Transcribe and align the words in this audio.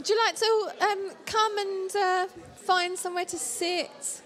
Would 0.00 0.08
you 0.08 0.16
like 0.16 0.36
to 0.36 0.72
um, 0.80 1.10
come 1.26 1.58
and 1.58 1.94
uh, 1.94 2.26
find 2.54 2.98
somewhere 2.98 3.26
to 3.26 3.36
sit? 3.36 4.22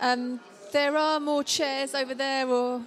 Um, 0.00 0.38
there 0.72 0.96
are 0.96 1.18
more 1.18 1.42
chairs 1.42 1.92
over 1.92 2.14
there 2.14 2.46
or 2.46 2.82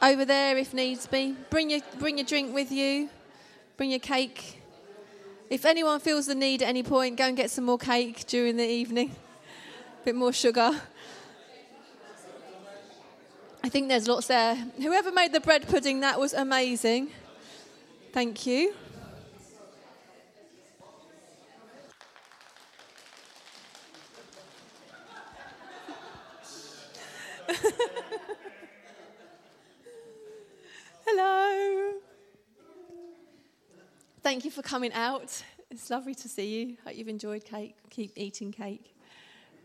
over 0.00 0.24
there 0.24 0.56
if 0.56 0.72
needs 0.72 1.06
be. 1.06 1.36
Bring 1.50 1.68
your, 1.68 1.80
bring 1.98 2.16
your 2.16 2.26
drink 2.26 2.54
with 2.54 2.72
you, 2.72 3.10
bring 3.76 3.90
your 3.90 3.98
cake. 3.98 4.62
If 5.50 5.66
anyone 5.66 6.00
feels 6.00 6.24
the 6.24 6.34
need 6.34 6.62
at 6.62 6.70
any 6.70 6.82
point, 6.82 7.18
go 7.18 7.24
and 7.24 7.36
get 7.36 7.50
some 7.50 7.66
more 7.66 7.76
cake 7.76 8.26
during 8.26 8.56
the 8.56 8.66
evening, 8.66 9.14
a 10.00 10.04
bit 10.06 10.14
more 10.14 10.32
sugar. 10.32 10.80
I 13.62 13.68
think 13.68 13.90
there's 13.90 14.08
lots 14.08 14.28
there. 14.28 14.54
Whoever 14.78 15.12
made 15.12 15.34
the 15.34 15.40
bread 15.40 15.68
pudding, 15.68 16.00
that 16.00 16.18
was 16.18 16.32
amazing. 16.32 17.10
Thank 18.14 18.46
you. 18.46 18.72
Hello. 31.06 31.92
Thank 34.22 34.44
you 34.44 34.50
for 34.50 34.62
coming 34.62 34.92
out. 34.92 35.42
It's 35.70 35.90
lovely 35.90 36.14
to 36.14 36.28
see 36.28 36.60
you. 36.60 36.76
Hope 36.84 36.96
you've 36.96 37.08
enjoyed 37.08 37.44
cake. 37.44 37.76
Keep 37.90 38.12
eating 38.16 38.52
cake. 38.52 38.94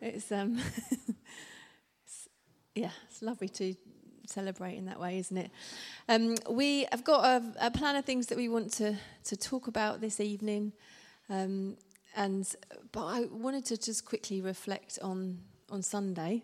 It's 0.02 0.32
um, 0.32 0.60
it's, 2.06 2.28
yeah, 2.74 2.90
it's 3.10 3.22
lovely 3.22 3.50
to 3.50 3.76
celebrate 4.26 4.78
in 4.78 4.86
that 4.86 5.00
way, 5.00 5.20
isn't 5.20 5.38
it? 5.38 5.52
Um, 6.10 6.36
we 6.50 6.88
have 6.92 7.04
got 7.04 7.24
a, 7.24 7.68
a, 7.68 7.72
plan 7.72 7.96
of 7.96 8.06
things 8.06 8.28
that 8.28 8.38
we 8.38 8.50
want 8.50 8.72
to 8.74 8.96
to 9.26 9.38
talk 9.38 9.68
about 9.68 10.02
this 10.02 10.20
evening, 10.20 10.74
um, 11.30 11.78
and 12.16 12.48
but 12.92 13.06
I 13.06 13.26
wanted 13.32 13.66
to 13.66 13.78
just 13.78 14.06
quickly 14.06 14.42
reflect 14.42 14.98
on 15.04 15.38
on 15.70 15.84
Sunday. 15.84 16.44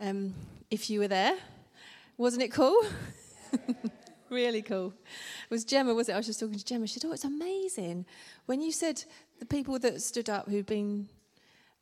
Um, 0.00 0.34
if 0.70 0.90
you 0.90 1.00
were 1.00 1.08
there, 1.08 1.36
wasn't 2.16 2.42
it 2.42 2.52
cool? 2.52 2.80
really 4.30 4.62
cool. 4.62 4.92
It 5.44 5.50
was 5.50 5.64
Gemma, 5.64 5.94
was 5.94 6.08
it? 6.08 6.12
I 6.12 6.16
was 6.16 6.26
just 6.26 6.40
talking 6.40 6.58
to 6.58 6.64
Gemma. 6.64 6.86
She 6.86 6.98
said, 6.98 7.08
Oh, 7.08 7.12
it's 7.12 7.24
amazing. 7.24 8.06
When 8.46 8.60
you 8.60 8.72
said 8.72 9.04
the 9.38 9.46
people 9.46 9.78
that 9.78 10.02
stood 10.02 10.28
up 10.28 10.48
who'd 10.48 10.66
been 10.66 11.08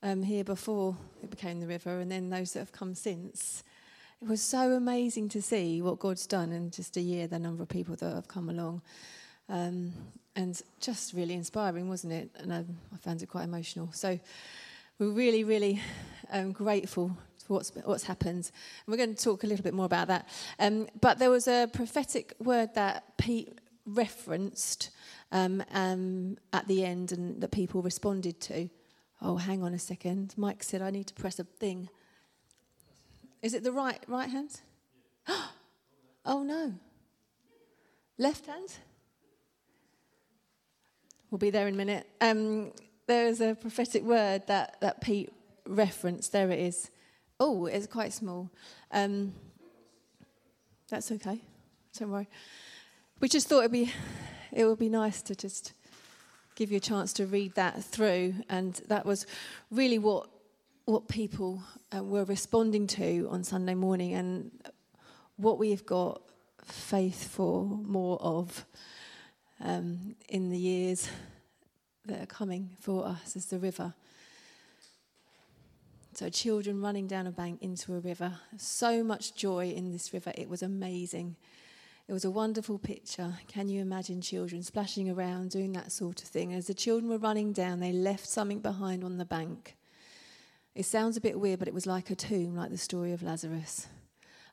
um, 0.02 0.22
here 0.22 0.44
before 0.44 0.96
it 1.22 1.30
became 1.30 1.60
the 1.60 1.66
river, 1.66 2.00
and 2.00 2.10
then 2.10 2.30
those 2.30 2.52
that 2.52 2.60
have 2.60 2.72
come 2.72 2.94
since, 2.94 3.62
it 4.20 4.28
was 4.28 4.40
so 4.40 4.72
amazing 4.72 5.28
to 5.30 5.42
see 5.42 5.82
what 5.82 5.98
God's 5.98 6.26
done 6.26 6.52
in 6.52 6.70
just 6.70 6.96
a 6.96 7.00
year, 7.00 7.26
the 7.26 7.38
number 7.38 7.62
of 7.62 7.68
people 7.68 7.96
that 7.96 8.14
have 8.14 8.28
come 8.28 8.48
along. 8.48 8.82
Um, 9.48 9.92
and 10.36 10.60
just 10.80 11.12
really 11.12 11.34
inspiring, 11.34 11.88
wasn't 11.88 12.12
it? 12.12 12.30
And 12.36 12.52
I, 12.52 12.64
I, 12.92 12.96
found 12.96 13.20
it 13.22 13.28
quite 13.28 13.44
emotional. 13.44 13.90
So 13.92 14.18
we're 14.98 15.10
really, 15.10 15.44
really 15.44 15.80
um, 16.30 16.52
grateful 16.52 17.16
what's, 17.48 17.70
what's 17.84 18.04
happened. 18.04 18.50
And 18.86 18.86
we're 18.86 18.96
going 18.96 19.14
to 19.14 19.24
talk 19.24 19.44
a 19.44 19.46
little 19.46 19.62
bit 19.62 19.74
more 19.74 19.86
about 19.86 20.08
that. 20.08 20.28
Um, 20.58 20.88
but 21.00 21.18
there 21.18 21.30
was 21.30 21.48
a 21.48 21.68
prophetic 21.72 22.34
word 22.38 22.74
that 22.74 23.16
Pete 23.18 23.58
referenced 23.86 24.90
um, 25.32 25.62
um, 25.72 26.36
at 26.52 26.68
the 26.68 26.84
end 26.84 27.12
and 27.12 27.40
that 27.40 27.50
people 27.50 27.82
responded 27.82 28.40
to. 28.42 28.68
Oh, 29.20 29.36
hang 29.36 29.62
on 29.62 29.74
a 29.74 29.78
second. 29.78 30.34
Mike 30.36 30.62
said 30.62 30.82
I 30.82 30.90
need 30.90 31.06
to 31.08 31.14
press 31.14 31.38
a 31.38 31.44
thing. 31.44 31.88
Is 33.40 33.54
it 33.54 33.64
the 33.64 33.72
right 33.72 34.02
right 34.06 34.28
hand? 34.28 34.60
oh 36.24 36.42
no. 36.42 36.74
Left 38.18 38.46
hand? 38.46 38.72
We'll 41.30 41.38
be 41.38 41.50
there 41.50 41.66
in 41.66 41.74
a 41.74 41.76
minute. 41.76 42.06
Um, 42.20 42.72
there 43.06 43.26
is 43.26 43.40
a 43.40 43.54
prophetic 43.54 44.02
word 44.02 44.46
that, 44.48 44.76
that 44.80 45.00
Pete 45.00 45.32
referenced. 45.66 46.30
There 46.30 46.50
it 46.50 46.58
is. 46.58 46.90
Oh, 47.44 47.66
it's 47.66 47.88
quite 47.88 48.12
small. 48.12 48.48
Um, 48.92 49.34
that's 50.88 51.10
okay. 51.10 51.40
Don't 51.98 52.12
worry. 52.12 52.28
We 53.18 53.28
just 53.28 53.48
thought 53.48 53.58
it'd 53.62 53.72
be, 53.72 53.92
it 54.52 54.64
would 54.64 54.78
be 54.78 54.88
nice 54.88 55.22
to 55.22 55.34
just 55.34 55.72
give 56.54 56.70
you 56.70 56.76
a 56.76 56.80
chance 56.80 57.12
to 57.14 57.26
read 57.26 57.56
that 57.56 57.82
through, 57.82 58.34
and 58.48 58.74
that 58.86 59.04
was 59.04 59.26
really 59.72 59.98
what 59.98 60.28
what 60.84 61.08
people 61.08 61.60
uh, 61.92 62.04
were 62.04 62.22
responding 62.22 62.86
to 62.86 63.26
on 63.28 63.42
Sunday 63.42 63.74
morning, 63.74 64.14
and 64.14 64.52
what 65.34 65.58
we've 65.58 65.84
got 65.84 66.22
faith 66.64 67.28
for 67.28 67.64
more 67.64 68.18
of 68.20 68.64
um, 69.60 70.14
in 70.28 70.48
the 70.50 70.58
years 70.58 71.08
that 72.06 72.22
are 72.22 72.26
coming 72.26 72.76
for 72.78 73.04
us 73.04 73.34
as 73.34 73.46
the 73.46 73.58
river. 73.58 73.94
So, 76.14 76.28
children 76.28 76.82
running 76.82 77.06
down 77.06 77.26
a 77.26 77.30
bank 77.30 77.62
into 77.62 77.94
a 77.94 78.00
river. 78.00 78.34
So 78.58 79.02
much 79.02 79.34
joy 79.34 79.70
in 79.70 79.92
this 79.92 80.12
river. 80.12 80.32
It 80.34 80.48
was 80.48 80.62
amazing. 80.62 81.36
It 82.06 82.12
was 82.12 82.26
a 82.26 82.30
wonderful 82.30 82.78
picture. 82.78 83.38
Can 83.48 83.68
you 83.68 83.80
imagine 83.80 84.20
children 84.20 84.62
splashing 84.62 85.08
around, 85.08 85.50
doing 85.50 85.72
that 85.72 85.90
sort 85.90 86.22
of 86.22 86.28
thing? 86.28 86.52
As 86.52 86.66
the 86.66 86.74
children 86.74 87.08
were 87.08 87.16
running 87.16 87.52
down, 87.52 87.80
they 87.80 87.92
left 87.92 88.26
something 88.26 88.60
behind 88.60 89.04
on 89.04 89.16
the 89.16 89.24
bank. 89.24 89.76
It 90.74 90.84
sounds 90.84 91.16
a 91.16 91.20
bit 91.20 91.40
weird, 91.40 91.58
but 91.58 91.68
it 91.68 91.74
was 91.74 91.86
like 91.86 92.10
a 92.10 92.14
tomb, 92.14 92.56
like 92.56 92.70
the 92.70 92.76
story 92.76 93.12
of 93.12 93.22
Lazarus. 93.22 93.86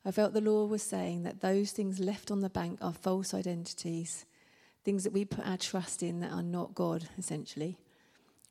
I 0.05 0.11
felt 0.11 0.33
the 0.33 0.39
Lord 0.39 0.69
was 0.69 0.83
saying 0.83 1.23
that 1.23 1.41
those 1.41 1.71
things 1.71 1.99
left 1.99 2.31
on 2.31 2.39
the 2.39 2.49
bank 2.49 2.79
are 2.81 2.93
false 2.93 3.33
identities, 3.33 4.25
things 4.85 5.03
that 5.03 5.11
we 5.13 5.25
put 5.25 5.45
our 5.45 5.57
trust 5.57 6.03
in 6.03 6.21
that 6.21 6.31
are 6.31 6.43
not 6.43 6.73
God, 6.73 7.09
essentially. 7.17 7.77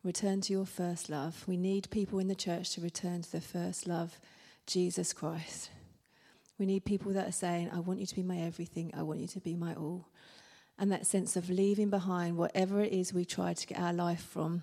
Return 0.05 0.41
to 0.43 0.53
your 0.53 0.67
first 0.67 1.11
love. 1.11 1.45
We 1.49 1.57
need 1.57 1.91
people 1.91 2.21
in 2.21 2.29
the 2.29 2.35
church 2.37 2.71
to 2.75 2.81
return 2.81 3.23
to 3.23 3.33
the 3.33 3.41
first 3.41 3.87
love, 3.89 4.19
Jesus 4.67 5.13
Christ. 5.13 5.71
We 6.57 6.67
need 6.67 6.85
people 6.85 7.13
that 7.13 7.29
are 7.29 7.33
saying, 7.33 7.71
I 7.73 7.81
want 7.81 7.99
you 7.99 8.07
to 8.07 8.15
be 8.15 8.23
my 8.23 8.39
everything, 8.39 8.93
I 8.97 9.03
want 9.03 9.21
you 9.21 9.27
to 9.29 9.41
be 9.41 9.57
my 9.57 9.75
all. 9.75 10.07
And 10.79 10.93
that 10.93 11.07
sense 11.07 11.35
of 11.35 11.51
leaving 11.51 11.91
behind 11.91 12.37
whatever 12.37 12.81
it 12.81 12.93
is 12.93 13.13
we 13.13 13.25
try 13.25 13.55
to 13.55 13.67
get 13.67 13.81
our 13.81 13.93
life 13.93 14.23
from. 14.23 14.63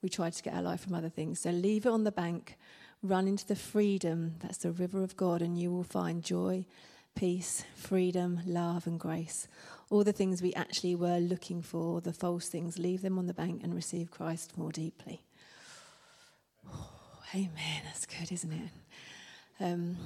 We 0.00 0.08
try 0.08 0.30
to 0.30 0.42
get 0.42 0.54
our 0.54 0.62
life 0.62 0.82
from 0.82 0.94
other 0.94 1.08
things. 1.08 1.40
So 1.40 1.50
leave 1.50 1.84
it 1.84 1.90
on 1.90 2.04
the 2.04 2.12
bank, 2.12 2.56
run 3.02 3.26
into 3.26 3.46
the 3.46 3.56
freedom 3.56 4.36
that's 4.38 4.58
the 4.58 4.70
river 4.70 5.02
of 5.02 5.16
God, 5.16 5.42
and 5.42 5.58
you 5.58 5.72
will 5.72 5.82
find 5.82 6.22
joy, 6.22 6.64
peace, 7.16 7.64
freedom, 7.74 8.40
love, 8.46 8.86
and 8.86 9.00
grace 9.00 9.48
all 9.90 10.04
the 10.04 10.12
things 10.12 10.42
we 10.42 10.52
actually 10.54 10.94
were 10.94 11.18
looking 11.18 11.62
for, 11.62 12.00
the 12.00 12.12
false 12.12 12.48
things, 12.48 12.78
leave 12.78 13.02
them 13.02 13.18
on 13.18 13.26
the 13.26 13.34
bank 13.34 13.62
and 13.62 13.74
receive 13.74 14.10
Christ 14.10 14.56
more 14.56 14.70
deeply. 14.70 15.22
Oh, 16.70 16.90
amen. 17.34 17.82
That's 17.84 18.06
good, 18.06 18.30
isn't 18.30 18.52
it? 18.52 19.64
Um, 19.64 19.96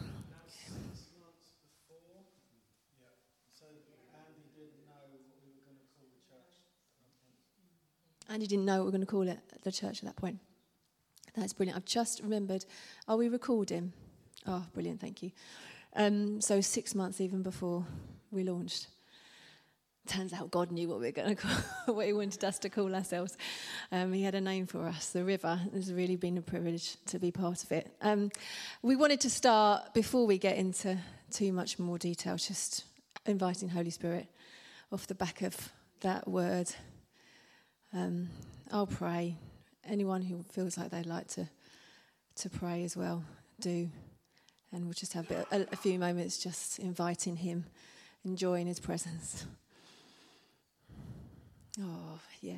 Andy 8.32 8.46
didn't 8.46 8.64
know 8.64 8.76
what 8.76 8.80
we 8.80 8.84
were 8.86 8.90
going 8.92 9.00
to 9.02 9.06
call 9.06 9.28
it, 9.28 9.38
the 9.62 9.70
church 9.70 9.98
at 9.98 10.04
that 10.04 10.16
point. 10.16 10.38
That's 11.36 11.52
brilliant. 11.52 11.76
I've 11.76 11.84
just 11.84 12.22
remembered. 12.22 12.64
Are 13.06 13.18
we 13.18 13.28
recording? 13.28 13.92
Oh, 14.46 14.64
brilliant. 14.72 15.00
Thank 15.00 15.22
you. 15.22 15.32
Um, 15.94 16.40
so, 16.40 16.62
six 16.62 16.94
months 16.94 17.20
even 17.20 17.42
before 17.42 17.84
we 18.30 18.42
launched. 18.42 18.86
Turns 20.06 20.32
out 20.32 20.50
God 20.50 20.72
knew 20.72 20.88
what 20.88 20.98
we 20.98 21.06
were 21.06 21.12
going 21.12 21.28
to 21.36 21.42
call, 21.42 21.94
what 21.94 22.06
He 22.06 22.12
wanted 22.12 22.42
us 22.44 22.58
to 22.60 22.68
call 22.68 22.94
ourselves. 22.94 23.36
Um, 23.92 24.12
he 24.12 24.22
had 24.22 24.34
a 24.34 24.40
name 24.40 24.66
for 24.66 24.84
us, 24.86 25.10
the 25.10 25.24
river. 25.24 25.60
It's 25.74 25.90
really 25.90 26.16
been 26.16 26.38
a 26.38 26.42
privilege 26.42 26.96
to 27.06 27.18
be 27.18 27.30
part 27.30 27.62
of 27.62 27.70
it. 27.70 27.94
Um, 28.00 28.30
we 28.82 28.96
wanted 28.96 29.20
to 29.20 29.30
start 29.30 29.94
before 29.94 30.26
we 30.26 30.38
get 30.38 30.56
into 30.56 30.98
too 31.30 31.52
much 31.52 31.78
more 31.78 31.98
detail, 31.98 32.36
just 32.36 32.84
inviting 33.26 33.68
Holy 33.68 33.90
Spirit 33.90 34.26
off 34.90 35.06
the 35.06 35.14
back 35.14 35.42
of 35.42 35.72
that 36.00 36.26
word. 36.26 36.70
Um, 37.94 38.28
I'll 38.72 38.86
pray. 38.86 39.36
Anyone 39.84 40.22
who 40.22 40.42
feels 40.50 40.76
like 40.76 40.90
they'd 40.90 41.06
like 41.06 41.28
to 41.28 41.48
to 42.36 42.50
pray 42.50 42.84
as 42.84 42.96
well, 42.96 43.24
do. 43.60 43.88
And 44.72 44.84
we'll 44.84 44.94
just 44.94 45.12
have 45.12 45.30
a, 45.30 45.46
a, 45.52 45.66
a 45.72 45.76
few 45.76 45.98
moments 45.98 46.38
just 46.38 46.78
inviting 46.78 47.36
Him, 47.36 47.66
enjoying 48.24 48.66
His 48.66 48.80
presence. 48.80 49.46
Oh, 51.80 52.20
yeah. 52.42 52.56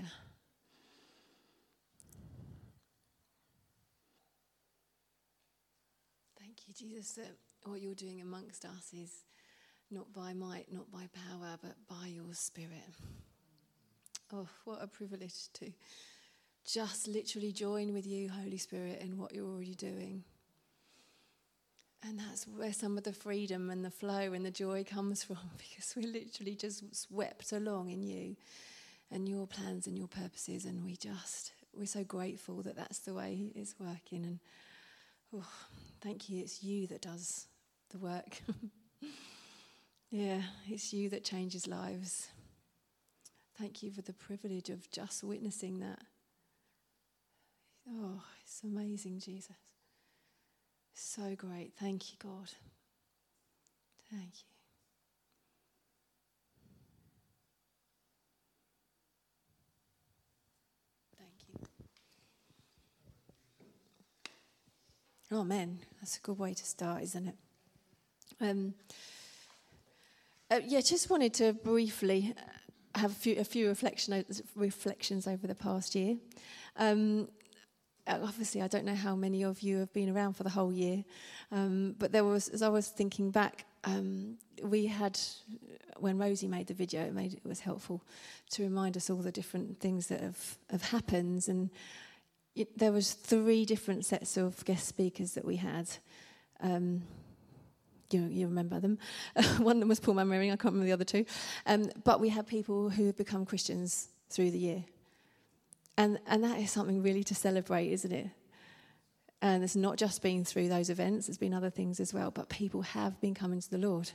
Thank 6.38 6.66
you, 6.66 6.75
Jesus, 6.75 7.12
that 7.12 7.31
what 7.64 7.81
you're 7.81 7.94
doing 7.94 8.20
amongst 8.20 8.64
us 8.64 8.93
is 8.93 9.25
not 9.90 10.12
by 10.12 10.32
might, 10.32 10.72
not 10.72 10.90
by 10.90 11.08
power, 11.31 11.56
but 11.62 11.76
by 11.88 12.08
your 12.08 12.34
Spirit. 12.34 12.82
Oh, 14.32 14.49
what 14.64 14.82
a 14.82 14.88
privilege 14.88 15.52
to 15.55 15.72
just 16.66 17.06
literally 17.06 17.52
join 17.52 17.93
with 17.93 18.06
you, 18.06 18.31
Holy 18.31 18.58
Spirit, 18.58 19.00
in 19.00 19.16
what 19.16 19.32
you're 19.32 19.46
already 19.46 19.75
doing. 19.76 20.25
And 22.02 22.19
that's 22.19 22.49
where 22.49 22.72
some 22.72 22.99
of 22.99 23.05
the 23.05 23.12
freedom 23.12 23.70
and 23.70 23.84
the 23.84 23.90
flow 23.90 24.32
and 24.32 24.44
the 24.44 24.50
joy 24.50 24.82
comes 24.84 25.22
from 25.22 25.38
because 25.58 25.94
we're 25.96 26.12
literally 26.12 26.56
just 26.56 26.94
swept 26.96 27.52
along 27.52 27.90
in 27.90 28.02
you 28.02 28.37
and 29.11 29.29
your 29.29 29.47
plans 29.47 29.87
and 29.87 29.97
your 29.97 30.09
purposes. 30.09 30.65
And 30.65 30.85
we 30.85 30.97
just, 30.97 31.53
we're 31.75 31.87
so 31.87 32.05
grateful 32.05 32.62
that 32.62 32.77
that's 32.77 33.01
the 33.01 33.15
way 33.15 33.53
it's 33.55 33.75
working. 33.79 34.25
And 34.25 34.39
oh, 35.35 35.47
thank 36.01 36.29
you, 36.29 36.41
it's 36.41 36.62
you 36.62 36.87
that 36.89 37.03
does 37.03 37.47
the 37.91 37.99
work. 37.99 38.41
yeah, 40.11 40.43
it's 40.69 40.93
you 40.93 41.09
that 41.11 41.25
changes 41.25 41.67
lives. 41.67 42.29
Thank 43.59 43.83
you 43.83 43.91
for 43.93 44.03
the 44.03 44.12
privilege 44.12 44.69
of 44.69 44.91
just 44.91 45.23
witnessing 45.23 45.79
that. 45.81 46.00
Oh, 47.89 48.23
it's 48.43 48.62
amazing, 48.65 49.21
Jesus. 49.21 49.57
So 50.95 51.35
great. 51.37 51.73
Thank 51.79 52.12
you, 52.12 52.19
God. 52.21 52.50
Thank 54.11 54.33
you. 54.49 54.54
Oh, 65.37 65.43
man, 65.43 65.81
that's 66.01 66.17
a 66.17 66.21
good 66.21 66.39
way 66.39 66.55
to 66.55 66.65
start, 66.65 67.03
isn't 67.03 67.27
it? 67.27 67.35
Um, 68.41 68.75
uh, 70.49 70.61
yeah, 70.65 70.81
just 70.81 71.11
wanted 71.11 71.35
to 71.35 71.53
briefly 71.55 72.33
have 72.95 73.11
a 73.11 73.15
few, 73.15 73.41
a 73.41 73.45
few 73.45 73.67
reflection, 73.67 74.25
reflections 74.55 75.27
over 75.27 75.49
the 75.49 75.57
past 75.57 75.97
year. 75.97 76.19
Um, 76.77 77.27
uh, 78.07 78.21
obviously, 78.23 78.63
I 78.63 78.69
don't 78.69 78.85
know 78.85 78.95
how 78.95 79.17
many 79.17 79.43
of 79.43 79.61
you 79.61 79.79
have 79.79 79.93
been 79.93 80.09
around 80.09 80.35
for 80.35 80.45
the 80.45 80.51
whole 80.51 80.73
year, 80.73 81.03
um, 81.51 81.97
but 81.99 82.13
there 82.13 82.23
was, 82.23 82.49
as 82.51 82.63
I 82.63 82.69
was 82.69 82.87
thinking 82.87 83.33
back, 83.33 83.65
um, 83.83 84.39
we 84.63 84.87
had 84.87 85.19
when 85.99 86.17
Rosie 86.17 86.47
made 86.47 86.69
the 86.69 86.75
video, 86.75 87.03
it 87.03 87.13
made 87.13 87.35
it 87.35 87.45
was 87.45 87.59
helpful 87.59 88.05
to 88.51 88.63
remind 88.63 88.97
us 88.97 89.11
all 89.11 89.17
the 89.17 89.33
different 89.33 89.81
things 89.81 90.07
that 90.07 90.21
have 90.21 90.59
have 90.71 90.85
happened 90.85 91.49
and 91.49 91.71
there 92.77 92.93
was 92.93 93.12
three 93.12 93.65
different 93.65 94.05
sets 94.05 94.37
of 94.37 94.65
guest 94.65 94.87
speakers 94.87 95.33
that 95.33 95.45
we 95.45 95.56
had. 95.56 95.89
Um, 96.61 97.03
you, 98.11 98.23
you 98.27 98.47
remember 98.47 98.81
them. 98.81 98.99
One 99.59 99.77
of 99.77 99.81
them 99.81 99.89
was 99.89 100.01
Paul 100.01 100.15
Manwaring, 100.15 100.53
I 100.53 100.56
can't 100.56 100.75
remember 100.75 100.87
the 100.87 100.93
other 100.93 101.05
two. 101.05 101.25
Um, 101.67 101.91
but 102.05 102.21
we 102.21 102.29
had 102.29 102.47
people 102.47 102.91
who 102.91 103.06
have 103.06 103.17
become 103.17 103.45
Christians 103.45 104.09
through 104.31 104.53
the 104.53 104.59
year. 104.59 104.85
And, 105.97 106.19
and 106.27 106.43
that 106.45 106.59
is 106.59 106.71
something 106.71 107.03
really 107.03 107.25
to 107.25 107.35
celebrate, 107.35 107.91
isn't 107.93 108.12
it? 108.12 108.29
And 109.43 109.62
it's 109.62 109.77
not 109.77 109.97
just 109.97 110.23
been 110.23 110.45
through 110.45 110.69
those 110.69 110.91
events, 110.91 111.29
it's 111.29 111.39
been 111.39 111.53
other 111.53 111.71
things 111.71 112.00
as 112.00 112.15
well, 112.15 112.31
but 112.31 112.49
people 112.49 112.83
have 112.83 113.21
been 113.21 113.35
coming 113.35 113.61
to 113.61 113.71
the 113.71 113.79
Lord 113.79 114.11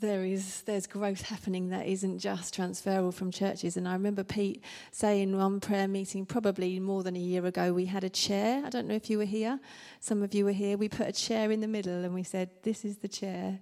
there 0.00 0.24
is 0.24 0.62
there's 0.62 0.86
growth 0.86 1.22
happening 1.22 1.70
that 1.70 1.86
isn't 1.86 2.18
just 2.18 2.54
transferable 2.54 3.12
from 3.12 3.30
churches. 3.30 3.76
And 3.76 3.88
I 3.88 3.92
remember 3.92 4.24
Pete 4.24 4.62
saying 4.90 5.36
one 5.36 5.60
prayer 5.60 5.88
meeting, 5.88 6.26
probably 6.26 6.80
more 6.80 7.02
than 7.02 7.16
a 7.16 7.20
year 7.20 7.46
ago, 7.46 7.72
we 7.72 7.86
had 7.86 8.04
a 8.04 8.10
chair. 8.10 8.62
I 8.64 8.70
don't 8.70 8.88
know 8.88 8.94
if 8.94 9.08
you 9.08 9.18
were 9.18 9.24
here. 9.24 9.60
Some 10.00 10.22
of 10.22 10.34
you 10.34 10.44
were 10.44 10.52
here. 10.52 10.76
We 10.76 10.88
put 10.88 11.08
a 11.08 11.12
chair 11.12 11.50
in 11.50 11.60
the 11.60 11.68
middle 11.68 12.04
and 12.04 12.14
we 12.14 12.24
said, 12.24 12.50
"This 12.62 12.84
is 12.84 12.98
the 12.98 13.08
chair 13.08 13.60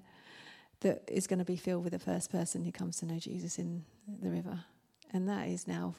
that 0.80 1.02
is 1.06 1.26
going 1.26 1.38
to 1.38 1.44
be 1.44 1.56
filled 1.56 1.84
with 1.84 1.92
the 1.92 1.98
first 1.98 2.30
person 2.30 2.64
who 2.64 2.72
comes 2.72 2.96
to 2.98 3.06
know 3.06 3.18
Jesus 3.18 3.58
in 3.58 3.84
the 4.20 4.30
river." 4.30 4.64
And 5.12 5.28
that 5.28 5.48
is 5.48 5.68
now 5.68 5.94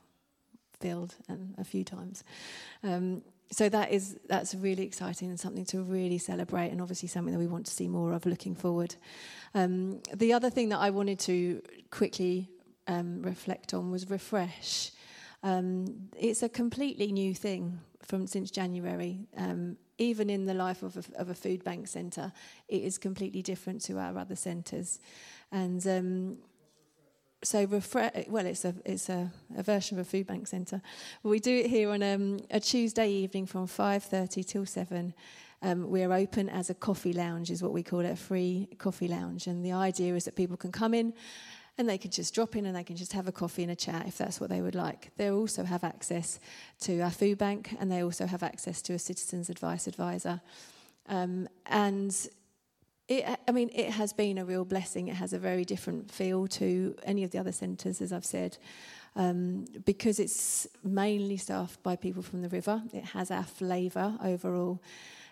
filled 0.80 1.16
and 1.30 1.54
a 1.58 1.64
few 1.64 1.84
times. 1.84 2.24
Um, 2.84 3.22
so 3.52 3.70
that 3.70 3.92
is 3.92 4.20
that's 4.28 4.56
really 4.56 4.84
exciting 4.84 5.30
and 5.30 5.40
something 5.40 5.66
to 5.66 5.84
really 5.84 6.18
celebrate, 6.18 6.70
and 6.70 6.82
obviously 6.82 7.08
something 7.08 7.34
that 7.34 7.40
we 7.40 7.48
want 7.48 7.66
to 7.66 7.72
see 7.72 7.88
more 7.88 8.14
of 8.14 8.26
looking 8.26 8.56
forward. 8.56 8.96
Um, 9.54 10.02
the 10.14 10.34
other 10.34 10.50
thing 10.50 10.70
that 10.70 10.80
I 10.80 10.90
wanted 10.90 11.20
to 11.20 11.62
quickly 11.92 12.50
um, 12.88 13.22
reflect 13.22 13.74
on 13.74 13.92
was 13.92 14.10
refresh. 14.10 14.92
Um, 15.44 16.10
it's 16.18 16.42
a 16.42 16.50
completely 16.50 17.12
new 17.12 17.36
thing 17.36 17.80
from 18.02 18.28
since 18.28 18.50
January. 18.50 19.28
Um, 19.38 19.78
even 20.00 20.30
in 20.30 20.46
the 20.46 20.54
life 20.54 20.82
of 20.82 20.98
a, 20.98 21.22
of 21.22 21.30
a 21.30 21.36
food 21.36 21.64
bank 21.64 21.88
centre, 21.88 22.32
it 22.68 22.82
is 22.82 22.98
completely 22.98 23.42
different 23.42 23.82
to 23.84 24.00
our 24.00 24.18
other 24.18 24.36
centres, 24.36 25.00
and 25.52 25.86
um, 25.88 26.38
so 27.44 27.66
refresh. 27.66 28.26
Well, 28.28 28.46
it's 28.46 28.66
a 28.66 28.74
it's 28.86 29.10
a, 29.10 29.32
a, 29.56 29.64
version 29.64 30.00
of 30.00 30.08
a 30.08 30.10
food 30.10 30.28
bank 30.28 30.48
centre. 30.48 30.82
We 31.24 31.40
do 31.40 31.56
it 31.56 31.68
here 31.68 31.92
on 31.92 32.02
um, 32.02 32.40
a 32.50 32.60
Tuesday 32.60 33.10
evening 33.10 33.46
from 33.46 33.68
five 33.68 34.04
thirty 34.04 34.44
till 34.44 34.66
seven, 34.66 35.14
um, 35.64 35.90
we're 35.90 36.12
open 36.12 36.50
as 36.50 36.70
a 36.70 36.74
coffee 36.74 37.14
lounge, 37.14 37.50
is 37.50 37.64
what 37.64 37.72
we 37.72 37.84
call 37.84 38.02
it, 38.02 38.12
a 38.12 38.16
free 38.18 38.68
coffee 38.78 39.08
lounge. 39.08 39.48
And 39.48 39.66
the 39.66 39.72
idea 39.72 40.14
is 40.14 40.26
that 40.26 40.36
people 40.36 40.58
can 40.58 40.74
come 40.74 40.94
in 40.94 41.14
and 41.78 41.88
they 41.88 41.98
can 41.98 42.12
just 42.12 42.36
drop 42.36 42.58
in 42.58 42.66
and 42.66 42.76
they 42.76 42.84
can 42.84 42.98
just 42.98 43.14
have 43.14 43.28
a 43.30 43.32
coffee 43.32 43.64
and 43.64 43.72
a 43.72 43.76
chat 43.76 44.06
if 44.06 44.18
that's 44.18 44.42
what 44.42 44.50
they 44.50 44.62
would 44.62 44.76
like. 44.76 45.12
They 45.16 45.32
also 45.32 45.64
have 45.64 45.86
access 45.86 46.40
to 46.82 47.00
our 47.00 47.10
food 47.10 47.38
bank 47.38 47.78
and 47.80 47.90
they 47.90 48.04
also 48.04 48.28
have 48.28 48.44
access 48.44 48.82
to 48.84 48.94
a 48.94 49.00
citizens 49.00 49.50
advice 49.50 49.88
advisor. 49.88 50.42
Um, 51.08 51.48
and 51.66 52.14
it, 53.08 53.40
I 53.48 53.52
mean, 53.52 53.70
it 53.74 53.90
has 53.90 54.14
been 54.14 54.38
a 54.38 54.46
real 54.46 54.66
blessing. 54.66 55.08
It 55.08 55.16
has 55.16 55.34
a 55.34 55.40
very 55.40 55.66
different 55.66 56.10
feel 56.10 56.48
to 56.48 56.96
any 57.04 57.24
of 57.24 57.32
the 57.32 57.38
other 57.38 57.52
centres, 57.52 58.02
as 58.02 58.14
I've 58.14 58.26
said, 58.26 58.58
um, 59.16 59.66
because 59.86 60.20
it's 60.20 60.68
mainly 60.84 61.38
staffed 61.38 61.84
by 61.84 61.96
people 61.96 62.22
from 62.22 62.42
the 62.42 62.50
river. 62.50 62.82
It 62.94 63.06
has 63.06 63.30
our 63.30 63.44
flavour 63.44 64.18
overall. 64.24 64.82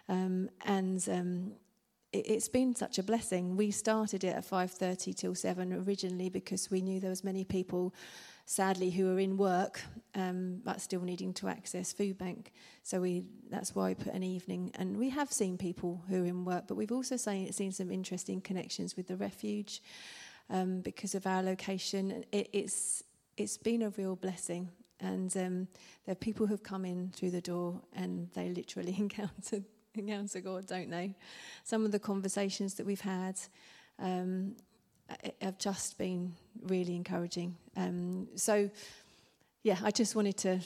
Um, 0.09 0.50
and 0.65 1.07
um, 1.09 1.51
it, 2.12 2.27
has 2.27 2.50
been 2.50 2.75
such 2.75 3.00
a 3.00 3.03
blessing. 3.03 3.56
We 3.56 3.71
started 3.71 4.23
it 4.23 4.35
at 4.35 4.50
5.30 4.50 5.15
till 5.15 5.35
7 5.35 5.73
originally 5.73 6.29
because 6.29 6.69
we 6.69 6.81
knew 6.81 7.00
there 7.00 7.09
was 7.09 7.23
many 7.23 7.45
people, 7.45 7.94
sadly, 8.46 8.90
who 8.90 9.14
are 9.14 9.20
in 9.20 9.38
work 9.38 9.82
um, 10.16 10.62
but 10.64 10.82
still 10.82 11.02
needing 11.02 11.34
to 11.36 11.48
access 11.48 11.94
food 11.94 12.18
bank. 12.18 12.52
So 12.84 13.02
we 13.02 13.24
that's 13.50 13.76
why 13.76 13.90
we 13.90 13.96
put 13.96 14.14
an 14.14 14.24
evening. 14.24 14.72
And 14.76 14.98
we 14.98 15.10
have 15.10 15.32
seen 15.32 15.58
people 15.58 16.04
who 16.10 16.24
are 16.24 16.28
in 16.28 16.46
work, 16.46 16.66
but 16.68 16.76
we've 16.76 16.92
also 16.92 17.18
seen, 17.18 17.52
seen 17.52 17.72
some 17.72 17.92
interesting 17.92 18.42
connections 18.42 18.96
with 18.96 19.08
the 19.08 19.16
refuge 19.16 19.82
um, 20.50 20.82
because 20.82 21.16
of 21.16 21.26
our 21.26 21.42
location. 21.42 22.24
It, 22.32 22.50
it's 22.54 23.04
it's 23.38 23.58
been 23.58 23.82
a 23.82 23.90
real 23.90 24.16
blessing. 24.16 24.70
And 25.00 25.36
um, 25.36 25.68
there 26.06 26.14
are 26.14 26.16
people 26.16 26.46
who've 26.46 26.62
come 26.62 26.86
in 26.86 27.10
through 27.10 27.32
the 27.32 27.42
door 27.42 27.82
and 27.96 28.30
they 28.34 28.50
literally 28.50 28.96
encountered 29.00 29.66
encounter 29.96 30.40
God, 30.40 30.68
don't 30.68 30.90
they? 30.90 31.16
Some 31.64 31.86
of 31.86 31.92
the 31.92 32.00
conversations 32.00 32.76
that 32.76 32.86
we've 32.86 33.02
had 33.02 33.40
um, 34.00 34.56
have 35.42 35.58
just 35.58 35.98
been 35.98 36.34
really 36.63 36.96
encouraging. 36.96 37.56
Um, 37.75 38.28
so, 38.36 38.69
yeah, 39.63 39.78
I 39.84 39.92
just 39.92 40.16
wanted 40.16 40.38
to, 40.38 40.60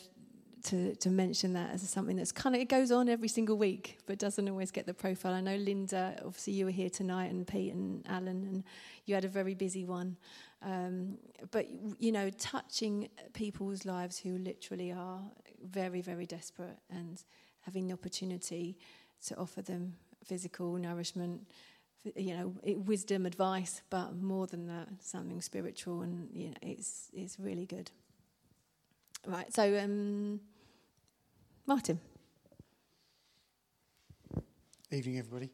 to 0.64 0.96
to 0.96 1.10
mention 1.10 1.54
that 1.54 1.72
as 1.72 1.88
something 1.90 2.16
that's 2.16 2.32
kind 2.32 2.56
of 2.56 2.62
it 2.62 2.70
goes 2.70 2.92
on 2.92 3.10
every 3.10 3.28
single 3.28 3.58
week, 3.58 4.00
but 4.06 4.18
doesn't 4.18 4.50
always 4.50 4.72
get 4.72 4.86
the 4.86 4.94
profile. 4.94 5.34
I 5.34 5.42
know 5.42 5.56
Linda, 5.56 6.16
obviously 6.26 6.54
you 6.54 6.66
were 6.66 6.72
here 6.72 6.90
tonight, 6.90 7.32
and 7.32 7.46
Pete 7.46 7.74
and 7.74 8.06
Alan, 8.08 8.44
and 8.46 8.64
you 9.06 9.16
had 9.16 9.26
a 9.26 9.30
very 9.30 9.54
busy 9.54 9.86
one. 9.86 10.18
Um, 10.62 11.18
but 11.52 11.68
you 12.00 12.12
know, 12.12 12.30
touching 12.32 13.10
people's 13.34 13.86
lives 13.86 14.18
who 14.18 14.38
literally 14.38 14.92
are 14.92 15.22
very, 15.64 16.02
very 16.02 16.26
desperate 16.26 16.78
and 16.90 17.24
having 17.62 17.88
the 17.88 17.94
opportunity 17.94 18.78
to 19.28 19.36
offer 19.38 19.62
them 19.62 19.96
physical 20.24 20.74
nourishment, 20.76 21.48
you 22.16 22.36
know, 22.36 22.54
wisdom, 22.78 23.26
advice, 23.26 23.82
but 23.90 24.16
more 24.16 24.48
than 24.48 24.68
that, 24.68 24.88
something 25.00 25.42
spiritual, 25.42 26.02
and 26.02 26.30
you 26.34 26.50
know, 26.50 26.56
it's 26.62 27.10
it's 27.14 27.40
really 27.40 27.66
good. 27.66 27.92
Right, 29.26 29.52
so 29.54 29.78
um, 29.80 30.40
Martin. 31.66 32.00
Evening, 34.92 35.18
everybody. 35.18 35.50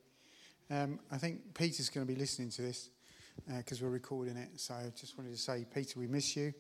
Um, 0.69 0.99
I 1.11 1.17
think 1.17 1.53
Peter's 1.53 1.89
going 1.89 2.05
to 2.05 2.13
be 2.13 2.19
listening 2.19 2.49
to 2.51 2.61
this 2.61 2.89
because 3.57 3.81
uh, 3.81 3.85
we're 3.85 3.91
recording 3.91 4.37
it. 4.37 4.49
So 4.57 4.73
I 4.73 4.91
just 4.95 5.17
wanted 5.17 5.31
to 5.31 5.37
say, 5.37 5.65
Peter, 5.73 5.99
we 5.99 6.07
miss 6.07 6.35
you. 6.35 6.53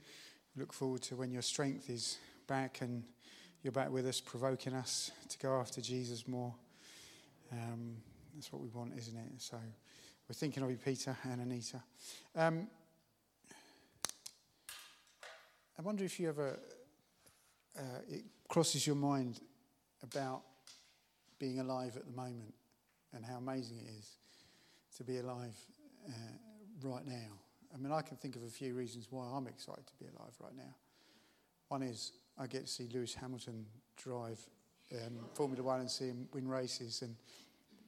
Look 0.55 0.73
forward 0.73 1.01
to 1.03 1.15
when 1.15 1.31
your 1.31 1.41
strength 1.41 1.89
is 1.89 2.17
back 2.47 2.81
and 2.81 3.03
you're 3.63 3.71
back 3.71 3.91
with 3.91 4.07
us, 4.07 4.19
provoking 4.19 4.73
us 4.73 5.11
to 5.29 5.37
go 5.37 5.59
after 5.59 5.81
Jesus 5.81 6.27
more. 6.27 6.53
Um, 7.51 7.97
that's 8.35 8.51
what 8.51 8.61
we 8.61 8.69
want, 8.69 8.93
isn't 8.97 9.17
it? 9.17 9.31
So 9.37 9.57
we're 10.27 10.33
thinking 10.33 10.63
of 10.63 10.71
you, 10.71 10.77
Peter 10.77 11.15
and 11.23 11.41
Anita. 11.41 11.81
Um, 12.35 12.67
I 15.77 15.81
wonder 15.81 16.03
if 16.03 16.19
you 16.19 16.29
ever, 16.29 16.59
uh, 17.77 17.81
it 18.09 18.23
crosses 18.47 18.85
your 18.85 18.95
mind 18.95 19.39
about 20.03 20.41
being 21.39 21.59
alive 21.59 21.97
at 21.97 22.05
the 22.05 22.11
moment 22.11 22.53
and 23.13 23.25
how 23.25 23.37
amazing 23.37 23.79
it 23.79 23.89
is 23.99 24.17
to 24.97 25.03
be 25.03 25.17
alive 25.17 25.55
uh, 26.07 26.87
right 26.87 27.05
now. 27.05 27.39
I 27.73 27.77
mean, 27.77 27.91
I 27.91 28.01
can 28.01 28.17
think 28.17 28.35
of 28.35 28.43
a 28.43 28.49
few 28.49 28.73
reasons 28.73 29.07
why 29.09 29.25
I'm 29.25 29.47
excited 29.47 29.87
to 29.87 29.93
be 29.99 30.05
alive 30.05 30.33
right 30.39 30.55
now. 30.55 30.75
One 31.69 31.83
is 31.83 32.11
I 32.37 32.47
get 32.47 32.67
to 32.67 32.71
see 32.71 32.87
Lewis 32.93 33.13
Hamilton 33.13 33.65
drive 33.97 34.39
um, 34.93 35.19
Formula 35.33 35.63
One 35.63 35.79
and 35.79 35.89
see 35.89 36.07
him 36.07 36.27
win 36.33 36.47
races. 36.47 37.01
And, 37.01 37.15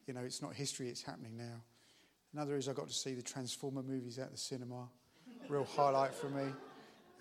you 0.05 0.13
know, 0.13 0.21
it's 0.21 0.41
not 0.41 0.53
history, 0.53 0.89
it's 0.89 1.03
happening 1.03 1.37
now. 1.37 1.61
Another 2.33 2.55
is 2.55 2.67
I 2.67 2.73
got 2.73 2.87
to 2.87 2.93
see 2.93 3.13
the 3.13 3.21
Transformer 3.21 3.83
movies 3.83 4.17
at 4.17 4.31
the 4.31 4.37
cinema. 4.37 4.87
Real 5.47 5.65
highlight 5.65 6.13
for 6.13 6.29
me. 6.29 6.45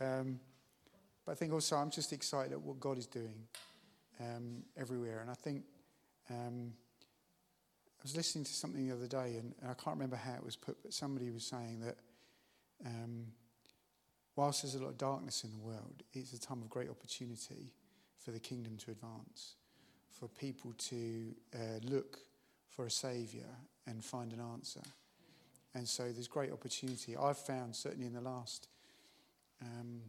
Um, 0.01 0.41
but 1.25 1.33
I 1.33 1.35
think 1.35 1.53
also 1.53 1.77
I'm 1.77 1.91
just 1.91 2.13
excited 2.13 2.53
at 2.53 2.61
what 2.61 2.81
God 2.81 2.99
is 2.99 3.07
doing 3.07 3.47
um, 4.21 4.63
everywhere. 4.77 5.21
And 5.21 5.31
I 5.31 5.35
think 5.35 5.65
um, 6.31 6.73
I 7.99 8.03
was 8.03 8.17
listening 8.17 8.45
to 8.45 8.53
something 8.53 8.89
the 8.89 8.95
other 8.95 9.07
day, 9.07 9.37
and, 9.37 9.55
and, 9.61 9.71
I 9.71 9.75
can't 9.75 9.97
remember 9.97 10.17
how 10.17 10.35
it 10.35 10.45
was 10.45 10.57
put, 10.57 10.83
but 10.83 10.93
somebody 10.93 11.31
was 11.31 11.45
saying 11.45 11.81
that 11.81 11.97
um, 12.85 13.27
whilst 14.35 14.63
there's 14.63 14.75
a 14.75 14.83
lot 14.83 14.89
of 14.89 14.99
darkness 14.99 15.45
in 15.45 15.53
the 15.53 15.59
world, 15.59 16.03
it's 16.13 16.33
a 16.33 16.41
time 16.41 16.63
of 16.63 16.71
great 16.71 16.91
opportunity 16.91 17.73
for 18.19 18.31
the 18.31 18.41
kingdom 18.41 18.77
to 18.79 18.91
advance, 18.91 19.55
for 20.11 20.29
people 20.29 20.73
to 20.79 21.35
uh, 21.55 21.79
look 21.85 22.19
for 22.75 22.87
a 22.87 22.91
saviour 22.91 23.47
and 23.87 24.05
find 24.05 24.33
an 24.33 24.41
answer. 24.41 24.83
And 25.75 25.89
so 25.89 26.05
there's 26.05 26.29
great 26.29 26.53
opportunity. 26.53 27.17
I've 27.17 27.39
found, 27.39 27.75
certainly 27.75 28.07
in 28.07 28.13
the 28.13 28.21
last 28.21 28.69
um, 29.63 30.01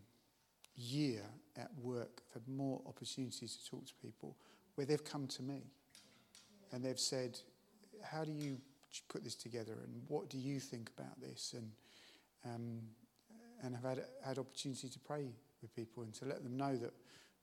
year 0.76 1.22
at 1.58 1.70
work, 1.82 2.22
I've 2.30 2.42
had 2.42 2.48
more 2.48 2.82
opportunities 2.88 3.56
to 3.56 3.70
talk 3.70 3.86
to 3.86 3.94
people 4.02 4.36
where 4.76 4.86
they've 4.86 5.04
come 5.04 5.28
to 5.28 5.44
me 5.44 5.62
and 6.72 6.84
they've 6.84 7.00
said, 7.00 7.40
How 8.04 8.26
do 8.26 8.32
you 8.32 8.58
put 9.08 9.24
this 9.24 9.36
together? 9.36 9.74
And 9.84 10.02
what 10.08 10.30
do 10.30 10.38
you 10.38 10.60
think 10.60 10.90
about 10.98 11.20
this? 11.22 11.56
And, 11.56 11.72
um, 12.46 12.80
and 13.62 13.76
have 13.76 13.84
had, 13.84 14.06
had 14.26 14.38
opportunity 14.38 14.90
to 14.90 15.00
pray 15.00 15.28
with 15.62 15.74
people 15.76 16.04
and 16.04 16.14
to 16.16 16.26
let 16.26 16.44
them 16.44 16.58
know 16.58 16.76
that 16.76 16.92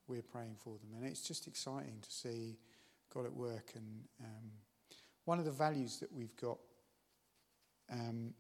we're 0.09 0.23
praying 0.23 0.57
for 0.63 0.71
them. 0.71 0.91
And 0.97 1.07
it's 1.07 1.23
just 1.23 1.47
exciting 1.47 1.99
to 2.03 2.11
see 2.11 2.59
God 3.15 3.25
at 3.25 3.33
work. 3.33 3.73
And 3.75 4.05
um, 4.21 4.51
one 5.25 5.39
of 5.39 5.45
the 5.45 5.51
values 5.51 5.99
that 6.01 6.13
we've 6.13 6.37
got 6.37 6.59
um, 7.91 8.35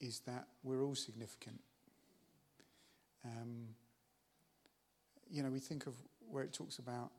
is 0.00 0.20
that 0.20 0.46
we're 0.62 0.84
all 0.84 0.94
significant. 0.94 1.60
Um, 3.24 3.68
you 5.30 5.42
know, 5.42 5.50
we 5.50 5.58
think 5.58 5.86
of 5.86 5.94
where 6.30 6.44
it 6.44 6.52
talks 6.52 6.78
about 6.78 7.10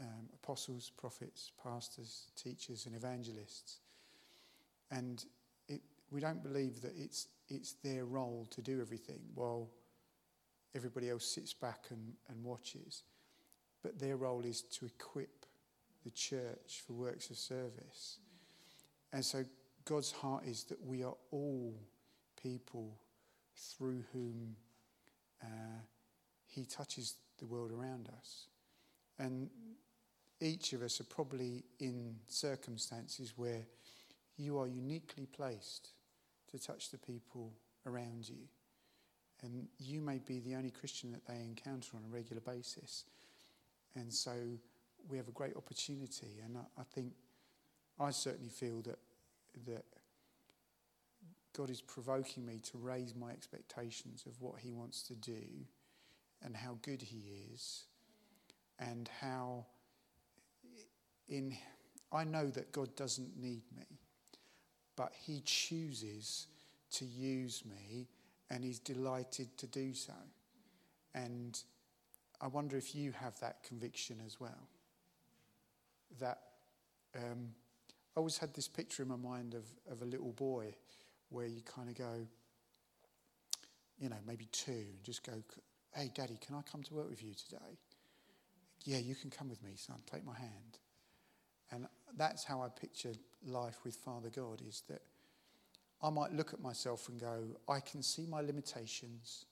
um, 0.00 0.28
apostles, 0.34 0.90
prophets, 0.96 1.52
pastors, 1.62 2.30
teachers, 2.36 2.86
and 2.86 2.94
evangelists. 2.94 3.80
And 4.90 5.24
it, 5.68 5.82
we 6.10 6.20
don't 6.20 6.42
believe 6.42 6.80
that 6.82 6.92
it's, 6.96 7.28
it's 7.48 7.74
their 7.84 8.04
role 8.04 8.46
to 8.50 8.62
do 8.62 8.80
everything 8.80 9.20
while 9.34 9.68
everybody 10.74 11.10
else 11.10 11.26
sits 11.26 11.52
back 11.52 11.86
and, 11.90 12.14
and 12.28 12.42
watches. 12.42 13.02
But 13.82 13.98
their 13.98 14.16
role 14.16 14.42
is 14.42 14.62
to 14.62 14.86
equip 14.86 15.39
the 16.04 16.10
church 16.10 16.82
for 16.86 16.92
works 16.94 17.30
of 17.30 17.36
service. 17.36 18.18
And 19.12 19.24
so 19.24 19.44
God's 19.84 20.12
heart 20.12 20.44
is 20.46 20.64
that 20.64 20.82
we 20.84 21.02
are 21.02 21.16
all 21.30 21.74
people 22.42 22.96
through 23.56 24.04
whom 24.12 24.56
uh, 25.42 25.80
He 26.46 26.64
touches 26.64 27.14
the 27.38 27.46
world 27.46 27.72
around 27.72 28.08
us. 28.16 28.46
And 29.18 29.50
each 30.40 30.72
of 30.72 30.82
us 30.82 31.00
are 31.00 31.04
probably 31.04 31.64
in 31.78 32.16
circumstances 32.26 33.34
where 33.36 33.66
you 34.36 34.58
are 34.58 34.66
uniquely 34.66 35.26
placed 35.26 35.90
to 36.50 36.58
touch 36.58 36.90
the 36.90 36.98
people 36.98 37.52
around 37.86 38.28
you. 38.28 38.48
And 39.42 39.68
you 39.78 40.00
may 40.00 40.18
be 40.18 40.40
the 40.40 40.54
only 40.54 40.70
Christian 40.70 41.12
that 41.12 41.26
they 41.26 41.40
encounter 41.40 41.96
on 41.96 42.04
a 42.04 42.12
regular 42.12 42.40
basis. 42.40 43.04
And 43.94 44.12
so 44.12 44.32
we 45.08 45.16
have 45.16 45.28
a 45.28 45.32
great 45.32 45.56
opportunity. 45.56 46.40
And 46.44 46.56
I, 46.56 46.80
I 46.80 46.84
think, 46.84 47.12
I 47.98 48.10
certainly 48.10 48.50
feel 48.50 48.82
that, 48.82 48.98
that 49.66 49.84
God 51.56 51.70
is 51.70 51.80
provoking 51.80 52.46
me 52.46 52.60
to 52.70 52.78
raise 52.78 53.14
my 53.14 53.30
expectations 53.30 54.24
of 54.26 54.40
what 54.40 54.60
He 54.60 54.72
wants 54.72 55.02
to 55.04 55.14
do 55.14 55.42
and 56.42 56.56
how 56.56 56.78
good 56.82 57.02
He 57.02 57.32
is 57.52 57.84
and 58.78 59.10
how 59.20 59.66
in 61.28 61.56
I 62.12 62.24
know 62.24 62.48
that 62.48 62.72
God 62.72 62.94
doesn't 62.96 63.36
need 63.36 63.62
me, 63.76 64.00
but 64.96 65.12
He 65.14 65.42
chooses 65.44 66.48
to 66.92 67.04
use 67.04 67.62
me 67.64 68.08
and 68.50 68.64
He's 68.64 68.80
delighted 68.80 69.56
to 69.58 69.66
do 69.66 69.94
so. 69.94 70.14
And 71.14 71.60
I 72.40 72.46
wonder 72.48 72.76
if 72.76 72.94
you 72.94 73.12
have 73.12 73.38
that 73.40 73.62
conviction 73.62 74.18
as 74.26 74.40
well. 74.40 74.68
That 76.18 76.38
um, 77.16 77.54
I 78.16 78.18
always 78.18 78.38
had 78.38 78.54
this 78.54 78.68
picture 78.68 79.02
in 79.02 79.08
my 79.08 79.16
mind 79.16 79.54
of, 79.54 79.64
of 79.90 80.02
a 80.02 80.04
little 80.04 80.32
boy 80.32 80.74
where 81.28 81.46
you 81.46 81.62
kind 81.62 81.88
of 81.88 81.94
go, 81.96 82.26
you 83.98 84.08
know, 84.08 84.16
maybe 84.26 84.46
two, 84.52 84.72
and 84.72 85.02
just 85.04 85.24
go, 85.24 85.32
hey, 85.94 86.10
daddy, 86.14 86.38
can 86.44 86.56
I 86.56 86.62
come 86.70 86.82
to 86.84 86.94
work 86.94 87.08
with 87.08 87.22
you 87.22 87.34
today? 87.34 87.78
Yeah, 88.84 88.98
you 88.98 89.14
can 89.14 89.30
come 89.30 89.48
with 89.48 89.62
me, 89.62 89.72
son. 89.76 89.96
Take 90.10 90.24
my 90.24 90.34
hand. 90.34 90.78
And 91.70 91.86
that's 92.16 92.44
how 92.44 92.62
I 92.62 92.68
picture 92.68 93.12
life 93.46 93.78
with 93.84 93.94
Father 93.94 94.30
God 94.30 94.60
is 94.66 94.82
that 94.88 95.02
I 96.02 96.10
might 96.10 96.32
look 96.32 96.52
at 96.52 96.60
myself 96.60 97.08
and 97.08 97.20
go, 97.20 97.44
I 97.68 97.80
can 97.80 98.02
see 98.02 98.26
my 98.26 98.40
limitations. 98.40 99.44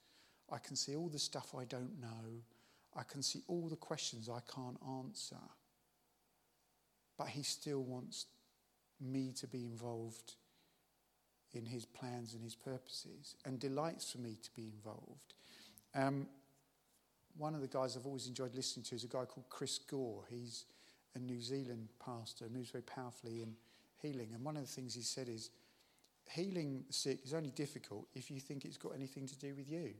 I 0.51 0.59
can 0.59 0.77
see 0.77 0.97
all 0.97 1.09
the 1.09 1.19
stuff 1.19 1.55
I 1.59 1.65
don't 1.65 2.01
know. 2.01 2.43
I 2.97 3.03
can 3.03 3.23
see 3.23 3.43
all 3.49 3.69
the 3.69 3.77
questions 3.77 4.29
I 4.29 4.41
can't 4.53 4.79
answer. 5.01 5.37
But 7.19 7.29
He 7.29 7.43
still 7.43 7.83
wants 7.83 8.27
me 9.01 9.33
to 9.41 9.47
be 9.47 9.65
involved 9.67 10.35
in 11.53 11.67
His 11.67 11.85
plans 11.85 12.35
and 12.35 12.43
His 12.43 12.55
purposes 12.55 13.35
and 13.45 13.59
delights 13.59 14.13
for 14.13 14.19
me 14.19 14.39
to 14.43 14.51
be 14.55 14.71
involved. 14.73 15.35
Um, 15.95 16.29
one 17.37 17.55
of 17.55 17.61
the 17.61 17.69
guys 17.69 17.97
I've 17.97 18.07
always 18.07 18.27
enjoyed 18.27 18.55
listening 18.55 18.85
to 18.85 18.95
is 18.95 19.05
a 19.05 19.09
guy 19.09 19.25
called 19.25 19.49
Chris 19.49 19.79
Gore. 19.79 20.25
He's 20.29 20.65
a 21.15 21.19
New 21.19 21.41
Zealand 21.41 21.89
pastor, 22.05 22.45
and 22.45 22.55
moves 22.55 22.71
very 22.71 22.83
powerfully 22.83 23.43
in 23.43 23.55
healing. 24.01 24.31
And 24.35 24.45
one 24.45 24.57
of 24.57 24.63
the 24.63 24.69
things 24.69 24.95
he 24.95 25.03
said 25.03 25.29
is, 25.29 25.51
healing 26.31 26.85
the 26.87 26.93
sick 26.93 27.21
is 27.25 27.33
only 27.33 27.51
difficult 27.51 28.07
if 28.15 28.31
you 28.31 28.39
think 28.41 28.65
it's 28.65 28.77
got 28.77 28.95
anything 28.95 29.27
to 29.27 29.39
do 29.39 29.55
with 29.55 29.71
you. 29.71 29.95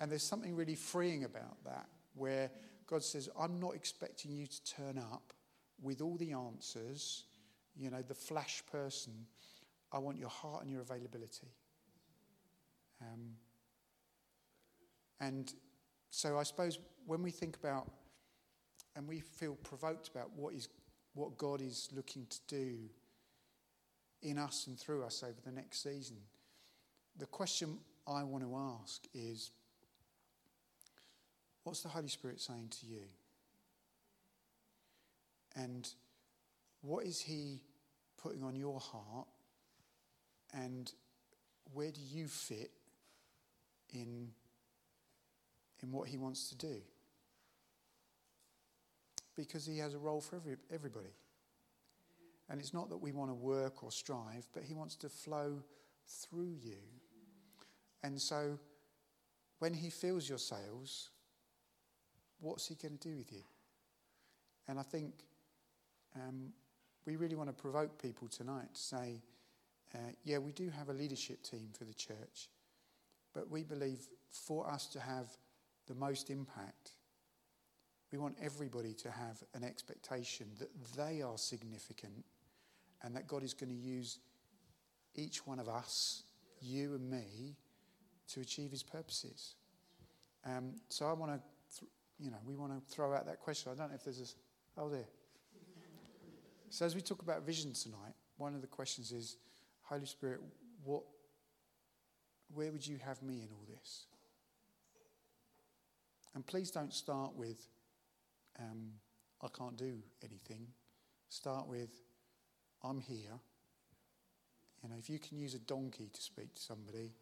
And 0.00 0.10
there's 0.10 0.22
something 0.22 0.54
really 0.54 0.74
freeing 0.74 1.24
about 1.24 1.62
that, 1.64 1.86
where 2.14 2.50
God 2.86 3.02
says, 3.02 3.28
I'm 3.38 3.58
not 3.58 3.74
expecting 3.74 4.30
you 4.30 4.46
to 4.46 4.64
turn 4.64 4.98
up 4.98 5.32
with 5.82 6.00
all 6.00 6.16
the 6.16 6.32
answers, 6.32 7.24
you 7.76 7.90
know, 7.90 8.02
the 8.02 8.14
flash 8.14 8.62
person. 8.70 9.12
I 9.92 9.98
want 9.98 10.18
your 10.18 10.28
heart 10.28 10.62
and 10.62 10.70
your 10.70 10.80
availability. 10.80 11.48
Um, 13.00 13.34
and 15.20 15.52
so 16.10 16.38
I 16.38 16.42
suppose 16.42 16.78
when 17.06 17.22
we 17.22 17.30
think 17.30 17.56
about 17.56 17.90
and 18.96 19.06
we 19.06 19.20
feel 19.20 19.54
provoked 19.56 20.08
about 20.08 20.30
what 20.34 20.54
is 20.54 20.68
what 21.14 21.38
God 21.38 21.62
is 21.62 21.88
looking 21.94 22.26
to 22.28 22.38
do 22.46 22.76
in 24.22 24.38
us 24.38 24.66
and 24.66 24.78
through 24.78 25.02
us 25.02 25.22
over 25.22 25.40
the 25.44 25.50
next 25.50 25.82
season. 25.82 26.16
The 27.18 27.26
question 27.26 27.78
I 28.06 28.22
want 28.22 28.44
to 28.44 28.54
ask 28.54 29.02
is 29.14 29.50
what's 31.64 31.80
the 31.80 31.88
Holy 31.88 32.08
Spirit 32.08 32.40
saying 32.40 32.68
to 32.80 32.86
you? 32.86 33.02
And 35.56 35.88
what 36.82 37.04
is 37.04 37.20
He 37.20 37.62
putting 38.22 38.44
on 38.44 38.54
your 38.54 38.78
heart? 38.78 39.26
And 40.54 40.92
where 41.72 41.90
do 41.90 42.00
you 42.00 42.28
fit 42.28 42.70
in, 43.92 44.28
in 45.82 45.90
what 45.90 46.08
He 46.08 46.18
wants 46.18 46.50
to 46.50 46.56
do? 46.56 46.80
because 49.36 49.66
He 49.66 49.78
has 49.78 49.94
a 49.94 49.98
role 49.98 50.20
for 50.20 50.36
every, 50.36 50.56
everybody. 50.72 51.14
And 52.48 52.60
it's 52.60 52.72
not 52.72 52.88
that 52.90 52.96
we 52.96 53.12
want 53.12 53.30
to 53.30 53.34
work 53.34 53.84
or 53.84 53.92
strive, 53.92 54.48
but 54.52 54.64
He 54.64 54.74
wants 54.74 54.96
to 54.96 55.08
flow 55.08 55.62
through 56.06 56.54
you. 56.62 56.78
And 58.02 58.20
so 58.20 58.58
when 59.58 59.74
He 59.74 59.90
fills 59.90 60.28
your 60.28 60.38
sails, 60.38 61.10
what's 62.40 62.66
He 62.66 62.74
going 62.74 62.98
to 62.98 63.08
do 63.08 63.16
with 63.16 63.32
you? 63.32 63.42
And 64.68 64.80
I 64.80 64.82
think 64.82 65.12
um, 66.16 66.52
we 67.06 67.16
really 67.16 67.36
want 67.36 67.48
to 67.48 67.52
provoke 67.54 68.00
people 68.00 68.28
tonight 68.28 68.74
to 68.74 68.80
say, 68.80 69.22
uh, 69.94 69.98
yeah, 70.24 70.38
we 70.38 70.52
do 70.52 70.68
have 70.70 70.88
a 70.88 70.92
leadership 70.92 71.42
team 71.42 71.68
for 71.76 71.84
the 71.84 71.94
church, 71.94 72.48
but 73.32 73.50
we 73.50 73.62
believe 73.62 74.00
for 74.30 74.68
us 74.68 74.86
to 74.88 75.00
have 75.00 75.28
the 75.86 75.94
most 75.94 76.30
impact, 76.30 76.92
we 78.12 78.18
want 78.18 78.36
everybody 78.42 78.92
to 78.94 79.10
have 79.10 79.42
an 79.54 79.64
expectation 79.64 80.46
that 80.58 80.70
they 80.96 81.22
are 81.22 81.38
significant 81.38 82.24
and 83.02 83.14
that 83.14 83.26
God 83.26 83.42
is 83.42 83.54
going 83.54 83.70
to 83.70 83.76
use 83.76 84.18
each 85.14 85.46
one 85.46 85.58
of 85.58 85.68
us, 85.68 86.24
you 86.60 86.94
and 86.94 87.10
me, 87.10 87.56
to 88.28 88.40
achieve 88.40 88.70
his 88.70 88.82
purposes. 88.82 89.54
Um, 90.44 90.74
so 90.88 91.06
I 91.06 91.12
want 91.12 91.32
to, 91.32 91.40
th- 91.78 91.90
you 92.18 92.30
know, 92.30 92.38
we 92.44 92.54
want 92.54 92.72
to 92.72 92.94
throw 92.94 93.14
out 93.14 93.26
that 93.26 93.40
question. 93.40 93.72
I 93.72 93.76
don't 93.76 93.90
know 93.90 93.94
if 93.94 94.04
there's 94.04 94.36
a, 94.76 94.80
oh, 94.80 94.88
there. 94.88 95.06
So 96.76 96.84
as 96.84 96.94
we 96.94 97.00
talk 97.00 97.22
about 97.22 97.46
vision 97.46 97.72
tonight, 97.72 98.12
one 98.36 98.54
of 98.54 98.60
the 98.60 98.66
questions 98.66 99.10
is, 99.10 99.38
Holy 99.84 100.04
Spirit, 100.04 100.40
what, 100.84 101.04
where 102.52 102.70
would 102.70 102.86
you 102.86 102.98
have 103.02 103.22
me 103.22 103.36
in 103.36 103.48
all 103.50 103.64
this? 103.66 104.04
And 106.34 106.46
please 106.46 106.70
don't 106.70 106.92
start 106.92 107.34
with, 107.34 107.66
um, 108.60 108.90
I 109.42 109.46
can't 109.56 109.78
do 109.78 109.94
anything. 110.22 110.66
Start 111.30 111.66
with, 111.66 111.88
I'm 112.84 113.00
here. 113.00 113.40
You 114.82 114.90
know, 114.90 114.96
if 114.98 115.08
you 115.08 115.18
can 115.18 115.38
use 115.38 115.54
a 115.54 115.60
donkey 115.60 116.10
to 116.12 116.20
speak 116.20 116.56
to 116.56 116.60
somebody, 116.60 117.14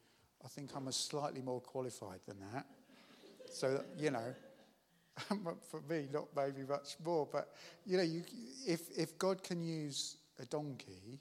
I 0.45 0.49
think 0.49 0.71
I'm 0.75 0.89
a 0.89 0.93
slightly 0.93 1.43
more 1.43 1.61
qualified 1.61 2.19
than 2.27 2.41
that. 2.53 2.67
So, 3.53 3.85
you 3.97 4.11
know, 4.11 4.35
for 5.71 5.81
me, 5.89 6.09
not 6.13 6.27
maybe 6.37 6.67
much 6.69 6.97
more, 7.05 7.29
but, 7.31 7.53
you 7.87 7.97
know, 7.97 8.03
you, 8.03 8.23
if, 8.67 8.81
if 8.97 9.17
God 9.19 9.43
can 9.43 9.63
use 9.63 10.17
a 10.41 10.45
donkey, 10.47 11.21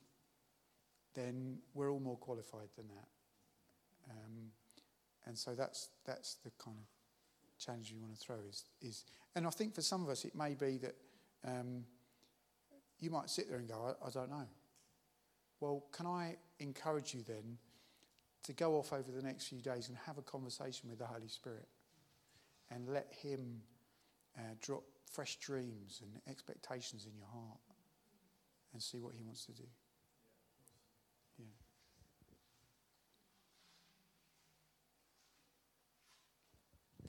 then 1.13 1.59
we're 1.73 1.91
all 1.91 1.99
more 1.99 2.17
qualified 2.17 2.69
than 2.75 2.87
that. 2.87 3.07
Um, 4.09 4.51
and 5.25 5.37
so 5.37 5.53
that's, 5.53 5.89
that's 6.05 6.35
the 6.43 6.51
kind 6.63 6.77
of 6.77 6.85
challenge 7.63 7.91
you 7.91 7.99
want 7.99 8.13
to 8.13 8.19
throw 8.19 8.35
is, 8.49 8.65
is 8.81 9.05
and 9.35 9.47
I 9.47 9.49
think 9.49 9.73
for 9.73 9.81
some 9.81 10.03
of 10.03 10.09
us 10.09 10.25
it 10.25 10.35
may 10.35 10.53
be 10.53 10.77
that 10.79 10.95
um, 11.47 11.85
you 12.99 13.09
might 13.09 13.29
sit 13.29 13.49
there 13.49 13.59
and 13.59 13.67
go, 13.67 13.95
I, 14.01 14.07
I 14.07 14.09
don't 14.09 14.29
know. 14.29 14.47
Well, 15.59 15.85
can 15.91 16.05
I 16.05 16.35
encourage 16.59 17.13
you 17.13 17.23
then 17.25 17.57
to 18.43 18.53
go 18.53 18.75
off 18.75 18.91
over 18.91 19.11
the 19.11 19.21
next 19.21 19.47
few 19.47 19.61
days 19.61 19.87
and 19.87 19.97
have 20.05 20.17
a 20.17 20.21
conversation 20.21 20.89
with 20.89 20.99
the 20.99 21.05
Holy 21.05 21.29
Spirit 21.29 21.67
and 22.69 22.89
let 22.89 23.07
Him 23.21 23.61
uh, 24.37 24.41
drop 24.61 24.83
fresh 25.11 25.37
dreams 25.37 26.01
and 26.01 26.21
expectations 26.27 27.05
in 27.05 27.15
your 27.17 27.27
heart 27.27 27.59
and 28.73 28.81
see 28.81 28.99
what 28.99 29.13
He 29.15 29.23
wants 29.23 29.45
to 29.45 29.51
do. 29.51 29.63
Yeah. 31.37 31.45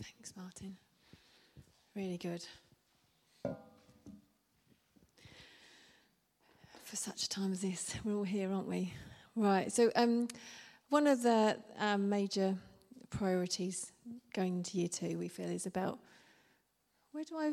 Thanks, 0.02 0.34
Martin. 0.36 0.76
Really 1.94 2.18
good. 2.18 2.44
For 6.82 6.96
such 6.96 7.24
a 7.24 7.28
time 7.28 7.52
as 7.52 7.62
this, 7.62 7.94
we're 8.04 8.16
all 8.16 8.24
here, 8.24 8.52
aren't 8.52 8.68
we? 8.68 8.92
Right. 9.36 9.72
So, 9.72 9.90
um, 9.96 10.28
one 10.90 11.06
of 11.06 11.22
the 11.22 11.56
um, 11.78 12.08
major 12.08 12.56
priorities 13.10 13.92
going 14.34 14.58
into 14.58 14.78
year 14.78 14.88
two, 14.88 15.18
we 15.18 15.28
feel, 15.28 15.48
is 15.48 15.66
about 15.66 15.98
where 17.14 17.22
do 17.22 17.38
I 17.38 17.52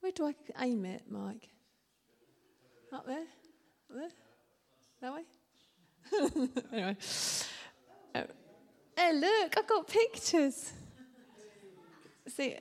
where 0.00 0.10
do 0.10 0.26
I 0.26 0.34
aim 0.64 0.84
it, 0.84 1.04
Mike? 1.08 1.48
Up 2.92 3.06
there, 3.06 3.20
up 3.20 3.94
there, 3.94 4.08
that 5.00 5.14
way. 5.14 5.22
anyway, 6.72 6.96
uh, 8.16 8.22
hey, 8.96 9.12
look, 9.14 9.56
I've 9.56 9.68
got 9.68 9.86
pictures. 9.86 10.72
See, 12.26 12.56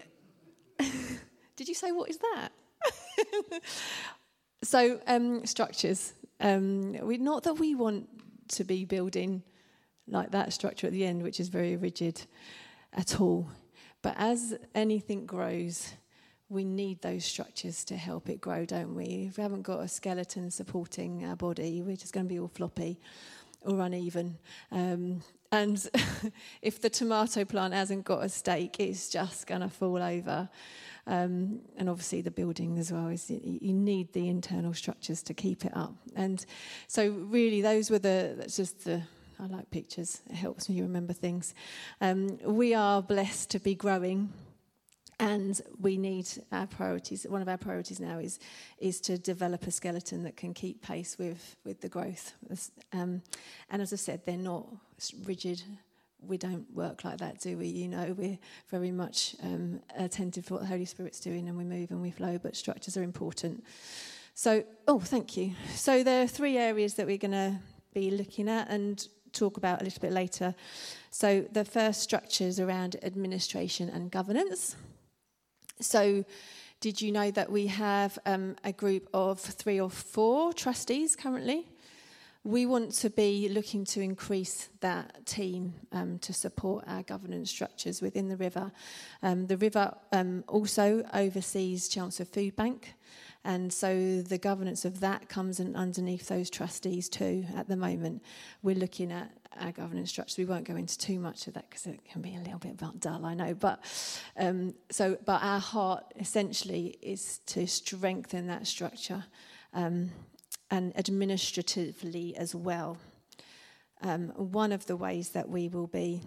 did 1.56 1.68
you 1.68 1.74
say 1.74 1.92
what 1.92 2.12
is 2.12 2.20
that? 2.20 2.50
so 4.64 5.00
um, 5.08 5.44
structures. 5.48 6.14
Um, 6.40 6.94
we 7.02 7.18
not 7.18 7.44
that 7.44 7.56
we 7.56 7.74
want 7.74 8.08
to 8.50 8.64
be 8.64 8.86
building 8.86 9.42
like 10.08 10.30
that 10.32 10.54
structure 10.54 10.86
at 10.86 10.94
the 10.94 11.04
end, 11.04 11.24
which 11.24 11.40
is 11.40 11.50
very 11.50 11.78
rigid 11.78 12.22
at 12.94 13.20
all. 13.20 13.50
But 14.02 14.16
as 14.18 14.58
anything 14.74 15.26
grows, 15.26 15.94
we 16.50 16.66
need 16.66 17.02
those 17.02 17.24
structures 17.24 17.86
to 17.86 17.96
help 17.96 18.30
it 18.30 18.42
grow, 18.42 18.66
don't 18.66 18.94
we? 18.94 19.28
If 19.30 19.38
we 19.38 19.44
haven't 19.44 19.62
got 19.62 19.80
a 19.80 19.88
skeleton 19.88 20.52
supporting 20.52 21.26
our 21.26 21.36
body, 21.36 21.82
we're 21.82 21.96
just 21.96 22.14
going 22.14 22.26
to 22.26 22.30
be 22.30 22.40
all 22.40 22.50
floppy 22.50 23.00
or 23.62 23.80
uneven. 23.80 24.38
Um, 24.72 25.22
and 25.52 25.90
if 26.62 26.82
the 26.82 26.90
tomato 26.90 27.46
plant 27.46 27.74
hasn't 27.74 28.06
got 28.06 28.24
a 28.24 28.30
stake, 28.30 28.80
it's 28.80 29.10
just 29.10 29.48
going 29.48 29.62
to 29.62 29.70
fall 29.70 30.02
over. 30.02 30.50
Um, 31.08 31.62
and 31.78 31.90
obviously, 31.90 32.22
the 32.22 32.32
building 32.32 32.78
as 32.78 32.92
well 32.92 33.08
is 33.08 33.30
you 33.30 33.74
need 33.74 34.14
the 34.14 34.28
internal 34.28 34.74
structures 34.74 35.24
to 35.24 35.34
keep 35.34 35.66
it 35.66 35.76
up. 35.76 35.96
And 36.16 36.46
so, 36.88 37.10
really, 37.10 37.62
those 37.62 37.90
were 37.90 38.00
the 38.00 38.36
that's 38.38 38.56
just 38.56 38.86
the. 38.86 39.04
I 39.42 39.48
like 39.48 39.72
pictures. 39.72 40.22
It 40.30 40.36
helps 40.36 40.70
me 40.70 40.82
remember 40.82 41.14
things. 41.14 41.56
Um, 42.00 42.38
we 42.46 42.76
are 42.76 43.02
blessed 43.02 43.50
to 43.52 43.60
be 43.60 43.74
growing 43.74 44.32
and 45.20 45.60
we 45.80 45.98
need 45.98 46.28
our 46.52 46.68
priorities. 46.68 47.26
One 47.28 47.42
of 47.42 47.48
our 47.48 47.58
priorities 47.58 48.00
now 48.00 48.20
is 48.20 48.40
is 48.78 49.02
to 49.02 49.18
develop 49.18 49.66
a 49.66 49.72
skeleton 49.72 50.24
that 50.24 50.38
can 50.38 50.54
keep 50.54 50.84
pace 50.84 51.18
with 51.18 51.56
with 51.66 51.82
the 51.82 51.90
growth. 51.90 52.34
Um, 52.94 53.24
and 53.72 53.82
as 53.82 53.94
I 53.94 53.96
said, 53.96 54.22
they're 54.26 54.38
not 54.38 54.68
rigid. 55.26 55.64
We 56.24 56.38
don't 56.38 56.72
work 56.76 57.04
like 57.04 57.18
that, 57.18 57.40
do 57.40 57.58
we? 57.58 57.68
You 57.68 57.88
know, 57.88 58.16
we're 58.16 58.38
very 58.70 58.92
much 58.92 59.36
um, 59.42 59.80
attentive 59.98 60.46
to 60.48 60.54
what 60.54 60.62
the 60.62 60.68
Holy 60.68 60.86
Spirit's 60.86 61.20
doing, 61.20 61.50
and 61.50 61.58
we 61.58 61.64
move 61.64 61.90
and 61.90 62.00
we 62.00 62.12
flow. 62.12 62.38
But 62.38 62.56
structures 62.56 62.96
are 62.96 63.04
important. 63.04 63.64
So, 64.36 64.64
oh, 64.88 65.00
thank 65.00 65.36
you. 65.36 65.56
So 65.74 66.04
there 66.04 66.24
are 66.24 66.28
three 66.28 66.60
areas 66.60 66.94
that 66.96 67.08
we're 67.08 67.18
going 67.18 67.32
to 67.32 67.60
be 67.94 68.12
looking 68.12 68.48
at 68.48 68.70
and 68.70 69.08
talk 69.32 69.58
about 69.58 69.82
a 69.82 69.84
little 69.84 70.02
bit 70.02 70.12
later. 70.12 70.56
So 71.10 71.46
the 71.52 71.66
first 71.66 72.02
structure 72.02 72.46
is 72.46 72.60
around 72.60 72.96
administration 73.04 73.90
and 73.90 74.12
governance. 74.12 74.76
So, 75.82 76.26
did 76.80 77.02
you 77.02 77.12
know 77.12 77.30
that 77.32 77.52
we 77.52 77.68
have 77.68 78.18
um, 78.26 78.56
a 78.64 78.72
group 78.72 79.08
of 79.14 79.40
three 79.40 79.80
or 79.80 79.90
four 79.90 80.52
trustees 80.54 81.16
currently? 81.16 81.68
We 82.44 82.66
want 82.66 82.94
to 82.94 83.12
be 83.12 83.50
looking 83.50 83.86
to 83.86 84.02
increase 84.02 84.70
that 84.80 85.28
team 85.28 85.76
um, 85.92 86.18
to 86.20 86.34
support 86.34 86.86
our 86.88 87.04
governance 87.04 87.52
structures 87.52 88.02
within 88.02 88.30
the 88.30 88.36
river. 88.36 88.72
Um, 89.22 89.46
the 89.46 89.58
river 89.58 89.94
um, 90.12 90.44
also 90.48 91.04
oversees 91.14 91.88
Chelmsford 91.88 92.30
Food 92.30 92.56
Bank, 92.56 92.96
and 93.44 93.74
so 93.74 94.22
the 94.22 94.38
governance 94.38 94.86
of 94.86 95.00
that 95.00 95.28
comes 95.28 95.60
underneath 95.60 96.28
those 96.28 96.50
trustees 96.50 97.10
too. 97.10 97.46
At 97.56 97.68
the 97.68 97.76
moment, 97.76 98.22
we're 98.62 98.76
looking 98.76 99.12
at 99.12 99.32
our 99.60 99.72
governance 99.72 100.12
structure. 100.12 100.42
We 100.42 100.46
won't 100.46 100.66
go 100.66 100.76
into 100.76 100.98
too 100.98 101.20
much 101.20 101.48
of 101.48 101.56
that 101.56 101.70
because 101.70 101.88
it 101.88 102.02
can 102.06 102.22
be 102.22 102.36
a 102.36 102.40
little 102.40 102.60
bit 102.60 102.80
dull, 103.00 103.26
I 103.26 103.34
know. 103.34 103.54
But 103.54 103.80
um, 104.38 104.76
so, 104.92 105.18
but 105.26 105.42
our 105.42 105.60
heart 105.60 106.04
essentially 106.20 106.98
is 107.02 107.40
to 107.48 107.66
strengthen 107.68 108.48
that 108.48 108.68
structure 108.68 109.26
um, 109.74 110.12
and 110.70 110.98
administratively 110.98 112.36
as 112.38 112.54
well. 112.54 112.98
Um, 114.04 114.30
one 114.30 114.72
of 114.72 114.86
the 114.86 114.96
ways 114.96 115.30
that 115.30 115.50
we 115.50 115.68
will 115.68 115.88
be 115.88 116.22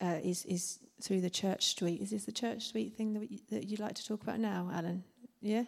uh, 0.00 0.18
is 0.22 0.44
is 0.44 0.80
through 1.00 1.20
the 1.20 1.30
church 1.30 1.74
suite. 1.76 2.00
Is 2.00 2.10
this 2.10 2.24
the 2.24 2.32
church 2.32 2.66
suite 2.66 2.96
thing 2.96 3.12
that, 3.14 3.20
we, 3.20 3.42
that 3.50 3.64
you'd 3.64 3.80
like 3.80 3.94
to 3.94 4.06
talk 4.06 4.22
about 4.22 4.38
now, 4.38 4.70
Alan? 4.72 5.04
Yeah. 5.40 5.64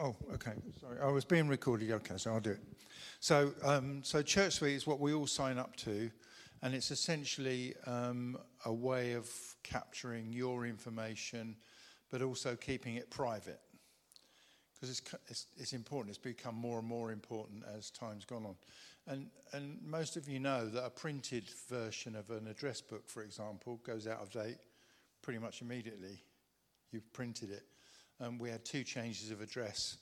Oh, 0.00 0.16
okay. 0.34 0.52
Sorry, 0.80 0.98
I 1.00 1.08
was 1.08 1.24
being 1.24 1.48
recorded. 1.48 1.90
Okay, 1.90 2.16
so 2.16 2.32
I'll 2.32 2.40
do 2.40 2.50
it. 2.50 2.60
So, 3.20 3.52
um, 3.62 4.00
so 4.02 4.22
Church 4.22 4.54
Suite 4.54 4.74
is 4.74 4.86
what 4.86 4.98
we 4.98 5.12
all 5.12 5.26
sign 5.26 5.58
up 5.58 5.76
to, 5.76 6.10
and 6.62 6.74
it's 6.74 6.90
essentially 6.90 7.74
um, 7.86 8.38
a 8.64 8.72
way 8.72 9.12
of 9.12 9.28
capturing 9.62 10.32
your 10.32 10.66
information, 10.66 11.56
but 12.10 12.22
also 12.22 12.56
keeping 12.56 12.96
it 12.96 13.10
private. 13.10 13.60
Because 14.74 14.98
it's, 14.98 15.14
it's, 15.28 15.46
it's, 15.58 15.72
important. 15.74 16.08
It's 16.08 16.18
become 16.18 16.54
more 16.54 16.78
and 16.78 16.88
more 16.88 17.12
important 17.12 17.64
as 17.76 17.90
time's 17.90 18.24
gone 18.24 18.46
on. 18.46 18.54
And, 19.06 19.26
and 19.52 19.78
most 19.84 20.16
of 20.16 20.26
you 20.26 20.40
know 20.40 20.66
that 20.68 20.84
a 20.84 20.90
printed 20.90 21.44
version 21.68 22.16
of 22.16 22.30
an 22.30 22.46
address 22.46 22.80
book, 22.80 23.06
for 23.06 23.22
example, 23.22 23.78
goes 23.84 24.06
out 24.06 24.20
of 24.20 24.30
date 24.30 24.56
pretty 25.20 25.38
much 25.38 25.60
immediately. 25.60 26.22
You've 26.92 27.12
printed 27.12 27.50
it. 27.50 27.64
Um, 28.20 28.38
we 28.38 28.50
had 28.50 28.64
two 28.64 28.84
changes 28.84 29.30
of 29.30 29.40
address 29.40 29.96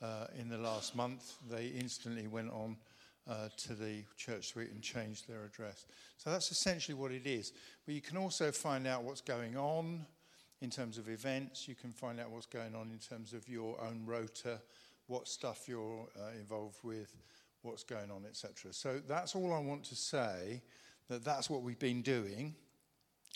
uh, 0.00 0.26
in 0.38 0.48
the 0.48 0.56
last 0.56 0.96
month. 0.96 1.34
They 1.50 1.66
instantly 1.66 2.26
went 2.26 2.50
on 2.50 2.76
uh, 3.28 3.48
to 3.58 3.74
the 3.74 4.04
church 4.16 4.48
suite 4.48 4.70
and 4.70 4.82
changed 4.82 5.28
their 5.28 5.44
address. 5.44 5.84
So 6.16 6.30
that's 6.30 6.50
essentially 6.50 6.94
what 6.94 7.12
it 7.12 7.26
is. 7.26 7.52
But 7.84 7.94
you 7.94 8.00
can 8.00 8.16
also 8.16 8.50
find 8.50 8.86
out 8.86 9.02
what's 9.02 9.20
going 9.20 9.56
on 9.56 10.06
in 10.62 10.70
terms 10.70 10.96
of 10.96 11.10
events. 11.10 11.68
You 11.68 11.74
can 11.74 11.92
find 11.92 12.18
out 12.18 12.30
what's 12.30 12.46
going 12.46 12.74
on 12.74 12.90
in 12.90 12.98
terms 12.98 13.34
of 13.34 13.46
your 13.48 13.78
own 13.82 14.02
rota, 14.06 14.60
what 15.06 15.28
stuff 15.28 15.68
you're 15.68 16.08
uh, 16.18 16.30
involved 16.38 16.78
with, 16.82 17.14
what's 17.60 17.82
going 17.82 18.10
on, 18.10 18.24
etc. 18.26 18.72
So 18.72 19.00
that's 19.06 19.34
all 19.34 19.52
I 19.52 19.58
want 19.58 19.84
to 19.84 19.94
say. 19.94 20.62
That 21.08 21.24
that's 21.24 21.48
what 21.48 21.62
we've 21.62 21.78
been 21.78 22.02
doing, 22.02 22.54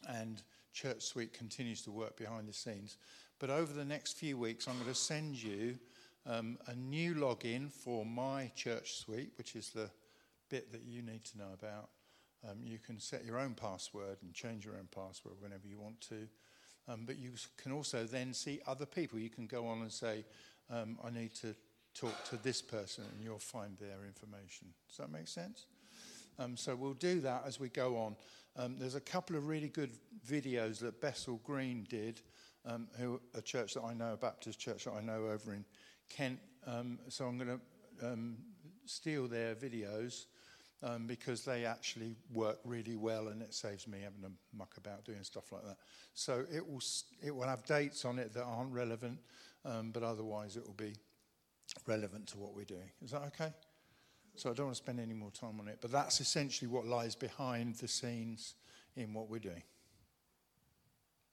and 0.07 0.42
Church 0.75 1.03
Suite 1.05 1.33
continues 1.33 1.81
to 1.83 1.90
work 1.90 2.18
behind 2.18 2.47
the 2.47 2.53
scenes. 2.53 2.99
But 3.42 3.50
over 3.50 3.72
the 3.72 3.85
next 3.85 4.16
few 4.16 4.38
weeks, 4.38 4.68
I'm 4.68 4.74
going 4.74 4.87
to 4.87 4.94
send 4.94 5.35
you 5.35 5.76
um, 6.26 6.59
a 6.68 6.76
new 6.76 7.12
login 7.12 7.72
for 7.72 8.07
my 8.07 8.52
church 8.55 8.92
suite, 8.92 9.33
which 9.37 9.57
is 9.57 9.70
the 9.70 9.90
bit 10.48 10.70
that 10.70 10.83
you 10.83 11.02
need 11.02 11.24
to 11.24 11.38
know 11.38 11.48
about. 11.52 11.88
Um, 12.48 12.59
you 12.62 12.78
can 12.78 13.00
set 13.00 13.24
your 13.24 13.40
own 13.40 13.55
password 13.55 14.18
and 14.22 14.33
change 14.33 14.64
your 14.64 14.74
own 14.74 14.87
password 14.94 15.35
whenever 15.40 15.66
you 15.66 15.81
want 15.81 16.00
to. 16.02 16.28
Um, 16.87 17.02
but 17.05 17.18
you 17.18 17.33
can 17.57 17.72
also 17.72 18.05
then 18.05 18.33
see 18.33 18.61
other 18.64 18.87
people. 18.87 19.18
You 19.18 19.28
can 19.28 19.48
go 19.48 19.66
on 19.66 19.81
and 19.83 19.90
say, 19.90 20.24
um, 20.70 20.96
I 21.05 21.11
need 21.11 21.35
to 21.40 21.57
talk 21.96 22.14
to 22.26 22.37
this 22.44 22.62
person 22.62 23.02
and 23.12 23.24
you'll 23.24 23.40
find 23.40 23.76
their 23.78 24.07
information. 24.07 24.68
Does 24.88 24.98
that 24.98 25.11
make 25.11 25.26
sense? 25.26 25.66
Um, 26.38 26.57
so 26.57 26.76
we'll 26.76 26.94
do 26.94 27.20
that 27.22 27.42
as 27.44 27.59
we 27.59 27.70
go 27.70 27.96
on. 27.96 28.14
Um, 28.57 28.76
there's 28.78 28.94
a 28.94 29.00
couple 29.00 29.35
of 29.35 29.48
really 29.48 29.68
good 29.68 29.90
videos 30.24 30.78
that 30.78 31.00
Bessels 31.00 31.40
Green 31.42 31.88
did, 31.88 32.20
um, 32.64 32.88
who 32.98 33.20
a 33.35 33.42
church 33.42 33.75
that 33.75 33.83
I 33.83 33.94
know, 33.94 34.12
a 34.12 34.16
Baptist 34.16 34.59
church 34.59 34.85
that 34.85 34.92
I 34.92 35.01
know 35.01 35.27
over 35.27 35.53
in 35.53 35.64
Kent. 36.09 36.38
Um, 36.66 36.98
so 37.09 37.27
I'm 37.27 37.38
going 37.38 37.61
to 38.01 38.07
um, 38.07 38.37
steal 38.87 39.27
their 39.27 39.55
videos 39.55 40.27
um, 40.83 41.07
because 41.07 41.44
they 41.44 41.64
actually 41.64 42.16
work 42.33 42.59
really 42.64 42.96
well, 42.96 43.29
and 43.29 43.42
it 43.42 43.55
saves 43.55 43.87
me 43.87 43.98
having 44.03 44.22
to 44.22 44.31
muck 44.57 44.77
about 44.77 45.05
doing 45.05 45.22
stuff 45.22 45.53
like 45.53 45.64
that. 45.64 45.77
So 46.14 46.44
it 46.53 46.66
will 46.66 46.83
it 47.25 47.35
will 47.35 47.46
have 47.46 47.64
dates 47.64 48.05
on 48.05 48.18
it 48.18 48.33
that 48.35 48.42
aren't 48.42 48.72
relevant, 48.72 49.18
but 49.64 50.03
otherwise 50.03 50.57
it 50.57 50.66
will 50.66 50.75
be 50.75 50.94
relevant 51.87 52.27
to 52.29 52.38
what 52.38 52.55
we're 52.55 52.64
doing. 52.64 52.90
Is 53.05 53.12
that 53.12 53.22
okay? 53.29 53.53
So 54.35 54.51
I 54.51 54.55
don't 54.55 54.66
want 54.66 54.77
to 54.77 54.83
spend 54.83 54.98
any 54.98 55.14
more 55.14 55.31
time 55.31 55.61
on 55.61 55.68
it, 55.68 55.79
but 55.81 55.92
that's 55.92 56.20
essentially 56.20 56.68
what 56.68 56.87
lies 56.87 57.14
behind 57.14 57.77
the 57.77 57.88
scenes 57.88 58.55
in 58.96 59.12
what 59.12 59.29
we're 59.29 59.38
doing. 59.38 59.62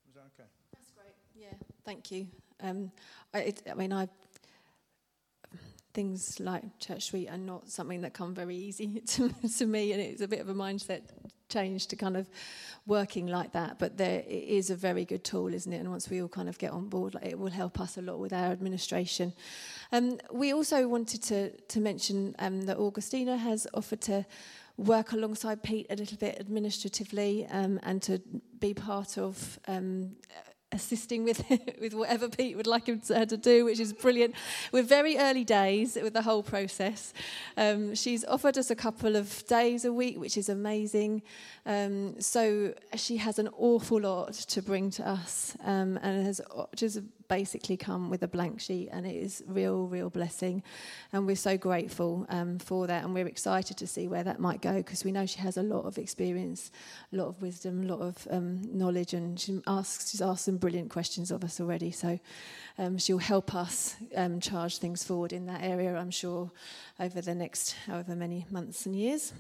Is 0.08 0.16
that 0.16 0.26
okay? 0.38 0.50
That's 0.74 0.92
great. 0.92 1.16
Yeah, 1.40 1.54
thank 1.86 2.12
you. 2.12 2.28
Um, 2.62 2.92
I, 3.34 3.40
it, 3.40 3.64
I 3.72 3.74
mean, 3.74 3.94
I 3.94 4.10
things 5.94 6.40
like 6.40 6.64
church 6.80 7.06
suite 7.06 7.30
are 7.30 7.38
not 7.38 7.70
something 7.70 8.02
that 8.02 8.14
come 8.14 8.36
very 8.36 8.56
easy 8.56 9.02
to, 9.08 9.34
to 9.58 9.66
me, 9.66 9.94
and 9.94 10.02
it's 10.02 10.22
a 10.22 10.28
bit 10.28 10.42
of 10.42 10.50
a 10.50 10.54
mindset 10.54 11.02
change 11.48 11.88
to 11.88 11.96
kind 11.96 12.18
of 12.18 12.30
working 12.86 13.28
like 13.28 13.54
that. 13.54 13.80
But 13.80 13.98
there, 13.98 14.20
it 14.20 14.44
is 14.44 14.70
a 14.70 14.76
very 14.76 15.06
good 15.06 15.24
tool, 15.24 15.54
isn't 15.54 15.72
it? 15.72 15.78
And 15.78 15.90
once 15.90 16.10
we 16.10 16.22
all 16.22 16.28
kind 16.28 16.50
of 16.50 16.58
get 16.58 16.72
on 16.72 16.90
board, 16.90 17.16
like, 17.16 17.26
it 17.26 17.40
will 17.40 17.50
help 17.50 17.80
us 17.80 17.98
a 17.98 18.02
lot 18.02 18.20
with 18.20 18.34
our 18.34 18.52
administration. 18.52 19.34
Um, 19.94 20.20
we 20.32 20.54
also 20.54 20.88
wanted 20.90 21.24
to 21.24 21.52
to 21.52 21.80
mention 21.80 22.36
um, 22.40 22.64
that 22.64 22.78
Augustina 22.78 23.38
has 23.38 23.66
offered 23.74 24.02
to 24.02 24.26
work 24.76 25.12
alongside 25.12 25.62
Pete 25.62 25.88
a 25.90 25.96
little 25.96 26.18
bit 26.18 26.38
administratively 26.40 27.46
um, 27.52 27.80
and 27.84 28.02
to 28.02 28.22
be 28.60 28.74
part 28.74 29.18
of 29.18 29.60
um, 29.68 30.16
assisting 30.72 31.24
with 31.24 31.44
with 31.82 31.94
whatever 31.94 32.30
Pete 32.30 32.56
would 32.56 32.68
like 32.68 32.88
him 32.88 33.00
to, 33.02 33.20
her 33.20 33.26
to 33.26 33.38
do, 33.38 33.66
which 33.66 33.80
is 33.80 33.94
brilliant. 33.94 34.36
We're 34.72 34.84
very 34.84 35.18
early 35.18 35.44
days 35.44 35.98
with 36.02 36.14
the 36.14 36.22
whole 36.22 36.44
process. 36.44 37.14
Um, 37.58 37.96
she's 37.96 38.24
offered 38.26 38.58
us 38.58 38.70
a 38.70 38.76
couple 38.76 39.16
of 39.16 39.46
days 39.48 39.86
a 39.86 39.94
week, 39.94 40.20
which 40.20 40.38
is 40.38 40.50
amazing. 40.50 41.24
Um, 41.66 42.20
so 42.20 42.74
she 42.96 43.18
has 43.18 43.40
an 43.40 43.50
awful 43.58 44.02
lot 44.02 44.34
to 44.34 44.62
bring 44.62 44.90
to 44.92 45.08
us, 45.08 45.58
um, 45.64 45.98
and 46.02 46.26
has 46.26 46.42
just 46.76 47.00
basically 47.30 47.78
come 47.78 48.10
with 48.10 48.24
a 48.24 48.28
blank 48.28 48.60
sheet, 48.60 48.90
and 48.92 49.06
it 49.06 49.16
is 49.16 49.42
real, 49.48 49.88
real 49.88 50.10
blessing. 50.10 50.62
And 51.14 51.26
we're 51.26 51.38
so 51.38 51.58
grateful 51.58 52.26
um, 52.28 52.60
for 52.60 52.88
that, 52.88 53.06
and 53.06 53.14
we're 53.14 53.28
excited 53.28 53.78
to 53.78 53.88
see 53.88 54.10
where 54.10 54.24
that 54.24 54.40
might 54.40 54.62
go 54.62 54.74
because 54.74 55.06
we 55.06 55.14
know 55.14 55.26
she 55.26 55.40
has 55.40 55.56
a 55.56 55.64
lot 55.64 55.86
of 55.86 55.98
experience, 55.98 56.72
a 57.14 57.16
lot 57.16 57.28
of 57.28 57.42
wisdom, 57.42 57.84
a 57.84 57.96
lot 57.96 58.02
of 58.02 58.28
um, 58.30 58.62
knowledge, 58.78 59.14
and 59.14 59.40
she 59.40 59.62
asks, 59.66 60.12
she's 60.12 60.22
asked 60.22 60.46
some 60.46 60.58
brilliant 60.58 60.90
questions 60.90 61.32
of 61.32 61.44
us 61.44 61.62
already. 61.62 61.92
So 61.92 62.20
um, 62.78 62.98
she'll 62.98 63.20
help 63.20 63.56
us 63.56 63.96
um, 64.16 64.40
charge 64.40 64.80
things 64.80 65.04
forward 65.04 65.32
in 65.32 65.46
that 65.46 65.64
area, 65.64 65.96
I'm 65.96 66.12
sure, 66.12 66.52
over 67.00 67.22
the 67.22 67.36
next 67.36 67.76
however 67.86 68.16
many 68.16 68.46
months 68.50 68.86
and 68.86 68.96
years. 68.96 69.32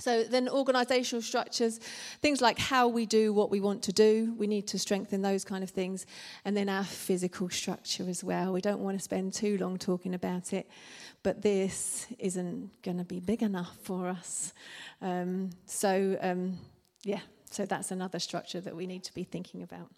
So 0.00 0.24
then 0.24 0.48
organizational 0.48 1.22
structures, 1.22 1.78
things 2.20 2.40
like 2.40 2.58
how 2.58 2.88
we 2.88 3.06
do 3.06 3.32
what 3.32 3.50
we 3.50 3.60
want 3.60 3.82
to 3.84 3.92
do, 3.92 4.34
we 4.36 4.46
need 4.48 4.66
to 4.68 4.78
strengthen 4.78 5.22
those 5.22 5.44
kind 5.44 5.62
of 5.62 5.70
things. 5.70 6.04
And 6.44 6.56
then 6.56 6.68
our 6.68 6.82
physical 6.82 7.48
structure 7.48 8.08
as 8.08 8.24
well. 8.24 8.52
We 8.52 8.60
don't 8.60 8.80
want 8.80 8.98
to 8.98 9.02
spend 9.02 9.34
too 9.34 9.56
long 9.58 9.78
talking 9.78 10.14
about 10.14 10.52
it, 10.52 10.68
but 11.22 11.42
this 11.42 12.08
isn't 12.18 12.82
going 12.82 12.98
to 12.98 13.04
be 13.04 13.20
big 13.20 13.42
enough 13.42 13.76
for 13.82 14.08
us. 14.08 14.52
Um, 15.00 15.50
so, 15.66 16.18
um, 16.20 16.58
yeah, 17.04 17.20
so 17.50 17.64
that's 17.64 17.92
another 17.92 18.18
structure 18.18 18.60
that 18.60 18.74
we 18.74 18.88
need 18.88 19.04
to 19.04 19.14
be 19.14 19.22
thinking 19.22 19.62
about. 19.62 19.90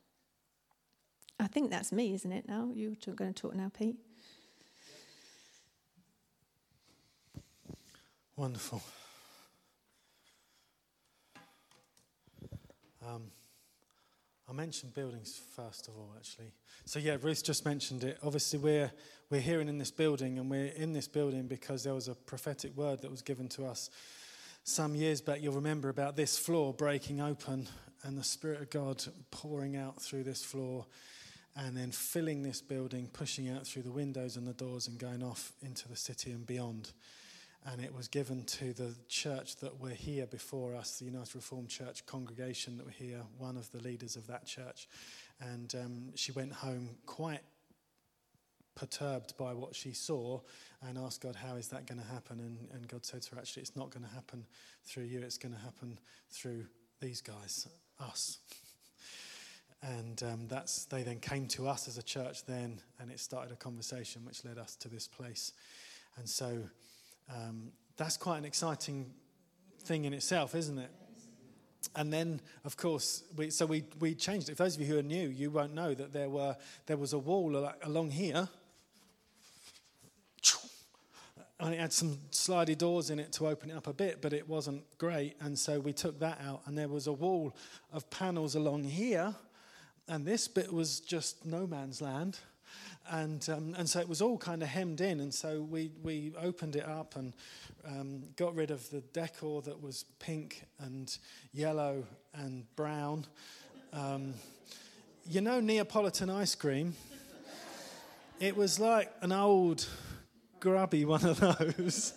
I 1.41 1.47
think 1.47 1.71
that's 1.71 1.91
me, 1.91 2.13
isn't 2.15 2.33
it 2.33 2.47
now? 2.47 2.71
You're 2.75 2.95
going 3.15 3.33
to 3.33 3.43
talk 3.43 3.55
now, 3.55 3.71
Pete? 3.77 3.97
Wonderful. 8.37 8.83
Um, 13.07 13.31
I 14.49 14.53
mentioned 14.53 14.95
buildings 14.95 15.41
first 15.55 15.89
of 15.89 15.97
all, 15.97 16.13
actually. 16.17 16.53
So 16.85 16.99
yeah, 16.99 17.17
Ruth 17.21 17.45
just 17.45 17.65
mentioned 17.65 18.05
it. 18.05 18.19
Obviously, 18.23 18.59
we're 18.59 18.93
we're 19.31 19.41
hearing 19.41 19.69
in 19.69 19.79
this 19.79 19.91
building, 19.91 20.39
and 20.39 20.51
we're 20.51 20.67
in 20.67 20.93
this 20.93 21.09
building 21.09 21.47
because 21.47 21.85
there 21.85 21.95
was 21.95 22.09
a 22.09 22.15
prophetic 22.15 22.77
word 22.77 23.03
that 23.03 23.11
was 23.11 23.23
given 23.23 23.49
to 23.51 23.67
us 23.67 23.91
some 24.65 24.95
years 24.95 25.21
back. 25.21 25.43
You'll 25.43 25.55
remember 25.55 25.89
about 25.89 26.17
this 26.17 26.39
floor 26.39 26.73
breaking 26.73 27.21
open, 27.21 27.69
and 28.03 28.17
the 28.17 28.25
Spirit 28.25 28.61
of 28.61 28.71
God 28.71 29.05
pouring 29.31 29.77
out 29.77 30.01
through 30.01 30.25
this 30.25 30.45
floor, 30.45 30.87
and 31.57 31.77
then 31.77 31.91
filling 31.91 32.43
this 32.43 32.61
building, 32.61 33.09
pushing 33.13 33.49
out 33.49 33.67
through 33.67 33.83
the 33.83 33.93
windows 33.93 34.37
and 34.37 34.47
the 34.47 34.55
doors, 34.55 34.89
and 34.89 34.99
going 34.99 35.23
off 35.23 35.53
into 35.61 35.89
the 35.89 35.97
city 35.97 36.31
and 36.31 36.47
beyond 36.47 36.93
and 37.67 37.81
it 37.81 37.93
was 37.93 38.07
given 38.07 38.45
to 38.45 38.73
the 38.73 38.95
church 39.09 39.57
that 39.57 39.81
were 39.81 39.91
here 39.91 40.27
before 40.27 40.75
us, 40.77 40.99
the 40.99 41.05
United 41.05 41.35
Reformed 41.35 41.69
Church 41.69 42.07
congregation 42.07 42.77
that 42.77 42.87
were 42.87 42.93
here, 42.93 43.23
one 43.39 43.57
of 43.57 43.71
the 43.73 43.83
leaders 43.83 44.15
of 44.15 44.27
that 44.29 44.47
church. 44.47 44.89
And 45.41 45.75
um, 45.75 46.13
she 46.15 46.31
went 46.31 46.53
home 46.53 46.91
quite 47.07 47.41
perturbed 48.77 49.37
by 49.37 49.53
what 49.53 49.75
she 49.75 49.93
saw 49.93 50.41
and 50.87 50.97
asked 50.97 51.23
God, 51.23 51.35
How 51.35 51.57
is 51.57 51.69
that 51.69 51.87
going 51.87 52.01
to 52.01 52.07
happen? 52.07 52.39
And, 52.39 52.69
and 52.73 52.87
God 52.87 53.05
said 53.05 53.23
to 53.23 53.35
her, 53.35 53.41
Actually, 53.41 53.63
it's 53.63 53.75
not 53.75 53.91
going 53.91 54.07
to 54.07 54.15
happen 54.15 54.47
through 54.85 55.05
you, 55.05 55.23
it's 55.23 55.39
going 55.39 55.55
to 55.55 55.61
happen 55.61 55.99
through 56.31 56.67
these 57.01 57.21
guys, 57.21 57.67
us. 57.99 58.39
and 59.83 60.23
um, 60.23 60.47
that's 60.49 60.85
they 60.85 61.03
then 61.03 61.19
came 61.19 61.47
to 61.49 61.69
us 61.69 61.89
as 61.89 61.99
a 61.99 62.03
church 62.03 62.45
then, 62.47 62.81
and 63.01 63.11
it 63.11 63.19
started 63.19 63.53
a 63.53 63.57
conversation 63.57 64.25
which 64.25 64.45
led 64.45 64.57
us 64.57 64.77
to 64.77 64.89
this 64.89 65.09
place. 65.09 65.53
And 66.17 66.29
so 66.29 66.63
um, 67.35 67.73
that's 67.97 68.17
quite 68.17 68.39
an 68.39 68.45
exciting 68.45 69.13
thing 69.81 70.05
in 70.05 70.13
itself, 70.13 70.55
isn't 70.55 70.79
it? 70.79 70.91
And 71.95 72.13
then, 72.13 72.41
of 72.65 72.77
course, 72.77 73.23
we, 73.37 73.51
so 73.51 73.65
we, 73.65 73.85
we 74.01 74.15
changed 74.15 74.49
it. 74.49 74.57
For 74.57 74.65
those 74.65 74.75
of 74.75 74.81
you 74.81 74.87
who 74.87 74.99
are 74.99 75.03
new, 75.03 75.29
you 75.29 75.51
won't 75.51 75.75
know 75.75 75.95
that 75.95 76.13
there, 76.13 76.29
were, 76.29 76.57
there 76.87 76.97
was 76.97 77.13
a 77.13 77.19
wall 77.19 77.73
along 77.83 78.11
here. 78.11 78.49
And 81.59 81.73
it 81.73 81.81
had 81.81 81.93
some 81.93 82.19
slidey 82.33 82.77
doors 82.77 83.09
in 83.09 83.19
it 83.19 83.33
to 83.35 83.49
open 83.49 83.71
it 83.71 83.77
up 83.77 83.87
a 83.87 83.95
bit, 83.95 84.21
but 84.21 84.35
it 84.35 84.47
wasn't 84.47 84.85
great. 84.99 85.37
And 85.41 85.59
so 85.59 85.81
we 85.81 85.95
took 85.95 86.19
that 86.21 86.39
out, 86.45 86.61
and 86.67 86.77
there 86.77 86.89
was 86.89 87.07
a 87.07 87.13
wall 87.13 87.57
of 87.93 88.11
panels 88.11 88.57
along 88.57 88.85
here. 88.85 89.35
And 90.07 90.27
this 90.27 90.49
bit 90.49 90.71
was 90.71 91.01
just 91.01 91.47
no 91.47 91.67
man's 91.67 92.03
land 92.03 92.39
and 93.11 93.49
um, 93.49 93.75
and 93.79 93.89
so 93.89 94.01
it 94.01 94.09
was 94.09 94.21
all 94.21 94.39
kind 94.39 94.63
of 94.63 94.69
hemmed 94.69 95.01
in, 95.01 95.21
and 95.21 95.33
so 95.33 95.63
we 95.63 95.91
we 96.03 96.33
opened 96.41 96.77
it 96.77 96.87
up 96.87 97.17
and 97.17 97.33
um, 97.87 98.23
got 98.37 98.55
rid 98.55 98.71
of 98.71 98.89
the 98.91 99.01
decor 99.13 99.63
that 99.63 99.81
was 99.81 100.05
pink 100.19 100.65
and 100.79 101.17
yellow 101.53 102.05
and 102.35 102.65
brown. 102.77 103.27
Um, 103.93 104.35
you 105.29 105.41
know, 105.41 105.61
Neapolitan 105.61 106.31
ice 106.31 106.55
cream. 106.55 106.95
It 108.39 108.57
was 108.57 108.79
like 108.79 109.11
an 109.23 109.33
old, 109.33 109.89
grubby 110.61 111.05
one 111.05 111.25
of 111.25 111.41
those. 111.41 112.13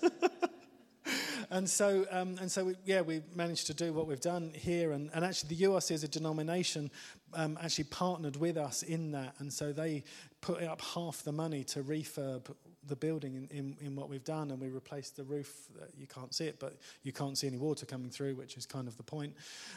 and 1.49 1.69
so, 1.69 2.05
um, 2.11 2.35
and 2.41 2.51
so, 2.51 2.65
we, 2.65 2.75
yeah, 2.85 3.01
we 3.01 3.21
managed 3.35 3.67
to 3.67 3.73
do 3.73 3.93
what 3.93 4.05
we've 4.05 4.19
done 4.19 4.51
here, 4.53 4.91
and, 4.91 5.09
and 5.13 5.23
actually, 5.23 5.55
the 5.55 5.63
URC 5.63 5.91
as 5.91 6.03
a 6.03 6.07
denomination 6.07 6.91
um, 7.33 7.57
actually 7.61 7.85
partnered 7.85 8.35
with 8.35 8.57
us 8.57 8.83
in 8.83 9.11
that, 9.11 9.35
and 9.39 9.51
so 9.51 9.71
they 9.71 10.03
put 10.41 10.63
up 10.63 10.81
half 10.81 11.23
the 11.23 11.31
money 11.31 11.63
to 11.65 11.83
refurb 11.83 12.45
the 12.87 12.95
building 12.95 13.35
in, 13.35 13.57
in, 13.57 13.77
in, 13.81 13.95
what 13.95 14.09
we've 14.09 14.23
done, 14.23 14.51
and 14.51 14.59
we 14.59 14.69
replaced 14.69 15.15
the 15.15 15.23
roof. 15.23 15.67
You 15.97 16.07
can't 16.07 16.33
see 16.33 16.45
it, 16.45 16.59
but 16.59 16.77
you 17.03 17.11
can't 17.11 17.37
see 17.37 17.47
any 17.47 17.57
water 17.57 17.85
coming 17.85 18.09
through, 18.09 18.35
which 18.35 18.57
is 18.57 18.65
kind 18.65 18.87
of 18.87 18.97
the 18.97 19.03
point. 19.03 19.35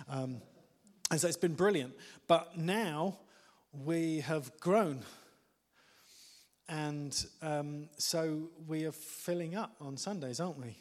Um, 0.09 0.41
and 1.11 1.21
so 1.21 1.29
it's 1.29 1.37
been 1.37 1.55
brilliant. 1.55 1.95
But 2.27 2.57
now 2.57 3.19
we 3.85 4.21
have 4.21 4.59
grown. 4.61 5.01
And 6.69 7.15
um, 7.43 7.89
so 7.99 8.49
we 8.67 8.87
are 8.87 8.93
filling 8.93 9.57
up 9.57 9.75
on 9.81 9.97
Sundays, 9.97 10.41
aren't 10.41 10.59
we? 10.59 10.77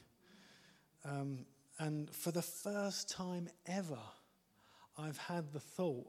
Um, 1.04 1.46
and 1.80 2.10
for 2.12 2.32
the 2.32 2.42
first 2.42 3.10
time 3.10 3.50
ever, 3.66 3.98
I've 4.98 5.18
had 5.18 5.52
the 5.52 5.60
thought 5.60 6.08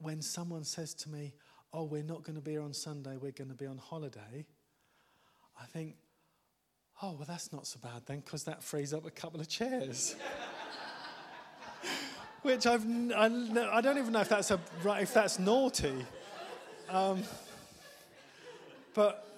when 0.00 0.22
someone 0.22 0.64
says 0.64 0.94
to 0.94 1.10
me, 1.10 1.34
oh, 1.72 1.84
we're 1.84 2.02
not 2.02 2.24
going 2.24 2.36
to 2.36 2.42
be 2.42 2.52
here 2.52 2.62
on 2.62 2.72
Sunday, 2.72 3.16
we're 3.16 3.32
going 3.32 3.50
to 3.50 3.56
be 3.56 3.66
on 3.66 3.78
holiday, 3.78 4.46
I 5.60 5.64
think, 5.66 5.96
oh, 7.02 7.12
well, 7.12 7.26
that's 7.28 7.52
not 7.52 7.66
so 7.66 7.78
bad 7.82 8.02
then, 8.06 8.20
because 8.20 8.44
that 8.44 8.62
frees 8.62 8.94
up 8.94 9.06
a 9.06 9.10
couple 9.10 9.40
of 9.40 9.48
chairs. 9.48 10.16
Which 12.42 12.66
I've, 12.66 12.84
I, 13.12 13.26
I, 13.70 13.80
don't 13.82 13.98
even 13.98 14.12
know 14.12 14.20
if 14.20 14.30
that's, 14.30 14.50
a, 14.50 14.58
if 14.98 15.12
that's 15.12 15.38
naughty. 15.38 16.06
Um, 16.88 17.22
but 18.94 19.28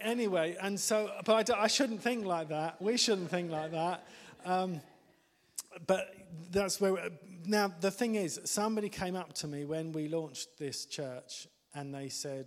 anyway, 0.00 0.56
and 0.60 0.78
so, 0.78 1.12
but 1.24 1.48
I, 1.50 1.62
I 1.62 1.66
shouldn't 1.68 2.02
think 2.02 2.24
like 2.24 2.48
that. 2.48 2.82
We 2.82 2.96
shouldn't 2.96 3.30
think 3.30 3.52
like 3.52 3.70
that. 3.70 4.04
Um, 4.44 4.80
but 5.86 6.12
that's 6.50 6.80
where. 6.80 7.10
Now 7.46 7.68
the 7.68 7.90
thing 7.90 8.14
is, 8.14 8.40
somebody 8.44 8.88
came 8.88 9.16
up 9.16 9.32
to 9.34 9.48
me 9.48 9.64
when 9.64 9.92
we 9.92 10.08
launched 10.08 10.58
this 10.58 10.86
church, 10.86 11.46
and 11.74 11.94
they 11.94 12.08
said, 12.08 12.46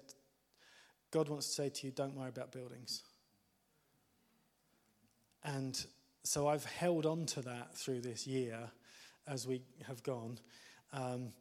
"God 1.12 1.30
wants 1.30 1.48
to 1.48 1.54
say 1.54 1.70
to 1.70 1.88
you, 1.88 1.92
don't 1.92 2.16
worry 2.16 2.30
about 2.30 2.52
buildings." 2.52 3.04
And 5.44 5.86
so 6.24 6.48
I've 6.48 6.66
held 6.66 7.06
on 7.06 7.26
to 7.28 7.42
that 7.44 7.76
through 7.76 8.02
this 8.02 8.26
year 8.26 8.72
as 9.28 9.48
we 9.48 9.62
have 9.86 10.02
gone. 10.04 10.40
Um, 10.92 11.34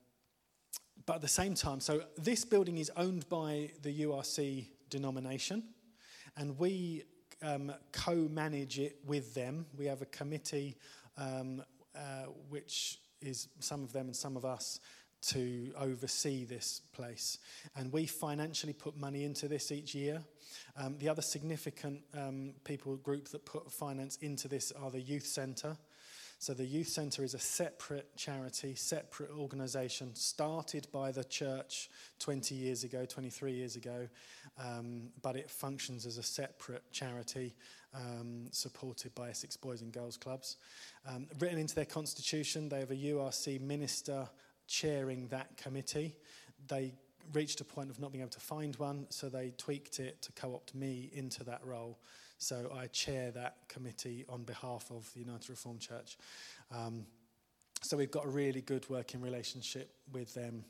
but 1.06 1.16
at 1.16 1.22
the 1.22 1.28
same 1.28 1.54
time, 1.54 1.80
so 1.80 2.02
this 2.16 2.44
building 2.44 2.78
is 2.78 2.90
owned 2.96 3.28
by 3.28 3.70
the 3.82 4.02
URC 4.02 4.68
denomination, 4.90 5.62
and 6.36 6.58
we 6.58 7.04
um, 7.42 7.72
co 7.92 8.14
manage 8.14 8.78
it 8.78 8.98
with 9.06 9.34
them. 9.34 9.66
We 9.76 9.86
have 9.86 10.02
a 10.02 10.06
committee 10.06 10.76
um, 11.16 11.62
uh, 11.94 12.24
which 12.48 12.98
is 13.26 13.48
some 13.60 13.82
of 13.82 13.92
them 13.92 14.06
and 14.06 14.16
some 14.16 14.36
of 14.36 14.44
us 14.44 14.80
to 15.28 15.72
oversee 15.78 16.44
this 16.44 16.82
place. 16.92 17.38
And 17.76 17.92
we 17.92 18.06
financially 18.06 18.74
put 18.74 18.96
money 18.96 19.24
into 19.24 19.48
this 19.48 19.72
each 19.72 19.94
year. 19.94 20.22
Um, 20.76 20.98
the 20.98 21.08
other 21.08 21.22
significant 21.22 22.02
um, 22.14 22.52
people 22.64 22.96
group 22.96 23.28
that 23.28 23.46
put 23.46 23.72
finance 23.72 24.16
into 24.20 24.48
this 24.48 24.72
are 24.72 24.90
the 24.90 25.00
Youth 25.00 25.26
Centre. 25.26 25.76
So 26.38 26.52
the 26.52 26.64
Youth 26.64 26.88
Centre 26.88 27.24
is 27.24 27.34
a 27.34 27.38
separate 27.38 28.14
charity, 28.16 28.74
separate 28.74 29.30
organisation, 29.30 30.14
started 30.14 30.86
by 30.92 31.10
the 31.10 31.24
church 31.24 31.90
20 32.18 32.54
years 32.54 32.84
ago, 32.84 33.06
23 33.06 33.52
years 33.52 33.76
ago, 33.76 34.08
um, 34.62 35.08
but 35.22 35.36
it 35.36 35.50
functions 35.50 36.06
as 36.06 36.18
a 36.18 36.22
separate 36.22 36.82
charity 36.92 37.54
um, 37.94 38.46
supported 38.50 39.14
by 39.14 39.30
Essex 39.30 39.56
Boys 39.56 39.82
and 39.82 39.92
Girls 39.92 40.16
Clubs. 40.16 40.56
Um, 41.08 41.26
written 41.38 41.58
into 41.58 41.74
their 41.74 41.84
constitution, 41.84 42.68
they 42.68 42.80
have 42.80 42.90
a 42.90 42.96
URC 42.96 43.60
minister 43.60 44.28
chairing 44.66 45.28
that 45.28 45.56
committee. 45.56 46.16
They 46.68 46.94
reached 47.32 47.60
a 47.60 47.64
point 47.64 47.90
of 47.90 48.00
not 48.00 48.12
being 48.12 48.22
able 48.22 48.30
to 48.30 48.40
find 48.40 48.76
one, 48.76 49.06
so 49.10 49.28
they 49.28 49.52
tweaked 49.56 50.00
it 50.00 50.20
to 50.22 50.32
co 50.32 50.54
opt 50.54 50.74
me 50.74 51.10
into 51.14 51.44
that 51.44 51.64
role. 51.64 51.98
So 52.44 52.70
I 52.76 52.88
chair 52.88 53.30
that 53.30 53.56
committee 53.68 54.26
on 54.28 54.42
behalf 54.42 54.90
of 54.90 55.10
the 55.14 55.20
United 55.20 55.48
Reformed 55.48 55.80
Church. 55.80 56.18
Um, 56.70 57.06
so 57.80 57.96
we've 57.96 58.10
got 58.10 58.26
a 58.26 58.28
really 58.28 58.60
good 58.60 58.88
working 58.90 59.22
relationship 59.22 59.90
with 60.12 60.34
them. 60.34 60.64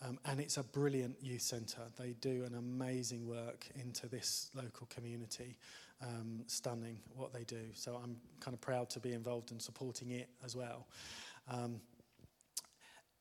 Um, 0.00 0.18
and 0.24 0.40
it's 0.40 0.56
a 0.56 0.62
brilliant 0.62 1.16
youth 1.20 1.42
centre. 1.42 1.82
They 1.98 2.14
do 2.20 2.44
an 2.44 2.54
amazing 2.54 3.26
work 3.26 3.66
into 3.74 4.08
this 4.08 4.50
local 4.54 4.86
community. 4.86 5.58
Um, 6.00 6.44
stunning 6.46 7.00
what 7.16 7.32
they 7.32 7.42
do. 7.42 7.72
So 7.74 8.00
I'm 8.02 8.16
kind 8.38 8.54
of 8.54 8.60
proud 8.60 8.88
to 8.90 9.00
be 9.00 9.12
involved 9.12 9.50
in 9.50 9.58
supporting 9.58 10.12
it 10.12 10.28
as 10.44 10.54
well. 10.54 10.86
Um, 11.50 11.80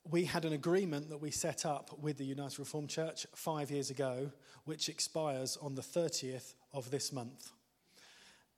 we 0.08 0.26
had 0.26 0.46
an 0.46 0.54
agreement 0.54 1.10
that 1.10 1.17
we 1.17 1.32
set 1.32 1.65
up 1.65 1.98
with 2.00 2.20
the 2.20 2.24
United 2.24 2.60
Reformed 2.60 2.89
Church 2.89 3.26
five 3.34 3.72
years 3.72 3.89
ago, 3.89 4.32
which 4.65 4.89
expires 4.89 5.58
on 5.60 5.74
the 5.74 5.82
30th 5.82 6.54
of 6.72 6.91
this 6.91 7.12
month. 7.12 7.52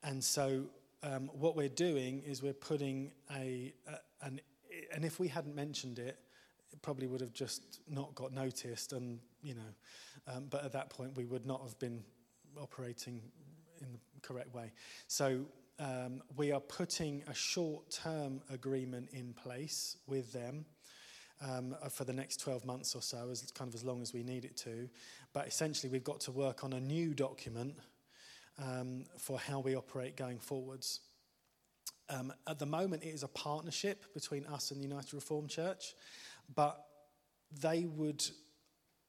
And 0.03 0.23
so, 0.23 0.65
um, 1.03 1.29
what 1.33 1.55
we're 1.55 1.69
doing 1.69 2.21
is 2.25 2.41
we're 2.41 2.53
putting 2.53 3.11
a, 3.35 3.73
a 3.87 4.25
an, 4.25 4.41
and 4.93 5.05
if 5.05 5.19
we 5.19 5.27
hadn't 5.27 5.55
mentioned 5.55 5.99
it, 5.99 6.19
it 6.71 6.81
probably 6.81 7.07
would 7.07 7.21
have 7.21 7.33
just 7.33 7.79
not 7.87 8.13
got 8.15 8.33
noticed, 8.33 8.93
and 8.93 9.19
you 9.41 9.55
know, 9.55 10.33
um, 10.33 10.47
but 10.49 10.63
at 10.63 10.71
that 10.73 10.89
point 10.89 11.15
we 11.15 11.25
would 11.25 11.45
not 11.45 11.61
have 11.61 11.77
been 11.79 12.03
operating 12.59 13.21
in 13.81 13.87
the 13.91 14.21
correct 14.21 14.53
way. 14.53 14.71
So. 15.07 15.45
Um, 15.81 16.21
we 16.35 16.51
are 16.51 16.59
putting 16.59 17.23
a 17.29 17.33
short 17.33 17.89
term 17.89 18.41
agreement 18.49 19.11
in 19.13 19.31
place 19.31 19.95
with 20.07 20.33
them 20.33 20.65
um, 21.41 21.75
for 21.89 22.03
the 22.03 22.13
next 22.13 22.41
12 22.41 22.65
months 22.65 22.95
or 22.95 23.01
so, 23.01 23.29
as 23.31 23.49
kind 23.51 23.69
of 23.69 23.75
as 23.75 23.83
long 23.83 24.01
as 24.01 24.13
we 24.13 24.23
need 24.23 24.45
it 24.45 24.57
to. 24.57 24.89
But 25.33 25.47
essentially, 25.47 25.89
we've 25.89 26.03
got 26.03 26.19
to 26.21 26.31
work 26.31 26.63
on 26.63 26.73
a 26.73 26.79
new 26.79 27.13
document 27.13 27.75
um, 28.59 29.05
for 29.17 29.39
how 29.39 29.59
we 29.59 29.75
operate 29.75 30.15
going 30.15 30.39
forwards. 30.39 30.99
Um, 32.09 32.33
at 32.47 32.59
the 32.59 32.65
moment, 32.65 33.03
it 33.03 33.09
is 33.09 33.23
a 33.23 33.27
partnership 33.27 34.13
between 34.13 34.45
us 34.47 34.71
and 34.71 34.79
the 34.79 34.87
United 34.87 35.13
Reformed 35.13 35.49
Church, 35.49 35.93
but 36.55 36.85
they 37.61 37.85
would, 37.85 38.23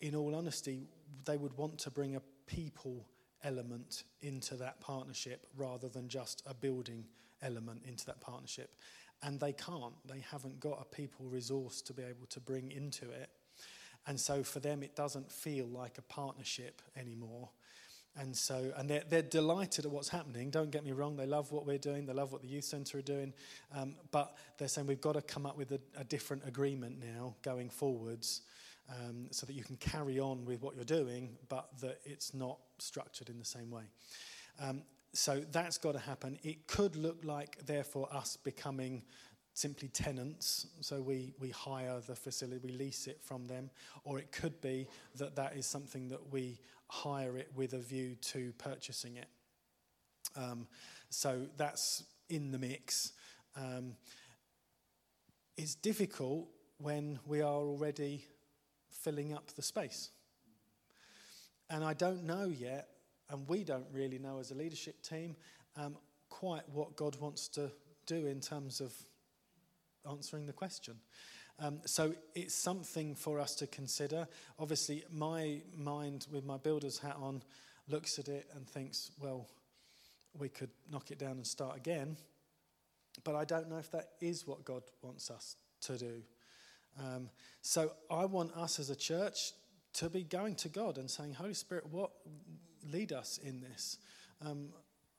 in 0.00 0.14
all 0.14 0.34
honesty, 0.34 0.88
they 1.24 1.36
would 1.36 1.56
want 1.56 1.78
to 1.78 1.90
bring 1.90 2.16
a 2.16 2.22
people 2.46 3.06
element 3.42 4.04
into 4.20 4.54
that 4.56 4.80
partnership 4.80 5.46
rather 5.56 5.88
than 5.88 6.08
just 6.08 6.42
a 6.46 6.54
building 6.54 7.06
element 7.42 7.82
into 7.86 8.04
that 8.06 8.20
partnership. 8.20 8.74
And 9.22 9.38
they 9.40 9.52
can't. 9.52 9.94
They 10.06 10.22
haven't 10.30 10.60
got 10.60 10.80
a 10.80 10.84
people 10.84 11.26
resource 11.26 11.82
to 11.82 11.92
be 11.92 12.02
able 12.02 12.26
to 12.30 12.40
bring 12.40 12.70
into 12.70 13.10
it. 13.10 13.30
And 14.06 14.18
so 14.18 14.42
for 14.42 14.60
them, 14.60 14.82
it 14.82 14.96
doesn't 14.96 15.30
feel 15.30 15.66
like 15.66 15.98
a 15.98 16.02
partnership 16.02 16.80
anymore. 16.96 17.50
And 18.16 18.36
so, 18.36 18.72
and 18.76 18.90
they're, 18.90 19.04
they're 19.08 19.22
delighted 19.22 19.86
at 19.86 19.90
what's 19.90 20.08
happening. 20.08 20.50
Don't 20.50 20.70
get 20.70 20.84
me 20.84 20.92
wrong, 20.92 21.16
they 21.16 21.26
love 21.26 21.52
what 21.52 21.66
we're 21.66 21.78
doing, 21.78 22.06
they 22.06 22.12
love 22.12 22.32
what 22.32 22.42
the 22.42 22.48
youth 22.48 22.64
centre 22.64 22.98
are 22.98 23.02
doing. 23.02 23.32
Um, 23.74 23.94
but 24.10 24.36
they're 24.58 24.68
saying 24.68 24.86
we've 24.86 25.00
got 25.00 25.14
to 25.14 25.22
come 25.22 25.46
up 25.46 25.56
with 25.56 25.72
a, 25.72 25.80
a 25.96 26.04
different 26.04 26.46
agreement 26.46 26.98
now 27.00 27.34
going 27.42 27.70
forwards 27.70 28.42
um, 28.90 29.28
so 29.30 29.46
that 29.46 29.52
you 29.52 29.62
can 29.62 29.76
carry 29.76 30.18
on 30.18 30.44
with 30.44 30.60
what 30.60 30.74
you're 30.74 30.84
doing, 30.84 31.36
but 31.48 31.68
that 31.80 32.00
it's 32.04 32.34
not 32.34 32.58
structured 32.78 33.28
in 33.28 33.38
the 33.38 33.44
same 33.44 33.70
way. 33.70 33.84
Um, 34.60 34.82
so 35.12 35.42
that's 35.52 35.78
got 35.78 35.92
to 35.92 35.98
happen. 35.98 36.38
It 36.42 36.66
could 36.66 36.96
look 36.96 37.24
like, 37.24 37.64
therefore, 37.66 38.08
us 38.12 38.36
becoming 38.36 39.02
simply 39.54 39.88
tenants. 39.88 40.66
So 40.80 41.00
we, 41.00 41.34
we 41.38 41.50
hire 41.50 42.00
the 42.06 42.14
facility, 42.14 42.60
we 42.62 42.72
lease 42.72 43.06
it 43.06 43.20
from 43.22 43.46
them. 43.46 43.70
Or 44.04 44.18
it 44.18 44.32
could 44.32 44.60
be 44.60 44.86
that 45.16 45.36
that 45.36 45.56
is 45.56 45.66
something 45.66 46.08
that 46.08 46.32
we 46.32 46.58
hire 46.90 47.36
it 47.36 47.48
with 47.54 47.72
a 47.72 47.78
view 47.78 48.16
to 48.20 48.52
purchasing 48.58 49.16
it. 49.16 49.28
Um, 50.36 50.66
so 51.08 51.46
that's 51.56 52.04
in 52.28 52.50
the 52.50 52.58
mix. 52.58 53.12
Um, 53.56 53.94
it's 55.56 55.74
difficult 55.74 56.48
when 56.78 57.18
we 57.26 57.42
are 57.42 57.60
already 57.60 58.24
filling 58.90 59.32
up 59.32 59.52
the 59.54 59.62
space. 59.62 60.10
And 61.68 61.84
I 61.84 61.94
don't 61.94 62.24
know 62.24 62.46
yet, 62.46 62.88
and 63.30 63.48
we 63.48 63.62
don't 63.62 63.86
really 63.92 64.18
know 64.18 64.38
as 64.40 64.50
a 64.50 64.54
leadership 64.54 65.02
team, 65.02 65.36
um, 65.76 65.96
quite 66.28 66.68
what 66.72 66.96
God 66.96 67.16
wants 67.20 67.46
to 67.48 67.70
do 68.06 68.26
in 68.26 68.40
terms 68.40 68.80
of 68.80 68.92
answering 70.10 70.46
the 70.46 70.52
question. 70.52 70.96
Um, 71.58 71.80
so 71.84 72.14
it's 72.34 72.54
something 72.54 73.14
for 73.14 73.38
us 73.38 73.54
to 73.56 73.66
consider. 73.66 74.26
Obviously, 74.58 75.04
my 75.10 75.60
mind, 75.76 76.26
with 76.30 76.44
my 76.44 76.56
builder's 76.56 76.98
hat 76.98 77.16
on, 77.20 77.42
looks 77.88 78.18
at 78.18 78.28
it 78.28 78.48
and 78.54 78.66
thinks, 78.68 79.10
well, 79.20 79.48
we 80.38 80.48
could 80.48 80.70
knock 80.90 81.10
it 81.10 81.18
down 81.18 81.32
and 81.32 81.46
start 81.46 81.76
again. 81.76 82.16
But 83.24 83.34
I 83.34 83.44
don't 83.44 83.68
know 83.68 83.78
if 83.78 83.90
that 83.90 84.10
is 84.20 84.46
what 84.46 84.64
God 84.64 84.82
wants 85.02 85.30
us 85.30 85.56
to 85.82 85.98
do. 85.98 86.22
Um, 86.98 87.28
so 87.62 87.92
I 88.10 88.24
want 88.24 88.56
us 88.56 88.78
as 88.78 88.90
a 88.90 88.96
church 88.96 89.52
to 89.94 90.08
be 90.08 90.22
going 90.22 90.54
to 90.56 90.68
God 90.68 90.98
and 90.98 91.10
saying, 91.10 91.34
Holy 91.34 91.54
Spirit, 91.54 91.86
what 91.90 92.10
lead 92.90 93.12
us 93.12 93.38
in 93.42 93.60
this? 93.60 93.98
Um, 94.44 94.68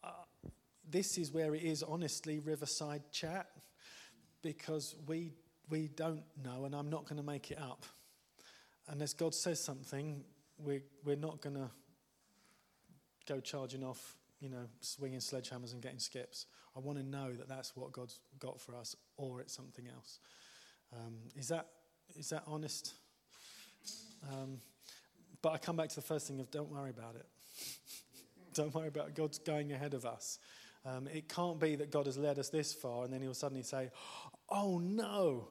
uh, 0.03 0.49
this 0.89 1.17
is 1.17 1.31
where 1.31 1.53
it 1.53 1.63
is 1.63 1.83
honestly 1.83 2.39
Riverside 2.39 3.03
chat 3.11 3.47
because 4.41 4.95
we 5.07 5.33
we 5.71 5.88
don't 5.88 6.23
know, 6.43 6.65
and 6.65 6.75
I'm 6.75 6.89
not 6.89 7.05
going 7.05 7.17
to 7.17 7.25
make 7.25 7.49
it 7.49 7.57
up. 7.60 7.86
Unless 8.89 9.13
God 9.13 9.34
says 9.34 9.63
something, 9.63 10.23
we're, 10.60 10.84
we're 11.05 11.15
not 11.15 11.41
going 11.41 11.55
to 11.55 11.71
go 13.27 13.39
charging 13.39 13.84
off, 13.84 14.17
you 14.41 14.49
know, 14.49 14.67
swinging 14.81 15.19
sledgehammers 15.19 15.71
and 15.71 15.81
getting 15.81 15.99
skips. 15.99 16.45
I 16.75 16.79
want 16.79 16.97
to 16.99 17.05
know 17.05 17.31
that 17.34 17.47
that's 17.47 17.75
what 17.75 17.93
God's 17.93 18.19
got 18.38 18.60
for 18.60 18.75
us, 18.75 18.95
or 19.15 19.39
it's 19.39 19.55
something 19.55 19.86
else. 19.88 20.19
Um, 20.93 21.15
is 21.38 21.47
that 21.47 21.67
is 22.17 22.29
that 22.29 22.43
honest? 22.45 22.93
Um, 24.29 24.57
but 25.41 25.53
I 25.53 25.57
come 25.57 25.77
back 25.77 25.89
to 25.89 25.95
the 25.95 26.01
first 26.01 26.27
thing 26.27 26.39
of 26.41 26.51
don't 26.51 26.69
worry 26.69 26.89
about 26.89 27.15
it. 27.15 27.25
don't 28.53 28.73
worry 28.75 28.89
about. 28.89 29.15
God's 29.15 29.39
going 29.39 29.71
ahead 29.71 29.93
of 29.93 30.05
us. 30.05 30.38
Um, 30.86 31.07
it 31.07 31.29
can't 31.29 31.60
be 31.60 31.75
that 31.77 31.91
God 31.91 32.07
has 32.07 32.17
led 32.17 32.39
us 32.39 32.49
this 32.49 32.73
far 32.73 33.05
and 33.05 33.13
then 33.13 33.21
He'll 33.21 33.34
suddenly 33.34 33.63
say, 33.63 33.91
"Oh 34.49 34.77
no." 34.79 35.47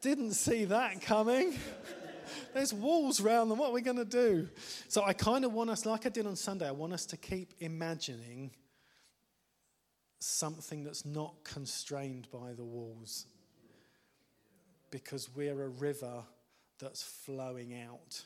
Didn't 0.00 0.32
see 0.32 0.64
that 0.66 1.00
coming. 1.02 1.58
There's 2.54 2.72
walls 2.72 3.20
around 3.20 3.48
them. 3.48 3.58
What 3.58 3.70
are 3.70 3.72
we 3.72 3.82
going 3.82 3.96
to 3.96 4.04
do? 4.04 4.48
So 4.88 5.02
I 5.04 5.12
kind 5.12 5.44
of 5.44 5.52
want 5.52 5.70
us, 5.70 5.86
like 5.86 6.06
I 6.06 6.08
did 6.08 6.26
on 6.26 6.36
Sunday, 6.36 6.68
I 6.68 6.72
want 6.72 6.92
us 6.92 7.06
to 7.06 7.16
keep 7.16 7.54
imagining 7.60 8.50
something 10.20 10.84
that's 10.84 11.04
not 11.04 11.34
constrained 11.44 12.28
by 12.32 12.52
the 12.52 12.64
walls. 12.64 13.26
Because 14.90 15.28
we're 15.34 15.62
a 15.62 15.68
river 15.68 16.22
that's 16.78 17.02
flowing 17.02 17.74
out. 17.80 18.22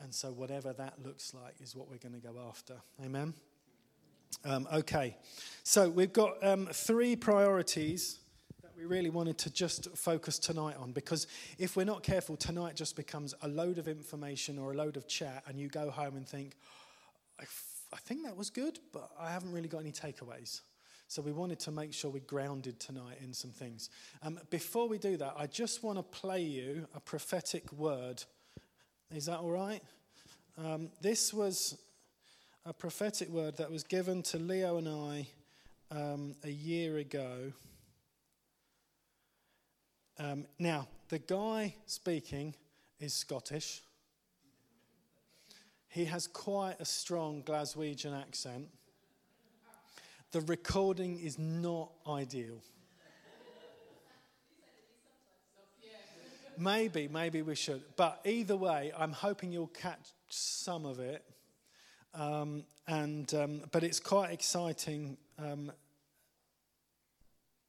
And 0.00 0.14
so, 0.14 0.30
whatever 0.30 0.72
that 0.72 0.94
looks 1.04 1.34
like 1.34 1.56
is 1.60 1.74
what 1.74 1.90
we're 1.90 1.98
going 1.98 2.14
to 2.14 2.26
go 2.26 2.36
after. 2.48 2.74
Amen? 3.04 3.34
Um, 4.44 4.66
okay, 4.72 5.16
so 5.64 5.90
we've 5.90 6.12
got 6.12 6.42
um, 6.42 6.68
three 6.72 7.16
priorities 7.16 8.20
we 8.80 8.86
really 8.86 9.10
wanted 9.10 9.36
to 9.36 9.50
just 9.50 9.94
focus 9.94 10.38
tonight 10.38 10.76
on 10.78 10.92
because 10.92 11.26
if 11.58 11.76
we're 11.76 11.84
not 11.84 12.02
careful, 12.02 12.34
tonight 12.34 12.76
just 12.76 12.96
becomes 12.96 13.34
a 13.42 13.48
load 13.48 13.76
of 13.76 13.88
information 13.88 14.58
or 14.58 14.72
a 14.72 14.74
load 14.74 14.96
of 14.96 15.06
chat, 15.06 15.42
and 15.46 15.60
you 15.60 15.68
go 15.68 15.90
home 15.90 16.16
and 16.16 16.26
think, 16.26 16.54
I, 17.38 17.42
f- 17.42 17.82
I 17.92 17.98
think 17.98 18.24
that 18.24 18.34
was 18.34 18.48
good, 18.48 18.78
but 18.92 19.10
I 19.20 19.30
haven't 19.30 19.52
really 19.52 19.68
got 19.68 19.80
any 19.80 19.92
takeaways. 19.92 20.62
So 21.08 21.20
we 21.20 21.30
wanted 21.32 21.60
to 21.60 21.70
make 21.70 21.92
sure 21.92 22.10
we 22.10 22.20
grounded 22.20 22.80
tonight 22.80 23.18
in 23.22 23.34
some 23.34 23.50
things. 23.50 23.90
Um, 24.22 24.40
before 24.48 24.88
we 24.88 24.96
do 24.96 25.18
that, 25.18 25.34
I 25.36 25.46
just 25.46 25.82
want 25.82 25.98
to 25.98 26.02
play 26.02 26.40
you 26.40 26.86
a 26.94 27.00
prophetic 27.00 27.70
word. 27.72 28.22
Is 29.14 29.26
that 29.26 29.40
all 29.40 29.50
right? 29.50 29.82
Um, 30.56 30.88
this 31.02 31.34
was 31.34 31.76
a 32.64 32.72
prophetic 32.72 33.28
word 33.28 33.58
that 33.58 33.70
was 33.70 33.82
given 33.82 34.22
to 34.22 34.38
Leo 34.38 34.78
and 34.78 34.88
I 34.88 35.26
um, 35.90 36.34
a 36.44 36.50
year 36.50 36.96
ago. 36.96 37.52
Um, 40.20 40.46
now, 40.58 40.86
the 41.08 41.18
guy 41.18 41.74
speaking 41.86 42.54
is 43.00 43.12
Scottish. 43.14 43.82
He 45.88 46.04
has 46.04 46.28
quite 46.28 46.76
a 46.78 46.84
strong 46.84 47.42
Glaswegian 47.42 48.16
accent 48.20 48.68
the 50.32 50.40
recording 50.42 51.18
is 51.18 51.38
not 51.38 51.90
ideal. 52.06 52.62
Maybe, 56.56 57.08
maybe 57.08 57.42
we 57.42 57.54
should. 57.54 57.82
But 57.96 58.20
either 58.24 58.54
way, 58.54 58.92
I'm 58.96 59.12
hoping 59.12 59.50
you'll 59.50 59.68
catch 59.68 60.10
some 60.28 60.84
of 60.84 61.00
it. 61.00 61.24
Um, 62.14 62.64
and 62.86 63.32
um, 63.34 63.62
but 63.72 63.82
it's 63.82 63.98
quite 63.98 64.30
exciting. 64.30 65.16
Um, 65.38 65.72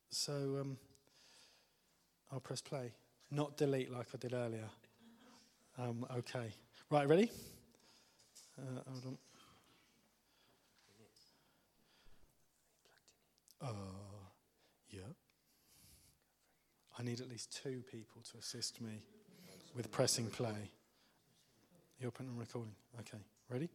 so 0.09 0.33
um, 0.59 0.77
I'll 2.31 2.39
press 2.39 2.61
play, 2.61 2.93
not 3.29 3.57
delete 3.57 3.91
like 3.91 4.07
I 4.13 4.17
did 4.17 4.33
earlier. 4.33 4.69
Um, 5.77 6.05
okay, 6.17 6.53
right, 6.89 7.07
ready? 7.07 7.29
Uh, 8.57 8.81
hold 8.89 9.05
on. 9.05 9.17
Uh, 13.61 13.73
yeah. 14.89 15.01
I 16.97 17.03
need 17.03 17.19
at 17.19 17.29
least 17.29 17.59
two 17.63 17.83
people 17.91 18.21
to 18.31 18.37
assist 18.37 18.81
me 18.81 19.01
with 19.75 19.91
pressing 19.91 20.27
play. 20.27 20.71
You 21.99 22.07
open 22.07 22.27
and 22.27 22.39
recording. 22.39 22.73
Okay, 22.99 23.21
ready? 23.49 23.69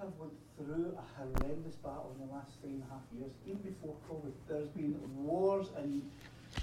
I've 0.00 0.12
went 0.18 0.32
through 0.56 0.96
a 0.96 1.18
horrendous 1.18 1.76
battle 1.76 2.14
in 2.14 2.26
the 2.26 2.32
last 2.32 2.52
three 2.62 2.70
and 2.70 2.82
a 2.82 2.86
half 2.86 3.02
years, 3.14 3.32
even 3.44 3.60
before 3.60 3.96
COVID. 4.08 4.32
There's 4.48 4.68
been 4.68 4.96
wars 5.14 5.68
and 5.76 6.02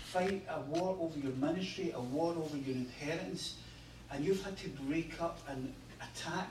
fight, 0.08 0.42
a 0.50 0.62
war 0.62 0.98
over 1.00 1.20
your 1.20 1.34
ministry, 1.34 1.92
a 1.94 2.00
war 2.00 2.34
over 2.38 2.58
your 2.58 2.76
inheritance, 2.76 3.58
and 4.12 4.24
you've 4.24 4.44
had 4.44 4.58
to 4.58 4.70
break 4.70 5.22
up 5.22 5.40
and 5.50 5.74
attack, 5.98 6.50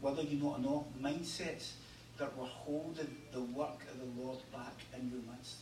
whether 0.00 0.22
you 0.22 0.38
know 0.38 0.54
or 0.54 0.58
not, 0.58 0.84
mindsets 1.00 1.72
that 2.18 2.36
were 2.36 2.46
holding 2.46 3.14
the 3.32 3.40
work 3.40 3.78
of 3.92 4.00
the 4.00 4.22
Lord 4.22 4.38
back 4.52 4.74
in 4.96 5.10
your 5.10 5.20
midst. 5.30 5.56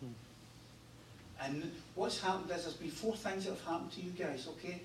Hmm. 0.00 1.44
And 1.44 1.72
what's 1.94 2.20
happened 2.20 2.50
is 2.50 2.62
there's 2.62 2.74
been 2.74 2.90
four 2.90 3.16
things 3.16 3.44
that 3.44 3.50
have 3.50 3.64
happened 3.64 3.92
to 3.92 4.00
you 4.00 4.10
guys, 4.10 4.46
okay? 4.48 4.82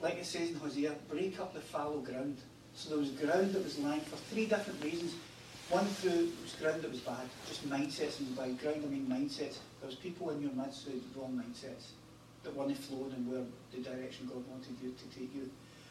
Like 0.00 0.14
it 0.14 0.26
says 0.26 0.50
in 0.50 0.56
Hosea, 0.56 0.94
break 1.10 1.40
up 1.40 1.54
the 1.54 1.60
fallow 1.60 1.98
ground. 1.98 2.36
So 2.74 2.90
there 2.90 2.98
was 2.98 3.10
ground 3.10 3.52
that 3.54 3.64
was 3.64 3.78
lying 3.78 4.00
for 4.02 4.16
three 4.16 4.46
different 4.46 4.82
reasons. 4.84 5.14
One 5.70 5.86
through 5.86 6.32
was 6.42 6.54
ground 6.58 6.82
that 6.82 6.90
was 6.90 6.98
bad, 6.98 7.30
just 7.46 7.68
mindsets 7.70 8.18
and 8.18 8.36
by 8.36 8.50
ground 8.58 8.82
I 8.84 8.88
mean 8.88 9.06
mindsets. 9.06 9.62
There 9.78 9.86
was 9.86 9.94
people 9.94 10.30
in 10.30 10.42
your 10.42 10.50
midst 10.50 10.86
had 10.86 10.98
wrong 11.14 11.40
mindsets 11.40 11.94
that 12.42 12.56
weren't 12.56 12.76
flowing 12.76 13.12
in 13.12 13.30
where 13.30 13.44
the 13.70 13.78
direction 13.78 14.26
God 14.26 14.42
wanted 14.50 14.74
you 14.82 14.90
to 14.90 15.16
take 15.16 15.32
you. 15.32 15.48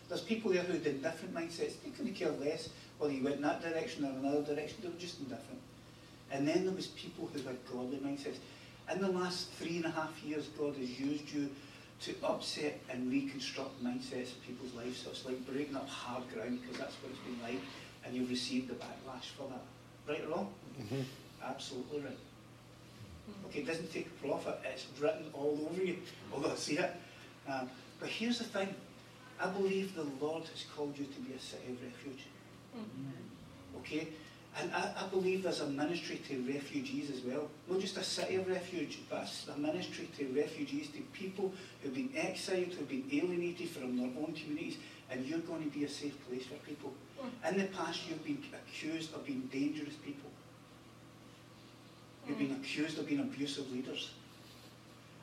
There's 0.09 0.19
people 0.19 0.51
there 0.51 0.63
who 0.63 0.73
had 0.73 1.01
different 1.01 1.33
mindsets. 1.33 1.79
They 1.81 1.91
couldn't 1.95 2.13
care 2.13 2.31
less 2.31 2.67
whether 2.97 3.13
you 3.13 3.23
went 3.23 3.37
in 3.37 3.41
that 3.43 3.61
direction 3.61 4.03
or 4.03 4.09
another 4.09 4.53
direction. 4.53 4.79
They 4.81 4.89
were 4.89 4.99
just 4.99 5.19
indifferent. 5.19 5.61
And 6.29 6.45
then 6.45 6.65
there 6.65 6.75
was 6.75 6.87
people 6.87 7.29
who 7.31 7.41
had 7.43 7.55
godly 7.71 7.99
mindsets. 7.99 8.37
In 8.91 8.99
the 8.99 9.07
last 9.07 9.49
three 9.53 9.77
and 9.77 9.85
a 9.85 9.91
half 9.91 10.11
years, 10.25 10.47
God 10.59 10.75
has 10.75 10.99
used 10.99 11.31
you 11.31 11.49
to 12.01 12.15
upset 12.23 12.81
and 12.89 13.09
reconstruct 13.09 13.81
mindsets 13.81 14.35
in 14.35 14.41
people's 14.45 14.73
lives. 14.73 14.99
So 14.99 15.11
it's 15.11 15.25
like 15.25 15.39
breaking 15.47 15.77
up 15.77 15.87
hard 15.87 16.23
ground 16.33 16.59
because 16.61 16.77
that's 16.77 16.95
what 17.01 17.11
it's 17.11 17.19
been 17.19 17.41
like, 17.41 17.61
and 18.05 18.15
you've 18.15 18.29
received 18.29 18.69
the 18.69 18.75
backlash 18.75 19.29
for 19.37 19.47
that. 19.49 19.61
Right 20.07 20.23
or 20.25 20.29
wrong? 20.29 20.53
Mm-hmm. 20.79 21.01
Absolutely 21.43 21.99
right. 22.01 22.17
Okay, 23.47 23.59
it 23.59 23.67
doesn't 23.67 23.91
take 23.93 24.07
a 24.07 24.27
prophet, 24.27 24.59
it's 24.63 24.87
written 24.99 25.25
all 25.33 25.69
over 25.69 25.83
you, 25.83 25.97
although 26.33 26.51
I 26.51 26.55
see 26.55 26.77
it. 26.77 26.91
Um, 27.47 27.69
but 27.99 28.09
here's 28.09 28.39
the 28.39 28.45
thing 28.45 28.73
I 29.39 29.47
believe 29.47 29.95
the 29.95 30.07
Lord 30.19 30.43
has 30.43 30.65
called 30.75 30.97
you 30.97 31.05
to 31.05 31.21
be 31.21 31.33
a 31.33 31.39
city 31.39 31.71
of 31.71 31.81
refuge. 31.83 32.25
Mm-hmm. 32.75 33.77
Okay? 33.77 34.07
And 34.59 34.73
I, 34.73 34.93
I, 34.97 35.07
believe 35.07 35.43
there's 35.43 35.61
a 35.61 35.67
ministry 35.67 36.19
to 36.27 36.41
refugees 36.41 37.11
as 37.11 37.21
well. 37.21 37.49
Not 37.69 37.79
just 37.79 37.97
a 37.97 38.03
city 38.03 38.35
of 38.35 38.47
refuge, 38.49 38.99
but 39.09 39.31
a 39.55 39.57
ministry 39.57 40.09
to 40.17 40.25
refugees, 40.35 40.87
to 40.89 40.99
people 41.13 41.53
who've 41.81 41.93
been 41.93 42.09
exiled, 42.15 42.73
who've 42.73 42.89
been 42.89 43.07
alienated 43.13 43.69
from 43.69 43.95
their 43.95 44.07
own 44.07 44.33
communities, 44.33 44.77
and 45.11 45.25
you're 45.25 45.39
going 45.39 45.63
to 45.63 45.69
be 45.77 45.85
a 45.85 45.89
safe 45.89 46.15
place 46.27 46.45
for 46.45 46.55
people. 46.67 46.93
Mm. 47.19 47.51
In 47.51 47.57
the 47.59 47.65
past, 47.65 48.01
you've 48.07 48.23
been 48.23 48.43
accused 48.53 49.13
of 49.13 49.25
being 49.25 49.49
dangerous 49.51 49.95
people. 50.05 50.29
You've 52.27 52.37
been 52.37 52.49
mm. 52.49 52.61
accused 52.61 52.99
of 52.99 53.07
being 53.07 53.21
abusive 53.21 53.71
leaders. 53.71 54.11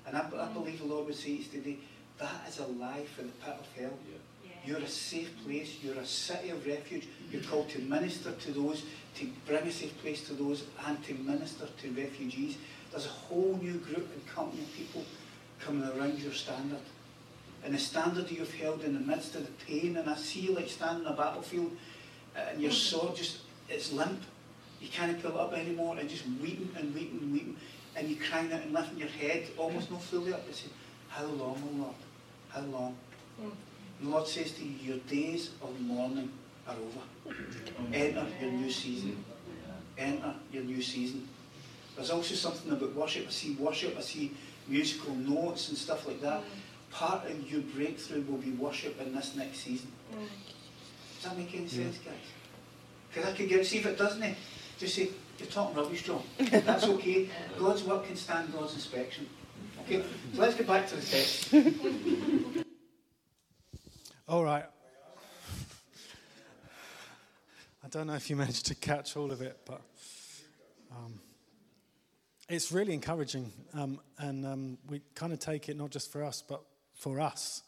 And 0.07 0.17
I, 0.17 0.21
I 0.21 0.23
mm. 0.23 0.55
believe 0.55 0.79
the 0.81 0.87
Lord 0.87 1.07
would 1.07 1.15
say 1.15 1.37
to 1.37 1.43
us 1.43 1.49
today, 1.49 1.79
that 2.19 2.49
is 2.49 2.59
a 2.59 2.67
lie 2.67 3.05
from 3.15 3.27
the 3.27 3.33
pit 3.45 3.57
of 3.59 3.67
hell. 3.79 3.99
Yeah. 4.45 4.51
You're 4.65 4.79
a 4.79 4.89
safe 4.89 5.31
place. 5.45 5.77
You're 5.83 5.99
a 5.99 6.07
city 6.07 6.51
of 6.51 6.67
refuge. 6.67 7.07
You're 7.31 7.43
called 7.43 7.69
to 7.71 7.79
minister 7.81 8.33
to 8.33 8.51
those, 8.53 8.85
to 9.17 9.31
bring 9.47 9.63
a 9.63 9.73
safe 9.73 9.97
place 10.03 10.27
to 10.27 10.35
those, 10.35 10.65
and 10.87 11.03
to 11.05 11.15
minister 11.15 11.69
to 11.83 11.91
refugees. 11.91 12.57
There's 12.91 13.07
a 13.07 13.11
whole 13.11 13.59
new 13.63 13.79
group 13.79 14.11
and 14.13 14.27
company 14.27 14.63
of 14.63 14.75
people 14.75 15.05
coming 15.61 15.89
around 15.89 16.19
your 16.19 16.33
standard. 16.33 16.81
And 17.67 17.75
the 17.75 17.81
standard 17.81 18.31
you've 18.31 18.55
held 18.55 18.85
in 18.85 18.95
the 18.95 19.01
midst 19.01 19.35
of 19.35 19.45
the 19.45 19.53
pain, 19.65 19.97
and 19.97 20.09
I 20.09 20.15
see 20.15 20.39
you 20.39 20.55
like 20.55 20.69
standing 20.69 21.05
on 21.05 21.15
a 21.15 21.17
battlefield, 21.17 21.77
and 22.37 22.63
your 22.63 22.71
sword 22.71 23.17
just, 23.17 23.39
it's 23.69 23.93
limp. 23.93 24.23
You 24.81 24.87
can't 24.89 25.21
pull 25.21 25.33
it 25.33 25.37
up 25.37 25.53
anymore, 25.53 25.97
and 25.99 26.09
just 26.09 26.23
weeping 26.41 26.71
and 26.79 26.95
weeping 26.95 27.19
and 27.21 27.33
weeping, 27.33 27.57
and 27.97 28.09
you're 28.09 28.25
crying 28.25 28.53
out 28.53 28.63
and 28.63 28.73
lifting 28.73 28.99
your 28.99 29.09
head, 29.09 29.49
almost 29.57 29.91
not 29.91 30.01
fully 30.01 30.33
up, 30.33 30.47
and 30.47 30.55
saying, 30.55 30.73
How 31.09 31.25
long, 31.25 31.61
O 31.69 31.77
Lord? 31.83 31.95
How 32.51 32.61
long? 32.61 32.97
Mm. 33.43 33.51
The 34.01 34.09
Lord 34.11 34.29
says 34.29 34.53
to 34.53 34.65
you, 34.65 34.93
your 34.93 34.99
days 35.09 35.51
of 35.61 35.81
mourning 35.81 36.31
are 36.69 36.77
over. 36.77 37.35
Enter 37.93 38.27
your 38.41 38.53
new 38.53 38.71
season. 38.71 39.25
Enter 39.99 40.35
your 40.53 40.63
new 40.63 40.81
season. 40.81 41.27
There's 41.97 42.11
also 42.11 42.37
something 42.37 42.71
about 42.71 42.95
worship. 42.95 43.27
I 43.27 43.31
see 43.33 43.55
worship, 43.55 43.97
I 43.99 44.03
see 44.03 44.35
musical 44.69 45.17
notes 45.17 45.69
and 45.71 45.77
stuff 45.77 46.07
like 46.07 46.21
that. 46.21 46.43
Part 46.97 47.29
of 47.31 47.53
your 47.53 47.61
breakthrough 47.61 48.23
will 48.23 48.39
be 48.39 48.53
worship 48.53 48.99
in 49.03 49.15
this 49.15 49.37
next 49.37 49.59
season. 49.59 49.93
Does 50.11 51.25
that 51.31 51.37
make 51.37 51.55
any 51.55 51.69
sense, 51.69 51.99
guys? 51.99 52.15
Because 53.09 53.31
I 53.31 53.37
could 53.37 53.51
get, 53.51 53.67
see 53.67 53.77
if 53.77 53.87
it 53.87 53.99
doesn't, 53.99 54.23
it, 54.23 54.35
just 54.79 54.95
say, 54.95 55.11
you're 55.39 55.47
talking 55.49 55.77
rubbish, 55.77 56.05
John. 56.05 56.23
That's 56.39 56.85
okay. 56.85 57.29
God's 57.59 57.85
work 57.85 58.07
can 58.07 58.17
stand 58.17 58.51
God's 58.51 58.73
inspection. 58.73 59.29
Okay, 59.83 60.03
so 60.33 60.41
let's 60.41 60.55
get 60.55 60.67
back 60.67 60.89
to 60.89 60.97
the 60.97 61.03
text. 61.03 61.53
All 64.29 64.43
right. 64.43 64.65
I 67.85 67.89
don't 67.91 68.07
know 68.07 68.15
if 68.15 68.31
you 68.31 68.37
managed 68.37 68.65
to 68.67 68.75
catch 68.75 69.19
all 69.19 69.31
of 69.31 69.43
it, 69.43 69.59
but 69.67 69.83
um, 70.91 71.21
it's 72.49 72.73
really 72.73 72.95
encouraging. 72.95 73.53
Um, 73.75 74.01
and 74.19 74.47
um, 74.47 74.79
we 74.89 75.03
kind 75.15 75.35
of 75.35 75.39
take 75.39 75.69
it 75.69 75.77
not 75.77 75.91
just 75.91 76.11
for 76.11 76.25
us, 76.25 76.43
but 76.43 76.63
for 76.97 77.21
us 77.21 77.63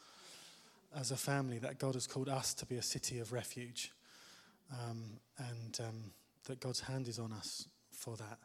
as 0.97 1.11
a 1.11 1.17
family 1.17 1.59
that 1.59 1.79
God 1.79 1.95
has 1.95 2.07
called 2.07 2.29
us 2.29 2.55
to 2.55 2.67
be 2.67 2.77
a 2.77 2.83
city 2.83 3.19
of 3.21 3.33
refuge. 3.33 3.93
Um, 4.73 5.21
and 5.39 5.81
um, 5.81 6.11
that 6.49 6.61
God's 6.61 6.81
hand 6.81 7.09
is 7.09 7.19
on 7.19 7.33
us 7.33 7.69
for 7.93 8.17
that. 8.17 8.39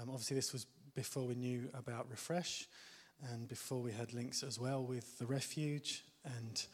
Um, 0.00 0.10
obviously, 0.10 0.36
this 0.36 0.52
was 0.52 0.66
before 0.94 1.24
we 1.24 1.34
knew 1.34 1.68
about 1.74 2.08
Refresh 2.10 2.66
and 3.32 3.48
before 3.48 3.80
we 3.80 3.92
had 3.92 4.12
links 4.14 4.42
as 4.42 4.60
well 4.60 4.84
with 4.84 5.18
the 5.18 5.26
refuge 5.26 6.04
and 6.24 6.66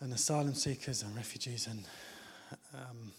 and 0.00 0.12
asylum 0.12 0.54
seekers 0.54 1.02
and 1.02 1.14
refugees 1.16 1.66
and 1.66 1.84
um, 2.74 3.12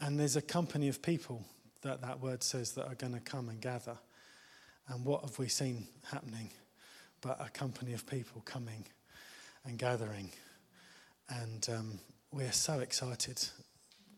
and 0.00 0.18
there's 0.18 0.36
a 0.36 0.42
company 0.42 0.88
of 0.88 1.00
people 1.00 1.44
that 1.82 2.00
that 2.02 2.20
word 2.20 2.42
says 2.42 2.72
that 2.72 2.86
are 2.86 2.94
going 2.94 3.12
to 3.12 3.20
come 3.20 3.48
and 3.48 3.60
gather 3.60 3.96
and 4.88 5.04
what 5.04 5.22
have 5.22 5.38
we 5.38 5.48
seen 5.48 5.86
happening 6.10 6.50
but 7.24 7.40
a 7.40 7.48
company 7.48 7.94
of 7.94 8.06
people 8.06 8.42
coming 8.44 8.84
and 9.64 9.78
gathering 9.78 10.30
and 11.28 11.66
um, 11.70 11.98
we're 12.30 12.52
so 12.52 12.80
excited 12.80 13.42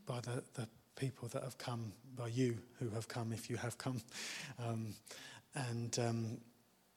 by 0.07 0.21
the, 0.21 0.43
the 0.55 0.69
people 0.97 1.29
that 1.29 1.43
have 1.43 1.59
come, 1.59 1.93
by 2.17 2.29
you 2.29 2.59
who 2.79 2.89
have 2.91 3.07
come, 3.07 3.33
if 3.33 3.49
you 3.51 3.57
have 3.57 3.79
come. 3.79 4.01
Um, 4.59 4.95
and 5.55 5.99
um, 5.99 6.39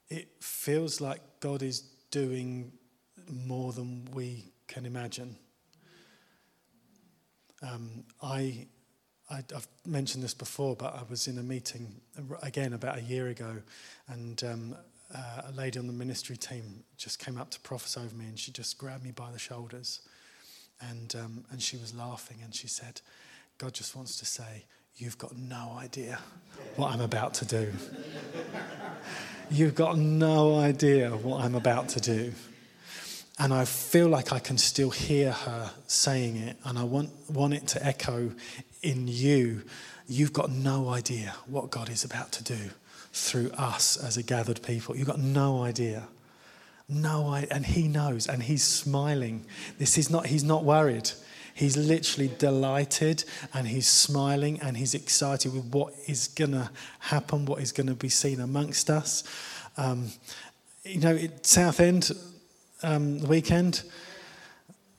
it 0.09 0.29
feels 0.39 1.01
like 1.01 1.19
God 1.39 1.61
is 1.61 1.81
doing 2.09 2.71
more 3.29 3.73
than 3.73 4.07
we 4.13 4.45
can 4.67 4.85
imagine. 4.85 5.35
Um, 7.61 8.03
I, 8.21 8.67
I, 9.29 9.43
have 9.51 9.67
mentioned 9.85 10.23
this 10.23 10.33
before, 10.33 10.75
but 10.75 10.95
I 10.95 11.03
was 11.09 11.27
in 11.27 11.37
a 11.37 11.43
meeting 11.43 12.01
again 12.41 12.73
about 12.73 12.97
a 12.97 13.01
year 13.01 13.27
ago, 13.27 13.57
and 14.07 14.41
um, 14.43 14.75
uh, 15.13 15.41
a 15.47 15.51
lady 15.51 15.79
on 15.79 15.87
the 15.87 15.93
ministry 15.93 16.37
team 16.37 16.83
just 16.97 17.19
came 17.19 17.37
up 17.37 17.49
to 17.51 17.59
prophesy 17.61 17.99
over 17.99 18.15
me, 18.15 18.25
and 18.25 18.37
she 18.37 18.51
just 18.51 18.77
grabbed 18.77 19.03
me 19.03 19.11
by 19.11 19.31
the 19.31 19.39
shoulders, 19.39 20.01
and 20.81 21.15
um, 21.15 21.45
and 21.51 21.61
she 21.61 21.77
was 21.77 21.95
laughing, 21.95 22.37
and 22.43 22.53
she 22.53 22.67
said, 22.67 23.01
"God 23.57 23.73
just 23.73 23.95
wants 23.95 24.17
to 24.19 24.25
say, 24.25 24.65
you've 24.95 25.17
got 25.17 25.35
no 25.37 25.75
idea 25.79 26.19
what 26.75 26.91
I'm 26.91 27.01
about 27.01 27.33
to 27.35 27.45
do. 27.45 27.71
you've 29.49 29.75
got 29.75 29.97
no 29.97 30.59
idea 30.59 31.11
what 31.11 31.43
I'm 31.43 31.55
about 31.55 31.89
to 31.89 31.99
do." 31.99 32.33
And 33.41 33.53
I 33.53 33.63
feel 33.63 34.09
like 34.09 34.33
I 34.33 34.39
can 34.39 34.57
still 34.57 34.89
hear 34.89 35.31
her 35.31 35.71
saying 35.87 36.35
it, 36.35 36.57
and 36.65 36.77
I 36.77 36.83
want, 36.83 37.09
want 37.29 37.53
it 37.53 37.67
to 37.67 37.85
echo 37.85 38.31
in 38.83 39.07
you. 39.07 39.63
You've 40.07 40.33
got 40.33 40.51
no 40.51 40.89
idea 40.89 41.33
what 41.47 41.69
God 41.69 41.89
is 41.89 42.03
about 42.03 42.33
to 42.33 42.43
do 42.43 42.71
through 43.13 43.51
us 43.51 43.97
as 43.97 44.17
a 44.17 44.23
gathered 44.23 44.61
people. 44.61 44.95
You've 44.95 45.07
got 45.07 45.19
no 45.19 45.63
idea. 45.63 46.07
No 46.87 47.29
idea. 47.29 47.49
And 47.51 47.65
He 47.65 47.87
knows, 47.87 48.27
and 48.27 48.43
He's 48.43 48.63
smiling. 48.63 49.45
This 49.77 49.97
is 49.97 50.09
not, 50.09 50.27
He's 50.27 50.43
not 50.43 50.63
worried. 50.63 51.11
He's 51.59 51.75
literally 51.75 52.31
delighted 52.37 53.25
and 53.53 53.67
he's 53.67 53.85
smiling 53.85 54.61
and 54.61 54.77
he's 54.77 54.93
excited 54.93 55.53
with 55.53 55.65
what 55.65 55.93
is 56.07 56.29
going 56.29 56.53
to 56.53 56.71
happen, 56.99 57.45
what 57.45 57.61
is 57.61 57.73
going 57.73 57.87
to 57.87 57.95
be 57.95 58.07
seen 58.07 58.39
amongst 58.39 58.89
us. 58.89 59.25
Um, 59.75 60.07
you 60.85 61.01
know, 61.01 61.19
Southend, 61.41 62.11
um, 62.81 63.19
the 63.19 63.27
weekend. 63.27 63.83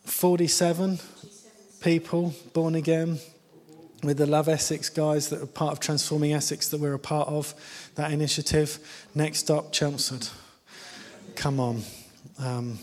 47 0.04 0.98
people 1.80 2.34
born 2.52 2.74
again 2.74 3.20
with 4.02 4.18
the 4.18 4.26
Love 4.26 4.48
Essex 4.48 4.88
guys 4.88 5.28
that 5.28 5.42
are 5.42 5.46
part 5.46 5.72
of 5.72 5.80
Transforming 5.80 6.32
Essex 6.32 6.68
that 6.68 6.80
we're 6.80 6.94
a 6.94 6.98
part 6.98 7.28
of, 7.28 7.54
that 7.94 8.12
initiative. 8.12 8.78
Next 9.14 9.50
up, 9.50 9.72
Chelmsford. 9.72 10.28
Come 11.36 11.60
on. 11.60 11.82
Um, 12.38 12.78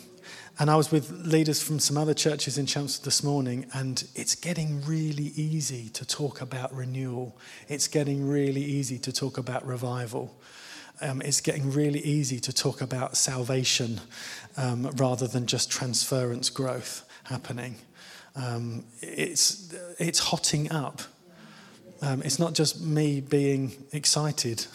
and 0.59 0.71
I 0.71 0.75
was 0.75 0.91
with 0.91 1.11
leaders 1.25 1.61
from 1.61 1.79
some 1.79 1.97
other 1.97 2.13
churches 2.13 2.57
in 2.57 2.65
Chelmsford 2.65 3.05
this 3.05 3.23
morning, 3.23 3.65
and 3.73 4.03
it's 4.15 4.35
getting 4.35 4.83
really 4.85 5.31
easy 5.35 5.89
to 5.89 6.05
talk 6.05 6.41
about 6.41 6.73
renewal. 6.73 7.37
It's 7.67 7.87
getting 7.87 8.27
really 8.27 8.63
easy 8.63 8.97
to 8.99 9.11
talk 9.11 9.37
about 9.37 9.65
revival 9.65 10.35
um, 11.01 11.21
it's 11.21 11.41
getting 11.41 11.71
really 11.71 11.99
easy 11.99 12.39
to 12.39 12.53
talk 12.53 12.81
about 12.81 13.17
salvation 13.17 14.01
um, 14.55 14.89
rather 14.95 15.27
than 15.27 15.45
just 15.45 15.69
transference 15.69 16.49
growth 16.49 17.07
happening. 17.25 17.75
Um, 18.37 18.85
it's, 19.01 19.73
it's 19.99 20.19
hotting 20.19 20.71
up. 20.71 21.01
Um, 22.01 22.21
it's 22.21 22.37
not 22.37 22.53
just 22.53 22.79
me 22.79 23.21
being 23.21 23.71
excited, 23.91 24.67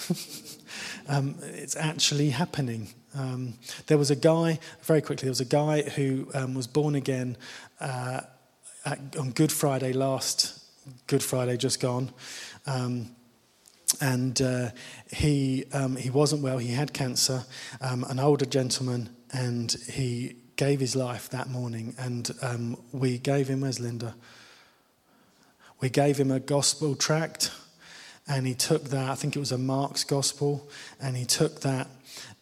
um, 1.09 1.37
it's 1.43 1.77
actually 1.77 2.31
happening. 2.31 2.89
Um, 3.15 3.55
there 3.87 3.97
was 3.97 4.11
a 4.11 4.17
guy, 4.17 4.59
very 4.83 5.01
quickly, 5.01 5.27
there 5.27 5.31
was 5.31 5.41
a 5.41 5.45
guy 5.45 5.83
who 5.83 6.27
was 6.53 6.67
born 6.67 6.97
again 6.97 7.37
uh, 7.81 8.23
at, 8.85 9.17
on 9.17 9.31
Good 9.31 9.53
Friday 9.53 9.93
last, 9.93 10.59
Good 11.07 11.23
Friday 11.23 11.57
just 11.57 11.81
gone. 11.81 12.11
Um, 12.67 13.15
and 14.01 14.41
uh, 14.43 14.71
he, 15.13 15.65
um, 15.73 15.95
he 15.95 16.11
wasn't 16.11 16.43
well, 16.43 16.59
he 16.59 16.73
had 16.73 16.93
cancer, 16.93 17.45
um, 17.81 18.05
an 18.09 18.19
older 18.19 18.47
gentleman, 18.47 19.11
and 19.33 19.77
he 19.89 20.42
gave 20.57 20.81
his 20.81 20.95
life 20.95 21.29
that 21.31 21.49
morning. 21.49 21.95
And 21.99 22.31
um, 22.43 22.77
we 22.93 23.19
gave 23.19 23.49
him, 23.49 23.65
as 23.65 23.81
Linda? 23.81 24.15
We 25.81 25.91
gave 25.91 26.17
him 26.17 26.31
a 26.31 26.41
gospel 26.41 26.95
tract, 26.95 27.51
and 28.29 28.47
he 28.47 28.55
took 28.55 28.85
that, 28.85 29.11
I 29.11 29.15
think 29.15 29.35
it 29.35 29.41
was 29.41 29.53
a 29.53 29.59
Mark's 29.59 30.05
gospel, 30.05 30.69
and 31.01 31.17
he 31.17 31.25
took 31.25 31.61
that. 31.63 31.89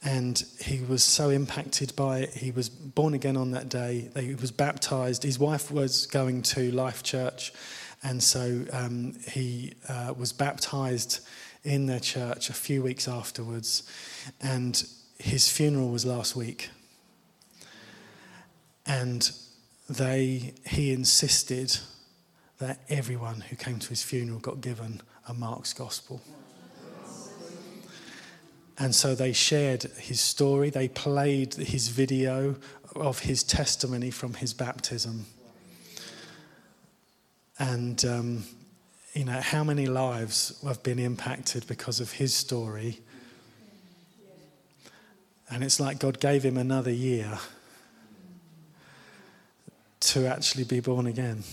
And 0.02 0.42
he 0.60 0.80
was 0.80 1.04
so 1.04 1.28
impacted 1.30 1.94
by 1.94 2.20
it. 2.20 2.30
He 2.30 2.50
was 2.50 2.68
born 2.68 3.14
again 3.14 3.36
on 3.36 3.50
that 3.50 3.68
day. 3.68 4.10
He 4.18 4.34
was 4.34 4.50
baptized. 4.50 5.22
His 5.22 5.38
wife 5.38 5.70
was 5.70 6.06
going 6.06 6.42
to 6.42 6.70
Life 6.72 7.02
Church, 7.02 7.52
and 8.02 8.22
so 8.22 8.64
um, 8.72 9.14
he 9.28 9.74
uh, 9.88 10.14
was 10.16 10.32
baptized 10.32 11.20
in 11.64 11.86
their 11.86 12.00
church 12.00 12.48
a 12.48 12.54
few 12.54 12.82
weeks 12.82 13.06
afterwards. 13.06 13.82
And 14.40 14.82
his 15.18 15.50
funeral 15.50 15.90
was 15.90 16.06
last 16.06 16.34
week. 16.34 16.70
And 18.90 19.30
they, 19.88 20.52
he 20.66 20.92
insisted 20.92 21.78
that 22.58 22.80
everyone 22.88 23.40
who 23.42 23.54
came 23.54 23.78
to 23.78 23.88
his 23.88 24.02
funeral 24.02 24.40
got 24.40 24.60
given 24.60 25.00
a 25.28 25.32
Mark's 25.32 25.72
gospel. 25.72 26.20
And 28.78 28.92
so 28.92 29.14
they 29.14 29.32
shared 29.32 29.84
his 29.84 30.20
story, 30.20 30.70
they 30.70 30.88
played 30.88 31.54
his 31.54 31.86
video 31.86 32.56
of 32.96 33.20
his 33.20 33.44
testimony 33.44 34.10
from 34.10 34.34
his 34.34 34.52
baptism. 34.54 35.26
And 37.60 38.04
um, 38.04 38.44
you 39.14 39.24
know, 39.24 39.40
how 39.40 39.62
many 39.62 39.86
lives 39.86 40.60
have 40.66 40.82
been 40.82 40.98
impacted 40.98 41.64
because 41.68 42.00
of 42.00 42.10
his 42.10 42.34
story? 42.34 42.98
And 45.48 45.62
it's 45.62 45.78
like 45.78 46.00
God 46.00 46.18
gave 46.18 46.44
him 46.44 46.56
another 46.56 46.90
year 46.90 47.38
to 50.00 50.26
actually 50.26 50.64
be 50.64 50.80
born 50.80 51.06
again. 51.06 51.44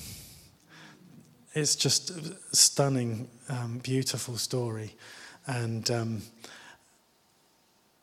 It's 1.53 1.75
just 1.75 2.11
a 2.11 2.35
stunning, 2.55 3.27
um, 3.49 3.79
beautiful 3.79 4.37
story. 4.37 4.95
And, 5.47 5.89
um, 5.91 6.21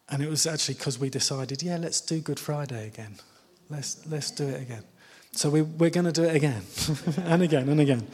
and 0.08 0.22
it 0.22 0.28
was 0.28 0.46
actually 0.46 0.74
because 0.74 0.98
we 0.98 1.10
decided, 1.10 1.62
yeah, 1.62 1.76
let's 1.76 2.00
do 2.00 2.20
Good 2.20 2.40
Friday 2.40 2.86
again. 2.86 3.16
Let's, 3.70 4.06
let's 4.06 4.30
do 4.30 4.44
it 4.48 4.60
again. 4.60 4.82
So 5.32 5.50
we, 5.50 5.62
we're 5.62 5.90
going 5.90 6.06
to 6.06 6.12
do 6.12 6.24
it 6.24 6.36
again 6.36 6.62
and 7.24 7.42
again 7.42 7.68
and 7.68 7.80
again. 7.80 8.06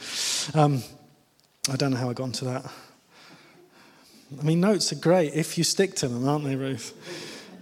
Um, 0.53 0.83
I 1.71 1.75
don't 1.75 1.91
know 1.91 1.97
how 1.97 2.09
I 2.09 2.13
got 2.13 2.23
onto 2.23 2.45
that. 2.45 2.65
I 4.39 4.43
mean, 4.43 4.61
notes 4.61 4.91
are 4.91 4.95
great 4.95 5.33
if 5.33 5.57
you 5.57 5.63
stick 5.63 5.95
to 5.97 6.07
them, 6.07 6.27
aren't 6.27 6.45
they, 6.45 6.55
Ruth? 6.55 6.93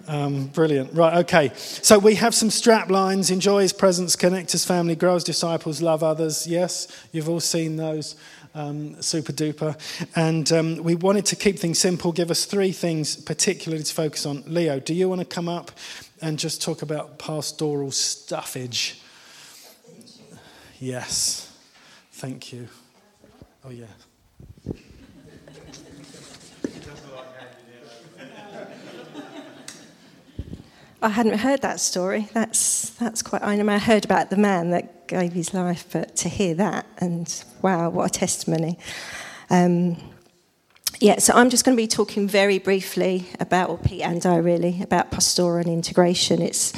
Um, 0.10 0.48
brilliant. 0.48 0.92
Right, 0.92 1.20
okay. 1.20 1.52
So 1.56 2.00
we 2.00 2.16
have 2.16 2.34
some 2.34 2.50
strap 2.50 2.90
lines 2.90 3.30
enjoy 3.30 3.62
his 3.62 3.74
presence, 3.74 4.16
connect 4.16 4.52
his 4.52 4.66
family, 4.66 4.96
grow 4.96 5.14
his 5.14 5.24
disciples, 5.24 5.84
love 5.84 6.02
others. 6.02 6.48
Yes, 6.48 6.88
you've 7.12 7.30
all 7.30 7.40
seen 7.40 7.76
those. 7.76 8.16
Um, 8.56 9.00
super 9.04 9.32
duper. 9.32 9.78
And 10.16 10.52
um, 10.52 10.78
we 10.78 10.96
wanted 10.96 11.28
to 11.28 11.36
keep 11.36 11.60
things 11.60 11.78
simple, 11.78 12.12
give 12.12 12.32
us 12.32 12.46
three 12.46 12.72
things 12.72 13.16
particularly 13.16 13.84
to 13.84 13.94
focus 13.94 14.26
on. 14.26 14.44
Leo, 14.48 14.80
do 14.80 14.96
you 14.96 15.08
want 15.08 15.22
to 15.22 15.26
come 15.26 15.48
up 15.48 15.70
and 16.24 16.40
just 16.40 16.60
talk 16.60 16.82
about 16.82 17.20
pastoral 17.20 17.92
stuffage? 17.92 19.00
Yes. 20.80 21.56
Thank 22.14 22.52
you. 22.52 22.68
Oh, 23.64 23.70
yeah. 23.70 23.86
I 31.02 31.10
hadn't 31.10 31.38
heard 31.38 31.62
that 31.62 31.80
story. 31.80 32.28
That's 32.34 32.90
that's 32.92 33.22
quite. 33.22 33.42
I 33.42 33.56
know 33.56 33.72
I 33.72 33.78
heard 33.78 34.04
about 34.04 34.30
the 34.30 34.38
man 34.38 34.72
that 34.72 35.08
gave 35.08 35.34
his 35.34 35.54
life, 35.54 35.86
but 35.92 36.16
to 36.18 36.30
hear 36.30 36.54
that 36.56 36.86
and 36.98 37.44
wow, 37.62 37.90
what 37.90 38.16
a 38.16 38.20
testimony. 38.20 38.78
Um, 39.50 39.98
yeah, 41.00 41.20
so 41.20 41.34
I'm 41.34 41.50
just 41.50 41.64
going 41.64 41.78
to 41.78 41.82
be 41.82 41.88
talking 41.88 42.28
very 42.28 42.60
briefly 42.60 43.26
about, 43.40 43.70
or 43.70 43.78
Pete 43.78 44.02
and 44.02 44.26
I 44.26 44.36
really, 44.36 44.82
about 44.82 45.12
pastoral 45.12 45.66
integration. 45.66 46.42
It's 46.42 46.74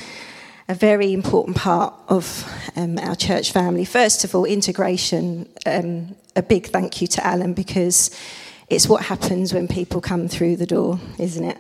a 0.70 0.76
very 0.76 1.12
important 1.12 1.58
part 1.58 1.94
of 2.08 2.48
um, 2.76 3.00
our 3.00 3.16
church 3.16 3.52
family. 3.52 3.86
First 3.86 4.24
of 4.24 4.36
all, 4.36 4.46
integration. 4.46 5.50
Um, 5.66 6.16
a 6.36 6.44
big 6.44 6.68
thank 6.68 7.02
you 7.02 7.08
to 7.08 7.26
Alan 7.26 7.54
because 7.54 8.12
it's 8.70 8.88
what 8.88 9.04
happens 9.04 9.54
when 9.54 9.68
people 9.68 10.00
come 10.00 10.28
through 10.28 10.56
the 10.58 10.66
door, 10.66 11.00
isn't 11.18 11.44
it? 11.44 11.58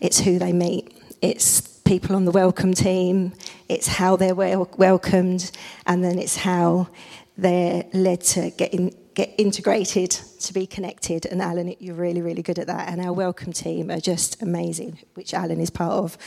It's 0.00 0.20
who 0.20 0.38
they 0.38 0.52
meet. 0.52 0.94
It's 1.22 1.69
people 1.84 2.16
on 2.16 2.24
the 2.24 2.30
welcome 2.30 2.74
team. 2.74 3.32
It's 3.68 3.86
how 3.86 4.16
they're 4.16 4.34
wel- 4.34 4.70
welcomed, 4.76 5.50
and 5.86 6.04
then 6.04 6.18
it's 6.18 6.36
how 6.36 6.88
they're 7.36 7.84
led 7.92 8.20
to 8.20 8.50
get 8.50 8.74
in, 8.74 8.94
get 9.14 9.34
integrated, 9.38 10.10
to 10.10 10.52
be 10.52 10.66
connected. 10.66 11.26
And 11.26 11.40
Alan, 11.40 11.74
you're 11.78 11.94
really, 11.94 12.20
really 12.20 12.42
good 12.42 12.58
at 12.58 12.66
that. 12.66 12.88
And 12.88 13.00
our 13.00 13.12
welcome 13.12 13.52
team 13.52 13.90
are 13.90 14.00
just 14.00 14.42
amazing, 14.42 14.98
which 15.14 15.32
Alan 15.32 15.60
is 15.60 15.70
part 15.70 15.92
of. 15.92 16.18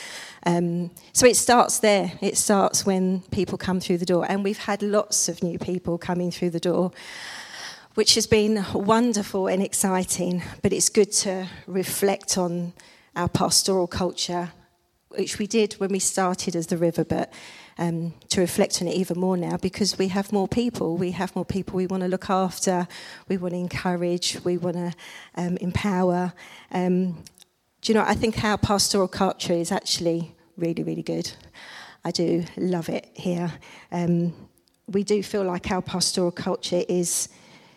Um, 0.46 0.92
so 1.12 1.26
it 1.26 1.36
starts 1.36 1.80
there. 1.80 2.12
It 2.22 2.38
starts 2.38 2.86
when 2.86 3.22
people 3.32 3.58
come 3.58 3.80
through 3.80 4.00
the 4.00 4.06
door. 4.06 4.26
And 4.28 4.44
we've 4.44 4.58
had 4.58 4.82
lots 4.82 5.30
of 5.30 5.44
new 5.44 5.60
people 5.60 5.98
coming 5.98 6.32
through 6.32 6.50
the 6.52 6.60
door, 6.60 6.92
which 7.94 8.16
has 8.16 8.26
been 8.26 8.66
wonderful 8.74 9.48
and 9.48 9.62
exciting. 9.62 10.42
But 10.62 10.74
it's 10.74 10.90
good 10.90 11.12
to 11.24 11.48
reflect 11.68 12.38
on 12.38 12.74
our 13.16 13.30
pastoral 13.30 13.88
culture, 13.88 14.52
which 15.18 15.40
we 15.40 15.48
did 15.48 15.74
when 15.74 15.92
we 15.92 16.00
started 16.00 16.56
as 16.56 16.68
the 16.68 16.78
river, 16.78 17.04
but 17.04 17.32
um, 17.78 18.14
to 18.30 18.42
reflect 18.42 18.82
on 18.82 18.88
it 18.88 18.96
even 18.96 19.20
more 19.20 19.38
now 19.38 19.58
because 19.58 19.98
we 19.98 20.10
have 20.10 20.32
more 20.32 20.48
people. 20.48 20.98
We 20.98 21.12
have 21.12 21.36
more 21.36 21.46
people 21.46 21.76
we 21.78 21.88
want 21.88 22.04
to 22.04 22.10
look 22.10 22.30
after, 22.30 22.88
we 23.28 23.38
want 23.38 23.54
to 23.54 23.60
encourage, 23.60 24.40
we 24.44 24.58
want 24.58 24.76
to 24.76 24.94
um, 25.36 25.58
empower. 25.58 26.34
Um, 26.72 27.24
do 27.82 27.92
you 27.92 27.94
know, 27.96 28.06
I 28.08 28.14
think 28.14 28.44
our 28.44 28.58
pastoral 28.58 29.08
culture 29.08 29.54
is 29.54 29.72
actually 29.72 30.36
really, 30.58 30.84
really 30.84 31.04
good. 31.04 31.32
I 32.06 32.12
do 32.12 32.46
love 32.58 32.90
it 32.90 33.10
here. 33.14 33.52
Um, 33.92 34.34
we 34.88 35.04
do 35.04 35.24
feel 35.24 35.44
like 35.44 35.72
our 35.72 35.82
pastoral 35.82 36.32
culture 36.32 36.84
is 36.88 37.30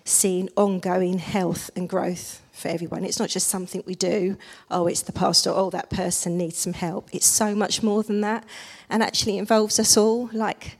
seeing 0.04 0.48
ongoing 0.56 1.18
health 1.18 1.70
and 1.76 1.88
growth 1.88 2.42
for 2.56 2.68
everyone. 2.68 3.04
It's 3.04 3.18
not 3.18 3.28
just 3.28 3.48
something 3.48 3.82
we 3.86 3.94
do, 3.94 4.36
oh, 4.70 4.86
it's 4.86 5.02
the 5.02 5.12
pastor, 5.12 5.50
oh, 5.50 5.70
that 5.70 5.90
person 5.90 6.38
needs 6.38 6.58
some 6.58 6.72
help. 6.72 7.08
It's 7.12 7.26
so 7.26 7.54
much 7.54 7.82
more 7.82 8.02
than 8.02 8.20
that 8.22 8.44
and 8.88 9.02
actually 9.02 9.38
involves 9.38 9.78
us 9.78 9.96
all. 9.96 10.30
Like, 10.32 10.78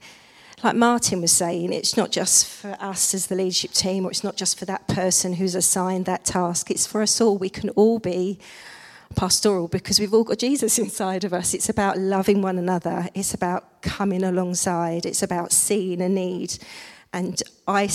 like 0.63 0.75
Martin 0.75 1.21
was 1.21 1.31
saying, 1.31 1.71
it's 1.71 1.95
not 1.95 2.11
just 2.11 2.47
for 2.47 2.75
us 2.79 3.13
as 3.13 3.27
the 3.27 3.35
leadership 3.35 3.71
team 3.71 4.05
or 4.05 4.09
it's 4.09 4.23
not 4.23 4.35
just 4.35 4.57
for 4.57 4.65
that 4.65 4.87
person 4.87 5.33
who's 5.33 5.53
assigned 5.53 6.05
that 6.05 6.25
task. 6.25 6.71
It's 6.71 6.87
for 6.87 7.01
us 7.01 7.21
all. 7.21 7.37
We 7.37 7.49
can 7.49 7.69
all 7.71 7.99
be 7.99 8.39
pastoral 9.15 9.67
because 9.67 9.99
we've 9.99 10.13
all 10.13 10.23
got 10.23 10.39
Jesus 10.39 10.79
inside 10.85 11.23
of 11.23 11.33
us. 11.33 11.53
It's 11.53 11.69
about 11.69 11.97
loving 11.97 12.41
one 12.41 12.57
another, 12.57 13.07
it's 13.13 13.33
about 13.33 13.81
coming 13.81 14.23
alongside, 14.23 15.05
it's 15.05 15.23
about 15.23 15.51
seeing 15.51 16.01
a 16.01 16.09
need. 16.09 16.57
And 17.13 17.41
I 17.67 17.87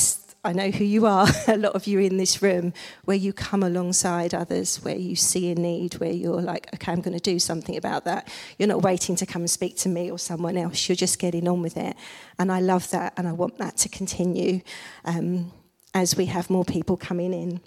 I 0.45 0.53
know 0.53 0.73
who 0.73 0.85
you 0.85 1.07
are, 1.07 1.29
a 1.47 1.57
lot 1.57 1.75
of 1.75 1.87
you 1.87 2.01
in 2.01 2.17
this 2.17 2.43
room, 2.43 2.73
where 3.05 3.17
you 3.17 3.33
come 3.33 3.63
alongside 3.63 4.35
others, 4.35 4.83
where 4.83 4.97
you 4.97 5.15
see 5.15 5.53
a 5.53 5.55
need, 5.55 5.95
where 5.95 6.11
you're 6.11 6.41
like, 6.41 6.69
okay, 6.75 6.91
I'm 6.91 7.01
going 7.01 7.17
to 7.17 7.23
do 7.23 7.39
something 7.39 7.77
about 7.77 8.05
that. 8.07 8.29
You're 8.59 8.69
not 8.69 8.83
waiting 8.83 9.15
to 9.17 9.27
come 9.27 9.43
and 9.43 9.51
speak 9.51 9.77
to 9.79 9.89
me 9.89 10.11
or 10.11 10.19
someone 10.19 10.57
else, 10.57 10.89
you're 10.89 10.97
just 10.97 11.21
getting 11.21 11.47
on 11.47 11.63
with 11.63 11.77
it. 11.77 11.97
And 12.41 12.51
I 12.51 12.59
love 12.59 12.91
that, 12.91 13.13
and 13.17 13.29
I 13.29 13.33
want 13.33 13.59
that 13.59 13.77
to 13.79 13.89
continue 13.89 14.63
um, 15.05 15.53
as 15.95 16.17
we 16.17 16.27
have 16.27 16.51
more 16.51 16.65
people 16.65 16.97
coming 16.97 17.33
in. 17.33 17.61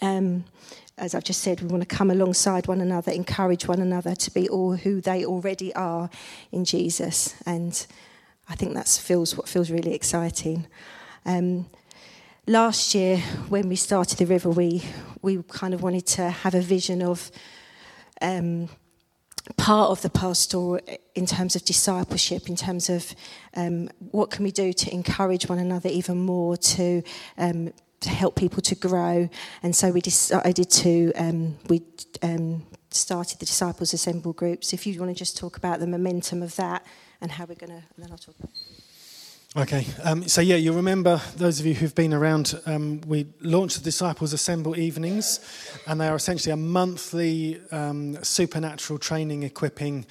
Um, 0.00 0.44
as 0.96 1.12
I've 1.12 1.24
just 1.24 1.40
said, 1.40 1.60
we 1.60 1.66
want 1.66 1.82
to 1.82 1.96
come 1.96 2.10
alongside 2.10 2.68
one 2.68 2.80
another, 2.80 3.10
encourage 3.10 3.66
one 3.66 3.80
another 3.80 4.14
to 4.14 4.30
be 4.30 4.48
all 4.48 4.76
who 4.76 5.00
they 5.00 5.24
already 5.24 5.74
are 5.74 6.08
in 6.52 6.64
Jesus. 6.64 7.34
And 7.46 7.84
I 8.48 8.54
think 8.54 8.74
that 8.74 8.86
feels 8.86 9.36
what 9.36 9.48
feels 9.48 9.72
really 9.72 9.92
exciting. 9.92 10.68
Um, 11.26 11.66
last 12.46 12.94
year, 12.94 13.18
when 13.48 13.68
we 13.68 13.76
started 13.76 14.18
the 14.18 14.26
river, 14.26 14.50
we 14.50 14.82
we 15.22 15.42
kind 15.44 15.74
of 15.74 15.82
wanted 15.82 16.06
to 16.06 16.30
have 16.30 16.54
a 16.54 16.60
vision 16.60 17.02
of 17.02 17.30
um, 18.20 18.68
part 19.56 19.90
of 19.90 20.02
the 20.02 20.10
pastoral 20.10 20.78
in 21.14 21.26
terms 21.26 21.56
of 21.56 21.64
discipleship, 21.64 22.48
in 22.48 22.56
terms 22.56 22.90
of 22.90 23.14
um, 23.56 23.88
what 24.10 24.30
can 24.30 24.44
we 24.44 24.50
do 24.50 24.72
to 24.72 24.92
encourage 24.92 25.48
one 25.48 25.58
another 25.58 25.88
even 25.88 26.18
more 26.18 26.56
to. 26.56 27.02
Um, 27.38 27.72
to 28.00 28.10
help 28.10 28.36
people 28.36 28.60
to 28.60 28.74
grow, 28.74 29.30
and 29.62 29.74
so 29.74 29.90
we 29.90 30.02
decided 30.02 30.68
to 30.68 31.10
um, 31.14 31.56
we 31.70 31.82
um, 32.22 32.62
started 32.90 33.38
the 33.38 33.46
disciples 33.46 33.94
assemble 33.94 34.34
groups. 34.34 34.74
If 34.74 34.86
you 34.86 35.00
want 35.00 35.10
to 35.10 35.18
just 35.18 35.38
talk 35.38 35.56
about 35.56 35.80
the 35.80 35.86
momentum 35.86 36.42
of 36.42 36.54
that 36.56 36.84
and 37.22 37.30
how 37.30 37.46
we're 37.46 37.54
going 37.54 37.80
to, 37.80 37.82
then 37.96 38.10
I'll 38.10 38.18
talk 38.18 38.34
about. 38.38 38.50
Okay, 39.56 39.86
um, 40.02 40.26
so 40.26 40.40
yeah, 40.40 40.56
you 40.56 40.72
remember 40.72 41.20
those 41.36 41.60
of 41.60 41.66
you 41.66 41.74
who've 41.74 41.94
been 41.94 42.12
around. 42.12 42.60
Um, 42.66 43.00
we 43.02 43.28
launched 43.40 43.78
the 43.78 43.84
Disciples 43.84 44.32
Assemble 44.32 44.76
evenings, 44.76 45.38
and 45.86 46.00
they 46.00 46.08
are 46.08 46.16
essentially 46.16 46.52
a 46.52 46.56
monthly 46.56 47.60
um, 47.70 48.18
supernatural 48.24 48.98
training, 48.98 49.44
equipping, 49.44 50.06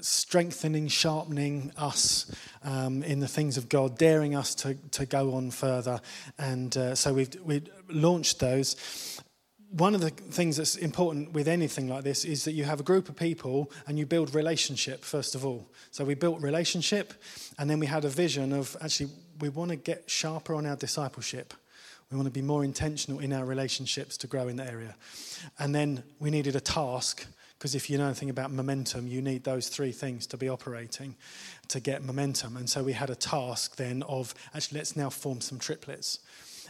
strengthening, 0.00 0.86
sharpening 0.86 1.72
us 1.76 2.30
um, 2.62 3.02
in 3.02 3.18
the 3.18 3.26
things 3.26 3.56
of 3.56 3.68
God, 3.68 3.98
daring 3.98 4.36
us 4.36 4.54
to, 4.56 4.74
to 4.92 5.04
go 5.04 5.34
on 5.34 5.50
further. 5.50 6.00
And 6.38 6.76
uh, 6.76 6.94
so 6.94 7.14
we've 7.14 7.34
we 7.42 7.62
launched 7.88 8.38
those 8.38 8.76
one 9.76 9.94
of 9.94 10.00
the 10.00 10.10
things 10.10 10.56
that's 10.56 10.76
important 10.76 11.32
with 11.32 11.46
anything 11.46 11.86
like 11.86 12.02
this 12.02 12.24
is 12.24 12.44
that 12.44 12.52
you 12.52 12.64
have 12.64 12.80
a 12.80 12.82
group 12.82 13.08
of 13.10 13.16
people 13.16 13.70
and 13.86 13.98
you 13.98 14.06
build 14.06 14.34
relationship 14.34 15.04
first 15.04 15.34
of 15.34 15.44
all. 15.44 15.66
So 15.90 16.04
we 16.04 16.14
built 16.14 16.40
relationship, 16.40 17.12
and 17.58 17.68
then 17.68 17.78
we 17.78 17.86
had 17.86 18.04
a 18.04 18.08
vision 18.08 18.52
of 18.52 18.76
actually 18.80 19.10
we 19.40 19.50
want 19.50 19.70
to 19.70 19.76
get 19.76 20.08
sharper 20.08 20.54
on 20.54 20.64
our 20.64 20.76
discipleship. 20.76 21.52
We 22.10 22.16
want 22.16 22.26
to 22.26 22.32
be 22.32 22.42
more 22.42 22.64
intentional 22.64 23.20
in 23.20 23.32
our 23.32 23.44
relationships 23.44 24.16
to 24.18 24.26
grow 24.26 24.48
in 24.48 24.56
the 24.56 24.64
area. 24.64 24.94
And 25.58 25.74
then 25.74 26.04
we 26.20 26.30
needed 26.30 26.56
a 26.56 26.60
task 26.60 27.26
because 27.58 27.74
if 27.74 27.90
you 27.90 27.98
know 27.98 28.06
anything 28.06 28.30
about 28.30 28.52
momentum, 28.52 29.06
you 29.06 29.20
need 29.20 29.44
those 29.44 29.68
three 29.68 29.92
things 29.92 30.26
to 30.28 30.36
be 30.36 30.48
operating 30.48 31.16
to 31.68 31.80
get 31.80 32.04
momentum. 32.04 32.56
And 32.56 32.70
so 32.70 32.82
we 32.82 32.92
had 32.92 33.10
a 33.10 33.14
task 33.14 33.76
then 33.76 34.02
of 34.04 34.34
actually 34.54 34.78
let's 34.78 34.96
now 34.96 35.10
form 35.10 35.40
some 35.40 35.58
triplets. 35.58 36.20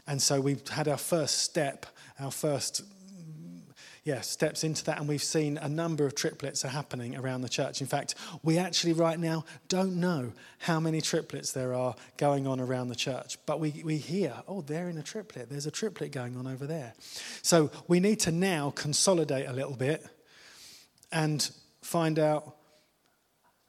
And 0.06 0.20
so 0.22 0.40
we 0.40 0.56
had 0.70 0.88
our 0.88 0.96
first 0.96 1.38
step 1.38 1.86
our 2.18 2.30
first 2.30 2.82
yeah, 4.06 4.20
steps 4.20 4.62
into 4.62 4.84
that, 4.84 5.00
and 5.00 5.08
we've 5.08 5.20
seen 5.20 5.58
a 5.58 5.68
number 5.68 6.06
of 6.06 6.14
triplets 6.14 6.64
are 6.64 6.68
happening 6.68 7.16
around 7.16 7.40
the 7.40 7.48
church. 7.48 7.80
In 7.80 7.88
fact, 7.88 8.14
we 8.44 8.56
actually 8.56 8.92
right 8.92 9.18
now 9.18 9.44
don't 9.66 9.96
know 9.96 10.32
how 10.60 10.78
many 10.78 11.00
triplets 11.00 11.50
there 11.50 11.74
are 11.74 11.96
going 12.16 12.46
on 12.46 12.60
around 12.60 12.86
the 12.86 12.94
church, 12.94 13.36
but 13.46 13.58
we, 13.58 13.82
we 13.84 13.96
hear, 13.96 14.32
oh, 14.46 14.60
they're 14.60 14.88
in 14.88 14.96
a 14.96 15.02
triplet. 15.02 15.50
There's 15.50 15.66
a 15.66 15.72
triplet 15.72 16.12
going 16.12 16.36
on 16.36 16.46
over 16.46 16.68
there. 16.68 16.94
So 17.42 17.72
we 17.88 17.98
need 17.98 18.20
to 18.20 18.30
now 18.30 18.70
consolidate 18.70 19.48
a 19.48 19.52
little 19.52 19.74
bit 19.74 20.06
and 21.10 21.50
find 21.82 22.20
out 22.20 22.54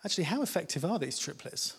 actually 0.05 0.25
how 0.25 0.43
effective 0.43 0.85
are 0.85 0.99
these 0.99 1.17
triplets? 1.17 1.75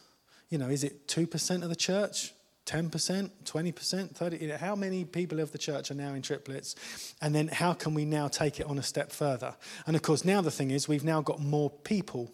You 0.50 0.58
know, 0.58 0.68
is 0.68 0.82
it 0.82 1.06
2% 1.06 1.62
of 1.62 1.68
the 1.68 1.76
church? 1.76 2.32
10%, 2.68 3.30
20%, 3.44 4.10
30 4.10 4.48
how 4.58 4.76
many 4.76 5.04
people 5.06 5.40
of 5.40 5.52
the 5.52 5.58
church 5.58 5.90
are 5.90 5.94
now 5.94 6.12
in 6.12 6.20
triplets? 6.20 7.14
And 7.22 7.34
then 7.34 7.48
how 7.48 7.72
can 7.72 7.94
we 7.94 8.04
now 8.04 8.28
take 8.28 8.60
it 8.60 8.66
on 8.66 8.78
a 8.78 8.82
step 8.82 9.10
further? 9.10 9.56
And 9.86 9.96
of 9.96 10.02
course 10.02 10.22
now 10.22 10.42
the 10.42 10.50
thing 10.50 10.70
is 10.70 10.86
we've 10.86 11.04
now 11.04 11.22
got 11.22 11.40
more 11.40 11.70
people. 11.70 12.30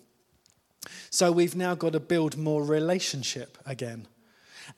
So 1.11 1.31
we've 1.31 1.55
now 1.55 1.77
got 1.77 1.93
to 1.93 2.01
build 2.01 2.37
more 2.37 2.65
relationship 2.65 3.59
again. 3.65 4.09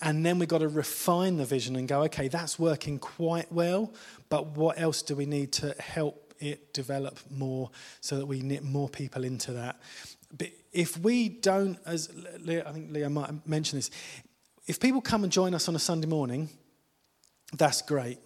And 0.03 0.27
then 0.27 0.39
we've 0.39 0.49
got 0.49 0.59
to 0.59 0.69
refine 0.69 1.39
the 1.39 1.47
vision 1.47 1.75
and 1.77 1.89
go 1.89 2.03
okay 2.03 2.29
that's 2.29 2.59
working 2.59 2.99
quite 2.99 3.51
well 3.53 3.95
but 4.29 4.49
what 4.49 4.81
else 4.81 5.01
do 5.01 5.15
we 5.15 5.27
need 5.27 5.53
to 5.53 5.77
help 5.79 6.35
it 6.41 6.75
develop 6.75 7.19
more 7.31 7.71
so 8.01 8.19
that 8.19 8.27
we 8.27 8.41
knit 8.41 8.65
more 8.65 8.89
people 8.89 9.25
into 9.25 9.53
that? 9.53 9.81
But 10.37 10.49
if 10.77 10.99
we 10.99 11.31
don't 11.31 11.79
as 11.87 12.11
i 12.47 12.73
think 12.73 12.93
leah 12.93 13.09
might 13.09 13.47
mention 13.47 13.79
this 13.79 13.91
if 14.67 14.81
people 14.81 15.01
come 15.01 15.23
and 15.23 15.33
join 15.33 15.55
us 15.55 15.69
on 15.69 15.77
a 15.77 15.79
Sunday 15.79 16.09
morning, 16.09 16.49
that's 17.57 17.83
great. 17.83 18.19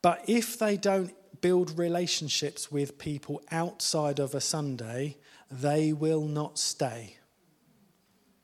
But 0.00 0.24
if 0.26 0.58
they 0.58 0.76
don't 0.76 1.14
build 1.40 1.78
relationships 1.78 2.70
with 2.70 2.98
people 2.98 3.42
outside 3.50 4.18
of 4.18 4.34
a 4.34 4.40
Sunday, 4.40 5.16
they 5.50 5.92
will 5.92 6.24
not 6.24 6.58
stay. 6.58 7.16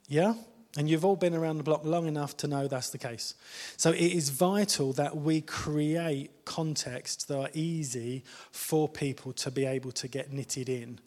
Yeah? 0.09 0.35
And 0.77 0.91
you've 0.91 1.05
all 1.05 1.17
been 1.17 1.35
around 1.35 1.59
the 1.59 1.63
block 1.63 1.85
long 1.85 2.07
enough 2.07 2.37
to 2.39 2.49
know 2.49 2.67
that's 2.67 2.91
the 2.91 2.99
case. 2.99 3.35
So 3.77 3.91
it 3.91 4.01
is 4.01 4.31
vital 4.31 4.93
that 4.95 5.17
we 5.17 5.41
create 5.41 6.45
contexts 6.45 7.25
that 7.27 7.39
are 7.39 7.51
easy 7.55 8.25
for 8.51 8.89
people 8.89 9.33
to 9.35 9.51
be 9.51 9.65
able 9.65 9.93
to 9.93 10.09
get 10.09 10.33
knitted 10.33 10.69
in. 10.69 10.99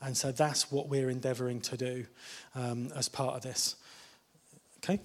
And 0.00 0.16
so 0.16 0.32
that's 0.32 0.72
what 0.72 0.88
we're 0.88 1.08
endeavouring 1.08 1.60
to 1.62 1.76
do 1.76 2.06
um, 2.56 2.90
as 2.96 3.08
part 3.08 3.36
of 3.36 3.42
this. 3.42 3.76
Okay. 4.84 5.00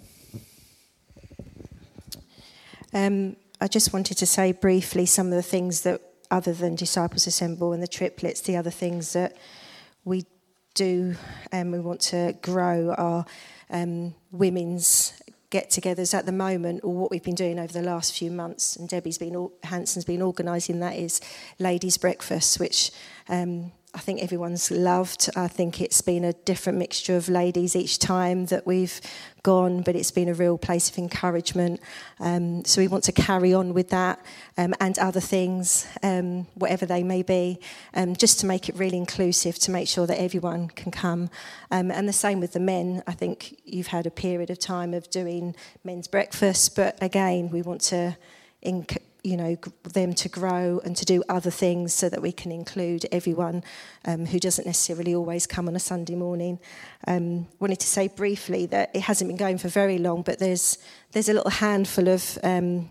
Um, 2.93 3.35
I 3.61 3.67
just 3.67 3.93
wanted 3.93 4.17
to 4.17 4.25
say 4.25 4.51
briefly 4.51 5.05
some 5.05 5.27
of 5.27 5.33
the 5.33 5.43
things 5.43 5.81
that, 5.81 6.01
other 6.31 6.51
than 6.51 6.73
Disciples 6.73 7.27
Assemble 7.27 7.73
and 7.73 7.83
the 7.83 7.87
triplets, 7.87 8.41
the 8.41 8.57
other 8.57 8.71
things 8.71 9.13
that 9.13 9.37
we 10.03 10.25
do 10.73 11.15
and 11.51 11.67
um, 11.67 11.71
we 11.71 11.79
want 11.79 12.01
to 12.01 12.35
grow 12.41 12.95
are 12.97 13.25
um, 13.69 14.15
women's 14.31 15.13
get-togethers 15.51 16.13
at 16.13 16.25
the 16.25 16.31
moment, 16.31 16.81
or 16.83 16.93
what 16.93 17.11
we've 17.11 17.23
been 17.23 17.35
doing 17.35 17.59
over 17.59 17.71
the 17.71 17.81
last 17.81 18.17
few 18.17 18.31
months, 18.31 18.75
and 18.75 18.89
Debbie's 18.89 19.17
been 19.17 19.49
Hanson's 19.63 20.05
been 20.05 20.21
organising 20.21 20.79
that 20.79 20.95
is 20.95 21.21
ladies' 21.59 21.97
breakfast, 21.97 22.59
which 22.59 22.91
um, 23.29 23.71
I 23.97 23.99
think 23.99 24.21
everyone's 24.21 24.69
loved. 24.69 25.27
I 25.35 25.47
think 25.47 25.81
it's 25.81 26.01
been 26.01 26.23
a 26.23 26.31
different 26.31 26.77
mixture 26.77 27.17
of 27.17 27.29
ladies 27.29 27.75
each 27.75 27.97
time 27.97 28.45
that 28.45 28.67
we've 28.67 29.01
gone, 29.41 29.81
but 29.81 29.95
it's 29.95 30.11
been 30.11 30.29
a 30.29 30.35
real 30.35 30.59
place 30.59 30.87
of 30.87 30.99
encouragement. 30.99 31.79
Um, 32.19 32.63
so 32.63 32.79
we 32.79 32.87
want 32.87 33.05
to 33.05 33.11
carry 33.11 33.55
on 33.55 33.73
with 33.73 33.89
that 33.89 34.23
um, 34.55 34.75
and 34.79 34.99
other 34.99 35.19
things, 35.19 35.87
um, 36.03 36.45
whatever 36.53 36.85
they 36.85 37.01
may 37.01 37.23
be, 37.23 37.59
um, 37.95 38.15
just 38.15 38.39
to 38.41 38.45
make 38.45 38.69
it 38.69 38.75
really 38.75 38.97
inclusive, 38.97 39.57
to 39.59 39.71
make 39.71 39.87
sure 39.87 40.05
that 40.05 40.21
everyone 40.21 40.67
can 40.67 40.91
come. 40.91 41.31
Um, 41.71 41.89
and 41.89 42.07
the 42.07 42.13
same 42.13 42.39
with 42.39 42.53
the 42.53 42.59
men. 42.59 43.01
I 43.07 43.13
think 43.13 43.59
you've 43.65 43.87
had 43.87 44.05
a 44.05 44.11
period 44.11 44.51
of 44.51 44.59
time 44.59 44.93
of 44.93 45.09
doing 45.09 45.55
men's 45.83 46.07
breakfast, 46.07 46.75
but 46.75 46.99
again, 47.01 47.49
we 47.49 47.63
want 47.63 47.81
to. 47.81 48.15
Inc- 48.63 49.06
you 49.23 49.37
know, 49.37 49.57
them 49.93 50.13
to 50.13 50.29
grow 50.29 50.79
and 50.85 50.95
to 50.95 51.05
do 51.05 51.23
other 51.27 51.51
things 51.51 51.93
so 51.93 52.09
that 52.09 52.21
we 52.21 52.31
can 52.31 52.51
include 52.51 53.05
everyone 53.11 53.63
um, 54.05 54.25
who 54.25 54.39
doesn't 54.39 54.65
necessarily 54.65 55.13
always 55.13 55.45
come 55.47 55.67
on 55.67 55.75
a 55.75 55.79
Sunday 55.79 56.15
morning. 56.15 56.59
Um, 57.07 57.47
wanted 57.59 57.79
to 57.79 57.87
say 57.87 58.07
briefly 58.07 58.65
that 58.67 58.95
it 58.95 59.01
hasn't 59.01 59.29
been 59.29 59.37
going 59.37 59.57
for 59.57 59.67
very 59.67 59.97
long, 59.97 60.21
but 60.21 60.39
there's 60.39 60.77
there's 61.11 61.29
a 61.29 61.33
little 61.33 61.51
handful 61.51 62.07
of 62.07 62.37
um, 62.43 62.89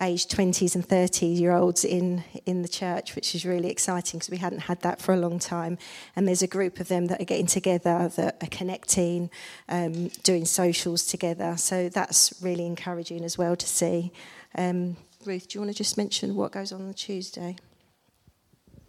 aged 0.00 0.30
20s 0.30 0.74
and 0.74 0.86
30 0.86 1.26
year 1.26 1.52
olds 1.52 1.84
in 1.84 2.24
in 2.46 2.62
the 2.62 2.68
church, 2.68 3.14
which 3.14 3.34
is 3.34 3.44
really 3.44 3.68
exciting 3.68 4.18
because 4.18 4.30
we 4.30 4.36
hadn't 4.38 4.60
had 4.60 4.80
that 4.82 5.00
for 5.00 5.12
a 5.12 5.16
long 5.16 5.38
time. 5.38 5.76
And 6.14 6.26
there's 6.26 6.42
a 6.42 6.46
group 6.46 6.80
of 6.80 6.88
them 6.88 7.06
that 7.06 7.20
are 7.20 7.24
getting 7.24 7.46
together, 7.46 8.10
that 8.16 8.42
are 8.42 8.48
connecting, 8.50 9.30
um, 9.68 10.08
doing 10.22 10.44
socials 10.44 11.06
together. 11.06 11.56
So 11.56 11.88
that's 11.88 12.32
really 12.40 12.66
encouraging 12.66 13.24
as 13.24 13.36
well 13.36 13.56
to 13.56 13.66
see. 13.66 14.12
Um, 14.54 14.96
Ruth, 15.24 15.48
do 15.48 15.56
you 15.58 15.60
want 15.60 15.72
to 15.72 15.76
just 15.76 15.96
mention 15.96 16.36
what 16.36 16.52
goes 16.52 16.70
on 16.70 16.86
on 16.86 16.94
Tuesday? 16.94 17.56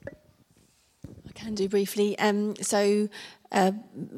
I 0.07 1.31
can 1.33 1.55
do 1.55 1.67
briefly. 1.67 2.17
Um, 2.19 2.55
so, 2.57 3.09
uh, 3.51 3.71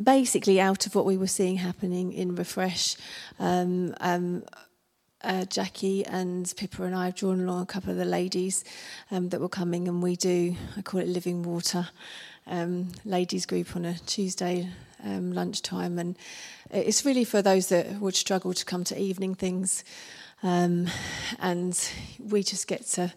basically, 0.03 0.59
out 0.59 0.86
of 0.86 0.93
what 0.93 1.05
we 1.05 1.16
were 1.16 1.28
seeing 1.28 1.55
happening 1.55 2.12
in 2.12 2.36
Refresh, 2.36 2.97
um, 3.39 3.95
um, 4.01 4.43
uh, 5.24 5.45
Jackie 5.45 6.05
and 6.05 6.51
Pippa 6.57 6.84
and 6.84 6.95
I 6.95 7.05
have 7.05 7.16
drawn 7.16 7.39
along 7.39 7.62
a 7.62 7.66
couple 7.66 7.91
of 7.91 7.97
the 7.97 8.05
ladies 8.05 8.66
um, 9.09 9.30
that 9.30 9.39
were 9.39 9.49
coming, 9.49 9.88
and 9.88 10.03
we 10.03 10.18
do, 10.18 10.55
I 10.76 10.82
call 10.82 10.99
it 10.99 11.07
Living 11.07 11.43
Water, 11.43 11.88
um, 12.45 12.89
ladies 13.05 13.45
group 13.45 13.74
on 13.76 13.86
a 13.86 13.93
Tuesday 13.99 14.68
um, 15.03 15.32
lunchtime. 15.32 15.97
And 15.97 16.18
it's 16.72 17.05
really 17.05 17.24
for 17.24 17.41
those 17.41 17.70
that 17.70 18.01
would 18.01 18.16
struggle 18.16 18.53
to 18.53 18.66
come 18.66 18.84
to 18.86 18.99
evening 18.99 19.34
things. 19.36 19.86
Um, 20.44 20.88
and 21.39 21.78
we 22.20 22.44
just 22.44 22.68
get 22.68 22.86
to 22.88 23.14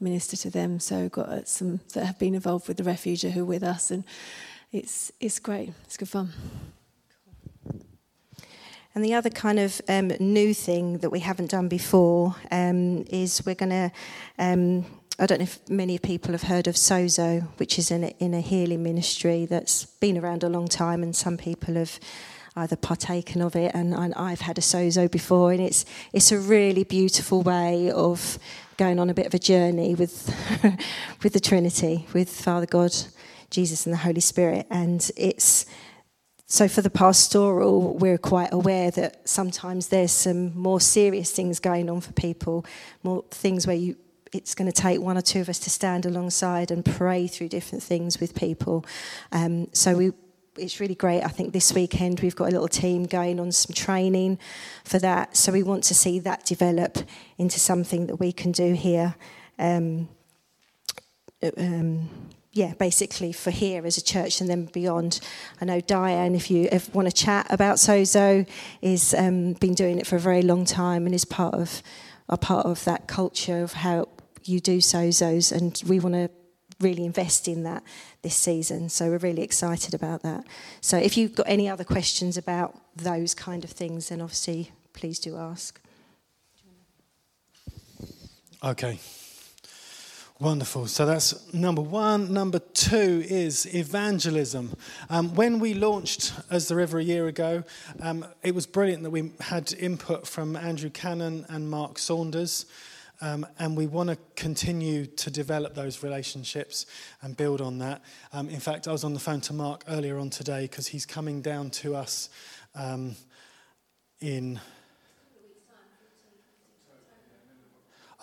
minister 0.00 0.36
to 0.36 0.50
them. 0.50 0.80
So 0.80 1.08
got 1.08 1.28
uh, 1.28 1.44
some 1.44 1.80
that 1.94 2.06
have 2.06 2.18
been 2.18 2.34
involved 2.34 2.68
with 2.68 2.76
the 2.76 2.84
refuge 2.84 3.22
who 3.22 3.42
are 3.42 3.44
with 3.44 3.62
us, 3.62 3.90
and 3.90 4.04
it's 4.72 5.12
it's 5.20 5.38
great. 5.38 5.72
It's 5.84 5.96
good 5.96 6.08
fun. 6.08 6.32
And 8.94 9.04
the 9.04 9.14
other 9.14 9.30
kind 9.30 9.58
of 9.58 9.80
um, 9.88 10.12
new 10.18 10.54
thing 10.54 10.98
that 10.98 11.10
we 11.10 11.20
haven't 11.20 11.50
done 11.50 11.68
before 11.68 12.34
um, 12.50 13.04
is 13.10 13.44
we're 13.44 13.54
going 13.54 13.70
to. 13.70 13.92
Um, 14.38 14.86
I 15.20 15.26
don't 15.26 15.38
know 15.38 15.44
if 15.44 15.68
many 15.68 15.98
people 15.98 16.30
have 16.30 16.42
heard 16.42 16.68
of 16.68 16.76
Sozo, 16.76 17.42
which 17.56 17.76
is 17.76 17.90
in 17.90 18.34
a 18.34 18.40
healing 18.40 18.84
ministry 18.84 19.46
that's 19.46 19.84
been 19.84 20.16
around 20.16 20.44
a 20.44 20.48
long 20.48 20.68
time, 20.68 21.02
and 21.02 21.14
some 21.14 21.36
people 21.36 21.74
have 21.74 21.98
either 22.58 22.76
partaken 22.76 23.40
of 23.40 23.56
it, 23.56 23.72
and, 23.74 23.94
and 23.94 24.14
I've 24.14 24.40
had 24.40 24.58
a 24.58 24.60
sozo 24.60 25.10
before, 25.10 25.52
and 25.52 25.60
it's 25.60 25.84
it's 26.12 26.32
a 26.32 26.38
really 26.38 26.84
beautiful 26.84 27.42
way 27.42 27.90
of 27.90 28.38
going 28.76 28.98
on 28.98 29.10
a 29.10 29.14
bit 29.14 29.26
of 29.26 29.34
a 29.34 29.38
journey 29.38 29.94
with 29.94 30.34
with 31.22 31.32
the 31.32 31.40
Trinity, 31.40 32.06
with 32.12 32.28
Father 32.28 32.66
God, 32.66 32.94
Jesus, 33.50 33.86
and 33.86 33.92
the 33.92 33.98
Holy 33.98 34.20
Spirit, 34.20 34.66
and 34.70 35.10
it's. 35.16 35.66
So, 36.50 36.66
for 36.66 36.80
the 36.80 36.88
pastoral, 36.88 37.98
we're 37.98 38.16
quite 38.16 38.54
aware 38.54 38.90
that 38.92 39.28
sometimes 39.28 39.88
there's 39.88 40.12
some 40.12 40.58
more 40.58 40.80
serious 40.80 41.30
things 41.30 41.60
going 41.60 41.90
on 41.90 42.00
for 42.00 42.14
people, 42.14 42.64
more 43.02 43.22
things 43.30 43.66
where 43.66 43.76
you 43.76 43.96
it's 44.32 44.54
going 44.54 44.70
to 44.70 44.82
take 44.82 45.00
one 45.00 45.18
or 45.18 45.22
two 45.22 45.40
of 45.40 45.48
us 45.48 45.58
to 45.60 45.70
stand 45.70 46.06
alongside 46.06 46.70
and 46.70 46.84
pray 46.84 47.26
through 47.26 47.48
different 47.48 47.82
things 47.82 48.20
with 48.20 48.34
people. 48.34 48.84
Um, 49.32 49.68
so 49.72 49.94
we 49.94 50.12
it's 50.58 50.80
really 50.80 50.94
great. 50.94 51.22
I 51.22 51.28
think 51.28 51.52
this 51.52 51.72
weekend 51.72 52.20
we've 52.20 52.36
got 52.36 52.48
a 52.48 52.52
little 52.52 52.68
team 52.68 53.04
going 53.04 53.40
on 53.40 53.52
some 53.52 53.74
training 53.74 54.38
for 54.84 54.98
that. 54.98 55.36
So 55.36 55.52
we 55.52 55.62
want 55.62 55.84
to 55.84 55.94
see 55.94 56.18
that 56.20 56.44
develop 56.44 56.98
into 57.38 57.58
something 57.60 58.06
that 58.06 58.16
we 58.16 58.32
can 58.32 58.52
do 58.52 58.74
here. 58.74 59.14
Um, 59.58 60.08
um, 61.56 62.08
yeah, 62.52 62.74
basically 62.74 63.32
for 63.32 63.50
here 63.50 63.86
as 63.86 63.96
a 63.98 64.02
church 64.02 64.40
and 64.40 64.50
then 64.50 64.66
beyond. 64.66 65.20
I 65.60 65.64
know 65.64 65.80
Diane, 65.80 66.34
if 66.34 66.50
you 66.50 66.68
if 66.72 66.92
want 66.94 67.08
to 67.08 67.14
chat 67.14 67.46
about 67.50 67.76
Sozo, 67.76 68.46
is 68.82 69.14
um, 69.14 69.52
been 69.54 69.74
doing 69.74 69.98
it 69.98 70.06
for 70.06 70.16
a 70.16 70.20
very 70.20 70.42
long 70.42 70.64
time 70.64 71.06
and 71.06 71.14
is 71.14 71.24
part 71.24 71.54
of 71.54 71.82
a 72.28 72.36
part 72.36 72.66
of 72.66 72.84
that 72.84 73.06
culture 73.06 73.62
of 73.62 73.74
how 73.74 74.08
you 74.44 74.60
do 74.60 74.78
Sozos, 74.78 75.52
and 75.52 75.80
we 75.86 76.00
want 76.00 76.14
to 76.14 76.30
really 76.80 77.04
invest 77.04 77.48
in 77.48 77.64
that 77.64 77.82
this 78.22 78.36
season. 78.36 78.88
So 78.88 79.08
we're 79.10 79.18
really 79.18 79.42
excited 79.42 79.94
about 79.94 80.22
that. 80.22 80.44
So 80.80 80.96
if 80.96 81.16
you've 81.16 81.34
got 81.34 81.46
any 81.48 81.68
other 81.68 81.84
questions 81.84 82.36
about 82.36 82.78
those 82.96 83.34
kind 83.34 83.64
of 83.64 83.70
things, 83.70 84.08
then 84.08 84.20
obviously 84.20 84.70
please 84.92 85.18
do 85.18 85.36
ask. 85.36 85.80
Okay. 88.62 88.98
Wonderful. 90.40 90.86
So 90.86 91.04
that's 91.04 91.52
number 91.52 91.82
one. 91.82 92.32
Number 92.32 92.60
two 92.60 93.24
is 93.28 93.66
evangelism. 93.74 94.76
Um, 95.10 95.34
when 95.34 95.58
we 95.58 95.74
launched 95.74 96.32
As 96.48 96.68
the 96.68 96.76
River 96.76 97.00
a 97.00 97.02
year 97.02 97.26
ago, 97.26 97.64
um, 98.00 98.24
it 98.44 98.54
was 98.54 98.64
brilliant 98.64 99.02
that 99.02 99.10
we 99.10 99.32
had 99.40 99.72
input 99.72 100.28
from 100.28 100.54
Andrew 100.54 100.90
Cannon 100.90 101.44
and 101.48 101.68
Mark 101.68 101.98
Saunders. 101.98 102.66
Um, 103.20 103.46
and 103.58 103.76
we 103.76 103.86
want 103.86 104.10
to 104.10 104.18
continue 104.36 105.06
to 105.06 105.30
develop 105.30 105.74
those 105.74 106.02
relationships 106.04 106.86
and 107.20 107.36
build 107.36 107.60
on 107.60 107.78
that. 107.78 108.02
Um, 108.32 108.48
in 108.48 108.60
fact, 108.60 108.86
I 108.86 108.92
was 108.92 109.02
on 109.02 109.12
the 109.12 109.20
phone 109.20 109.40
to 109.42 109.52
Mark 109.52 109.84
earlier 109.88 110.18
on 110.18 110.30
today 110.30 110.62
because 110.62 110.86
he's 110.86 111.04
coming 111.04 111.42
down 111.42 111.70
to 111.70 111.96
us 111.96 112.28
um, 112.76 113.16
in. 114.20 114.60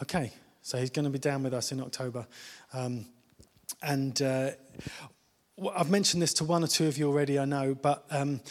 Okay, 0.02 0.32
so 0.62 0.78
he's 0.78 0.90
going 0.90 1.06
to 1.06 1.12
be 1.12 1.20
down 1.20 1.44
with 1.44 1.54
us 1.54 1.72
in 1.72 1.82
October. 1.82 2.26
Um, 2.74 3.06
and 3.82 4.22
uh, 4.22 4.52
I've 5.76 5.90
mentioned 5.90 6.22
this 6.22 6.34
to 6.36 6.44
one 6.44 6.64
or 6.64 6.68
two 6.68 6.88
of 6.88 6.98
you 6.98 7.08
already, 7.08 7.40
I 7.40 7.46
know, 7.46 7.76
but 7.76 8.06
um, 8.12 8.42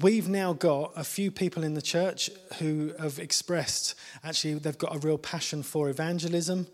we've 0.00 0.28
now 0.28 0.52
got 0.52 0.92
a 0.96 1.04
few 1.04 1.30
people 1.30 1.64
in 1.64 1.74
the 1.74 1.82
church 1.82 2.30
who 2.58 2.92
have 2.98 3.18
expressed 3.18 3.94
actually 4.24 4.54
they've 4.54 4.78
got 4.78 4.94
a 4.94 4.98
real 4.98 5.18
passion 5.18 5.62
for 5.62 5.88
evangelism 5.88 6.66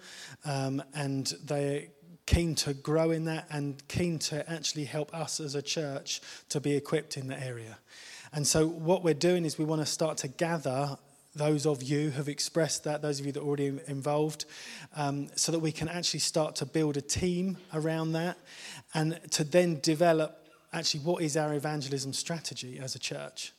um, 0.45 0.83
and 0.95 1.35
they're 1.45 1.85
keen 2.27 2.55
to 2.55 2.75
grow 2.75 3.11
in 3.11 3.25
that 3.25 3.47
and 3.51 3.87
keen 3.89 4.18
to 4.18 4.49
actually 4.51 4.85
help 4.85 5.14
us 5.14 5.41
as 5.41 5.55
a 5.55 5.62
church 5.62 6.20
to 6.49 6.61
be 6.61 6.75
equipped 6.75 7.16
in 7.16 7.29
that 7.29 7.43
area. 7.43 7.79
And 8.33 8.47
so, 8.47 8.66
what 8.66 9.05
we're 9.05 9.14
doing 9.14 9.45
is 9.45 9.59
we 9.59 9.64
want 9.64 9.83
to 9.83 9.87
start 9.87 10.18
to 10.18 10.29
gather 10.29 10.97
those 11.35 11.66
of 11.66 11.83
you 11.83 12.11
who 12.11 12.18
have 12.18 12.29
expressed 12.29 12.85
that, 12.85 13.03
those 13.03 13.18
of 13.18 13.27
you 13.27 13.33
that 13.33 13.41
are 13.41 13.47
already 13.47 13.79
involved, 13.87 14.45
um, 14.97 15.29
so 15.35 15.51
that 15.51 15.59
we 15.59 15.73
can 15.73 15.89
actually 15.89 16.20
start 16.20 16.55
to 16.57 16.66
build 16.66 16.97
a 16.97 17.01
team 17.01 17.57
around 17.75 18.12
that 18.12 18.39
and 18.95 19.18
to 19.31 19.45
then 19.45 19.81
develop 19.81 20.41
actually 20.73 21.01
what 21.01 21.23
is 21.23 21.37
our 21.37 21.55
evangelism 21.55 22.12
strategy 22.12 22.79
as 22.83 22.95
a 22.95 22.99
church. 22.99 23.53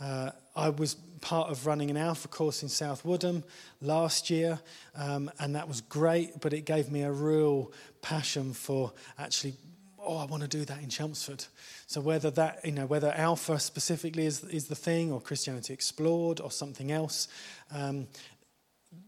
Uh, 0.00 0.30
I 0.54 0.68
was 0.68 0.94
part 1.20 1.50
of 1.50 1.66
running 1.66 1.90
an 1.90 1.96
Alpha 1.96 2.28
course 2.28 2.62
in 2.62 2.68
South 2.68 3.04
Woodham 3.04 3.42
last 3.80 4.30
year, 4.30 4.60
um, 4.94 5.30
and 5.40 5.56
that 5.56 5.66
was 5.66 5.80
great, 5.80 6.40
but 6.40 6.52
it 6.52 6.64
gave 6.64 6.90
me 6.90 7.02
a 7.02 7.10
real 7.10 7.72
passion 8.00 8.52
for 8.52 8.92
actually, 9.18 9.54
oh, 9.98 10.16
I 10.16 10.24
want 10.26 10.42
to 10.42 10.48
do 10.48 10.64
that 10.64 10.82
in 10.82 10.88
Chelmsford. 10.88 11.44
So 11.86 12.00
whether 12.00 12.30
that, 12.32 12.64
you 12.64 12.72
know, 12.72 12.86
whether 12.86 13.12
Alpha 13.12 13.58
specifically 13.58 14.26
is, 14.26 14.44
is 14.44 14.68
the 14.68 14.76
thing, 14.76 15.10
or 15.10 15.20
Christianity 15.20 15.72
Explored, 15.72 16.40
or 16.40 16.50
something 16.50 16.92
else, 16.92 17.26
um, 17.72 18.06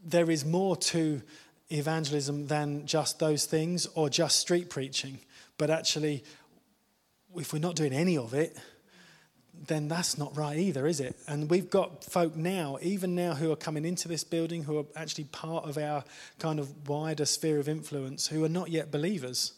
there 0.04 0.30
is 0.30 0.44
more 0.44 0.76
to 0.76 1.22
evangelism 1.70 2.48
than 2.48 2.84
just 2.84 3.20
those 3.20 3.44
things 3.44 3.86
or 3.94 4.10
just 4.10 4.40
street 4.40 4.70
preaching. 4.70 5.20
But 5.56 5.70
actually, 5.70 6.24
if 7.36 7.52
we're 7.52 7.58
not 7.58 7.76
doing 7.76 7.92
any 7.92 8.16
of 8.16 8.34
it, 8.34 8.56
then 9.66 9.88
that's 9.88 10.16
not 10.16 10.36
right 10.36 10.58
either, 10.58 10.86
is 10.86 11.00
it? 11.00 11.16
And 11.28 11.50
we've 11.50 11.68
got 11.68 12.04
folk 12.04 12.34
now, 12.34 12.78
even 12.80 13.14
now, 13.14 13.34
who 13.34 13.52
are 13.52 13.56
coming 13.56 13.84
into 13.84 14.08
this 14.08 14.24
building, 14.24 14.64
who 14.64 14.78
are 14.78 14.84
actually 14.96 15.24
part 15.24 15.64
of 15.64 15.76
our 15.76 16.04
kind 16.38 16.58
of 16.58 16.88
wider 16.88 17.26
sphere 17.26 17.58
of 17.58 17.68
influence, 17.68 18.28
who 18.28 18.44
are 18.44 18.48
not 18.48 18.70
yet 18.70 18.90
believers. 18.90 19.52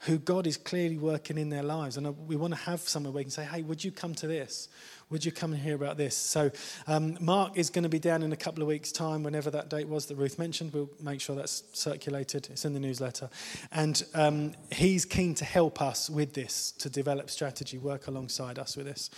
Who 0.00 0.18
God 0.18 0.46
is 0.46 0.56
clearly 0.56 0.96
working 0.96 1.36
in 1.36 1.50
their 1.50 1.62
lives. 1.62 1.96
And 1.96 2.26
we 2.26 2.34
want 2.36 2.54
to 2.54 2.60
have 2.60 2.80
somewhere 2.80 3.12
where 3.12 3.20
we 3.20 3.24
can 3.24 3.30
say, 3.30 3.44
hey, 3.44 3.62
would 3.62 3.84
you 3.84 3.92
come 3.92 4.14
to 4.14 4.26
this? 4.26 4.68
Would 5.10 5.24
you 5.24 5.32
come 5.32 5.52
and 5.52 5.60
hear 5.60 5.74
about 5.74 5.96
this? 5.96 6.16
So, 6.16 6.50
um, 6.86 7.18
Mark 7.20 7.58
is 7.58 7.68
going 7.68 7.82
to 7.82 7.88
be 7.88 7.98
down 7.98 8.22
in 8.22 8.32
a 8.32 8.36
couple 8.36 8.62
of 8.62 8.68
weeks' 8.68 8.92
time, 8.92 9.24
whenever 9.24 9.50
that 9.50 9.68
date 9.68 9.88
was 9.88 10.06
that 10.06 10.14
Ruth 10.14 10.38
mentioned. 10.38 10.72
We'll 10.72 10.88
make 11.02 11.20
sure 11.20 11.34
that's 11.34 11.64
circulated. 11.72 12.48
It's 12.50 12.64
in 12.64 12.74
the 12.74 12.80
newsletter. 12.80 13.28
And 13.72 14.02
um, 14.14 14.54
he's 14.70 15.04
keen 15.04 15.34
to 15.34 15.44
help 15.44 15.82
us 15.82 16.08
with 16.08 16.32
this, 16.32 16.70
to 16.78 16.88
develop 16.88 17.28
strategy, 17.28 17.76
work 17.76 18.06
alongside 18.06 18.58
us 18.58 18.76
with 18.76 18.86
this. 18.86 19.10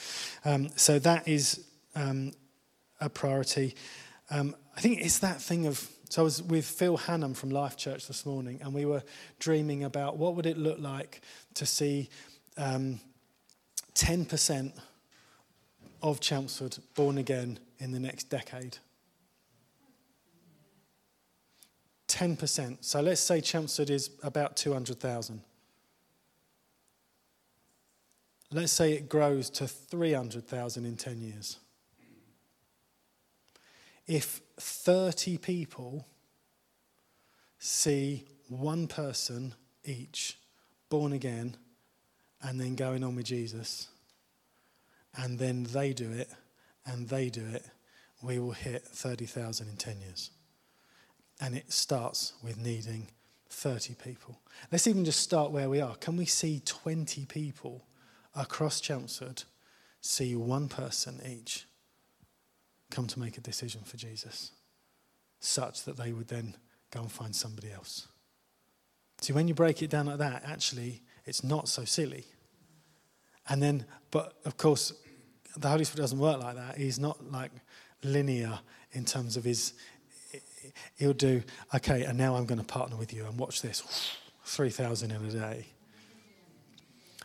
Um, 0.47 0.70
so, 0.76 0.99
that 1.01 1.28
is 1.28 1.62
um, 1.95 2.33
a 3.01 3.11
priority. 3.11 3.76
Um, 4.30 4.57
I 4.76 4.80
think 4.80 5.01
it's 5.01 5.18
that 5.18 5.41
thing 5.41 5.66
of. 5.66 5.89
So 6.12 6.20
I 6.20 6.24
was 6.24 6.42
with 6.42 6.66
Phil 6.66 6.98
Hannam 6.98 7.34
from 7.34 7.48
Life 7.48 7.78
Church 7.78 8.06
this 8.06 8.26
morning, 8.26 8.60
and 8.62 8.74
we 8.74 8.84
were 8.84 9.02
dreaming 9.38 9.84
about 9.84 10.18
what 10.18 10.34
would 10.34 10.44
it 10.44 10.58
look 10.58 10.78
like 10.78 11.22
to 11.54 11.64
see 11.64 12.10
um, 12.58 13.00
10% 13.94 14.78
of 16.02 16.20
Chelmsford 16.20 16.76
born 16.94 17.16
again 17.16 17.58
in 17.78 17.92
the 17.92 17.98
next 17.98 18.24
decade. 18.24 18.76
10%. 22.08 22.76
So 22.82 23.00
let's 23.00 23.22
say 23.22 23.40
Chelmsford 23.40 23.88
is 23.88 24.10
about 24.22 24.54
200,000. 24.54 25.40
Let's 28.50 28.70
say 28.70 28.92
it 28.92 29.08
grows 29.08 29.48
to 29.48 29.66
300,000 29.66 30.84
in 30.84 30.94
10 30.98 31.22
years. 31.22 31.56
If 34.07 34.40
30 34.59 35.38
people 35.38 36.07
see 37.59 38.24
one 38.48 38.86
person 38.88 39.55
each 39.84 40.38
born 40.88 41.12
again 41.12 41.57
and 42.42 42.61
then 42.61 42.74
going 42.74 43.05
on 43.05 43.14
with 43.14 43.26
Jesus, 43.26 43.88
and 45.16 45.38
then 45.38 45.64
they 45.64 45.92
do 45.92 46.11
it, 46.11 46.30
and 46.86 47.09
they 47.09 47.30
do 47.30 47.44
it, 47.46 47.64
we 48.22 48.38
will 48.38 48.53
hit 48.53 48.84
30,000 48.84 49.68
in 49.68 49.76
10 49.76 50.00
years. 50.00 50.30
And 51.40 51.55
it 51.55 51.72
starts 51.72 52.34
with 52.42 52.57
needing 52.57 53.09
30 53.50 53.94
people. 53.94 54.40
Let's 54.70 54.86
even 54.86 55.05
just 55.05 55.20
start 55.20 55.50
where 55.50 55.68
we 55.68 55.80
are. 55.80 55.94
Can 55.96 56.16
we 56.16 56.24
see 56.24 56.62
20 56.64 57.26
people 57.26 57.84
across 58.34 58.80
Chelmsford 58.80 59.44
see 60.00 60.34
one 60.34 60.68
person 60.68 61.20
each 61.26 61.66
come 62.93 63.09
to 63.09 63.18
make 63.18 63.36
a 63.36 63.40
decision 63.40 63.80
for 63.84 63.97
Jesus, 63.97 64.53
such 65.40 65.84
that 65.84 65.97
they 65.97 66.12
would 66.12 66.28
then 66.28 66.55
go 66.93 67.01
and 67.01 67.11
find 67.11 67.34
somebody 67.34 67.72
else? 67.72 68.07
See, 69.20 69.32
when 69.32 69.49
you 69.49 69.55
break 69.55 69.82
it 69.82 69.90
down 69.90 70.07
like 70.07 70.18
that, 70.18 70.43
actually, 70.45 71.03
it's 71.24 71.43
not 71.43 71.68
so 71.68 71.84
silly. 71.84 72.24
And 73.49 73.62
then, 73.62 73.84
but 74.11 74.34
of 74.45 74.57
course, 74.57 74.93
the 75.57 75.68
Holy 75.68 75.84
Spirit 75.84 76.03
doesn't 76.03 76.18
work 76.18 76.40
like 76.40 76.57
that. 76.57 76.76
He's 76.76 76.99
not 76.99 77.30
like 77.30 77.51
linear 78.03 78.59
in 78.93 79.05
terms 79.05 79.36
of 79.36 79.45
his. 79.45 79.74
He'll 80.97 81.12
do, 81.12 81.43
okay, 81.74 82.05
and 82.05 82.16
now 82.16 82.36
I'm 82.36 82.47
going 82.47 82.61
to 82.61 82.66
partner 82.66 82.97
with 82.97 83.12
you 83.12 83.26
and 83.26 83.38
watch 83.38 83.62
this 83.62 83.82
3,000 84.45 85.11
in 85.11 85.24
a 85.24 85.30
day. 85.30 85.66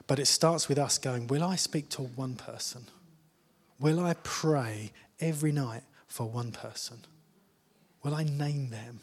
But 0.08 0.20
it 0.20 0.26
starts 0.26 0.70
with 0.70 0.78
us 0.78 0.98
going, 0.98 1.28
Will 1.28 1.44
I 1.44 1.56
speak 1.56 1.90
to 1.90 2.04
one 2.04 2.36
person? 2.36 2.86
Will 3.80 4.00
I 4.00 4.16
pray 4.24 4.92
every 5.20 5.52
night 5.52 5.84
for 6.08 6.30
one 6.30 6.52
person? 6.52 7.00
Will 8.04 8.16
I 8.16 8.24
name 8.24 8.70
them? 8.70 9.02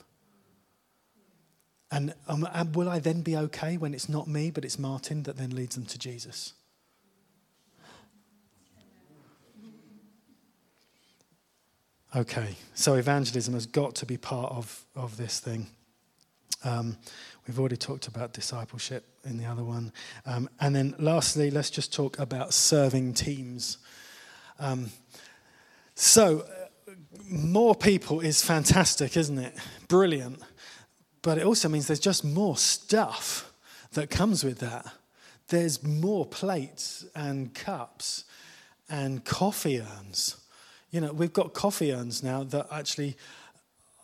And 1.91 2.15
um, 2.27 2.47
will 2.73 2.89
I 2.89 2.99
then 2.99 3.23
be 3.23 3.37
okay 3.37 3.77
when 3.77 3.95
it's 3.95 4.09
not 4.09 4.27
me, 4.27 4.51
but 4.51 4.65
it's 4.65 4.79
Martin 4.79 5.23
that 5.25 5.37
then 5.37 5.51
leads 5.51 5.77
them 5.77 5.87
to 5.87 5.99
Jesus? 5.99 6.55
Okay, 12.17 12.57
so 12.75 12.95
evangelism 12.95 13.55
has 13.55 13.67
got 13.67 13.97
to 13.97 14.07
be 14.07 14.17
part 14.17 14.53
of, 14.53 14.85
of 14.95 15.17
this 15.17 15.41
thing. 15.41 15.67
Um, 16.63 16.97
we've 17.47 17.59
already 17.59 17.77
talked 17.77 18.07
about 18.07 18.33
discipleship 18.33 19.05
in 19.25 19.37
the 19.37 19.45
other 19.45 19.65
one. 19.65 19.93
Um, 20.25 20.49
and 20.61 20.75
then 20.75 20.95
lastly, 20.99 21.51
let's 21.51 21.71
just 21.71 21.93
talk 21.93 22.19
about 22.19 22.55
serving 22.55 23.15
teams. 23.15 23.79
Um, 24.59 24.91
so, 25.95 26.41
uh, 26.41 26.93
more 27.29 27.75
people 27.75 28.21
is 28.21 28.43
fantastic, 28.45 29.17
isn't 29.17 29.39
it? 29.39 29.55
Brilliant. 29.89 30.41
But 31.23 31.39
it 31.39 31.45
also 31.45 31.69
means 31.69 31.87
there's 31.87 32.01
just 32.01 32.25
more 32.25 32.57
stuff 32.57 33.53
that 33.93 34.11
comes 34.11 34.45
with 34.45 34.59
that. 34.59 34.87
There's 35.49 35.83
more 35.83 36.27
plates 36.27 37.07
and 37.15 37.55
cups 37.55 38.25
and 38.89 39.25
coffee 39.25 39.81
urns 39.81 40.37
you 40.95 41.01
know, 41.01 41.13
we've 41.13 41.33
got 41.33 41.55
coffee 41.55 41.93
urns 41.93 42.23
now 42.23 42.45
that 42.45 42.69
actually, 42.71 43.17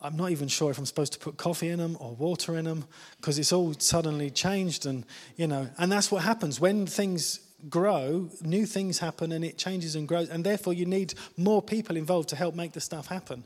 I'm 0.01 0.17
not 0.17 0.31
even 0.31 0.49
sure 0.49 0.71
if 0.71 0.77
I'm 0.77 0.85
supposed 0.85 1.13
to 1.13 1.19
put 1.19 1.37
coffee 1.37 1.69
in 1.69 1.79
them 1.79 1.95
or 2.01 2.13
water 2.15 2.57
in 2.57 2.65
them 2.65 2.83
because 3.15 3.39
it's 3.39 3.53
all 3.53 3.73
suddenly 3.79 4.29
changed. 4.29 4.85
And, 4.85 5.05
you 5.37 5.47
know, 5.47 5.69
and 5.77 5.89
that's 5.89 6.11
what 6.11 6.23
happens 6.23 6.59
when 6.59 6.85
things 6.85 7.39
grow, 7.69 8.29
new 8.41 8.65
things 8.65 8.99
happen 8.99 9.31
and 9.31 9.43
it 9.43 9.57
changes 9.57 9.95
and 9.95 10.07
grows. 10.07 10.29
And 10.29 10.43
therefore, 10.43 10.73
you 10.73 10.85
need 10.85 11.13
more 11.37 11.61
people 11.61 11.97
involved 11.97 12.29
to 12.29 12.35
help 12.35 12.55
make 12.55 12.73
the 12.73 12.81
stuff 12.81 13.07
happen. 13.07 13.43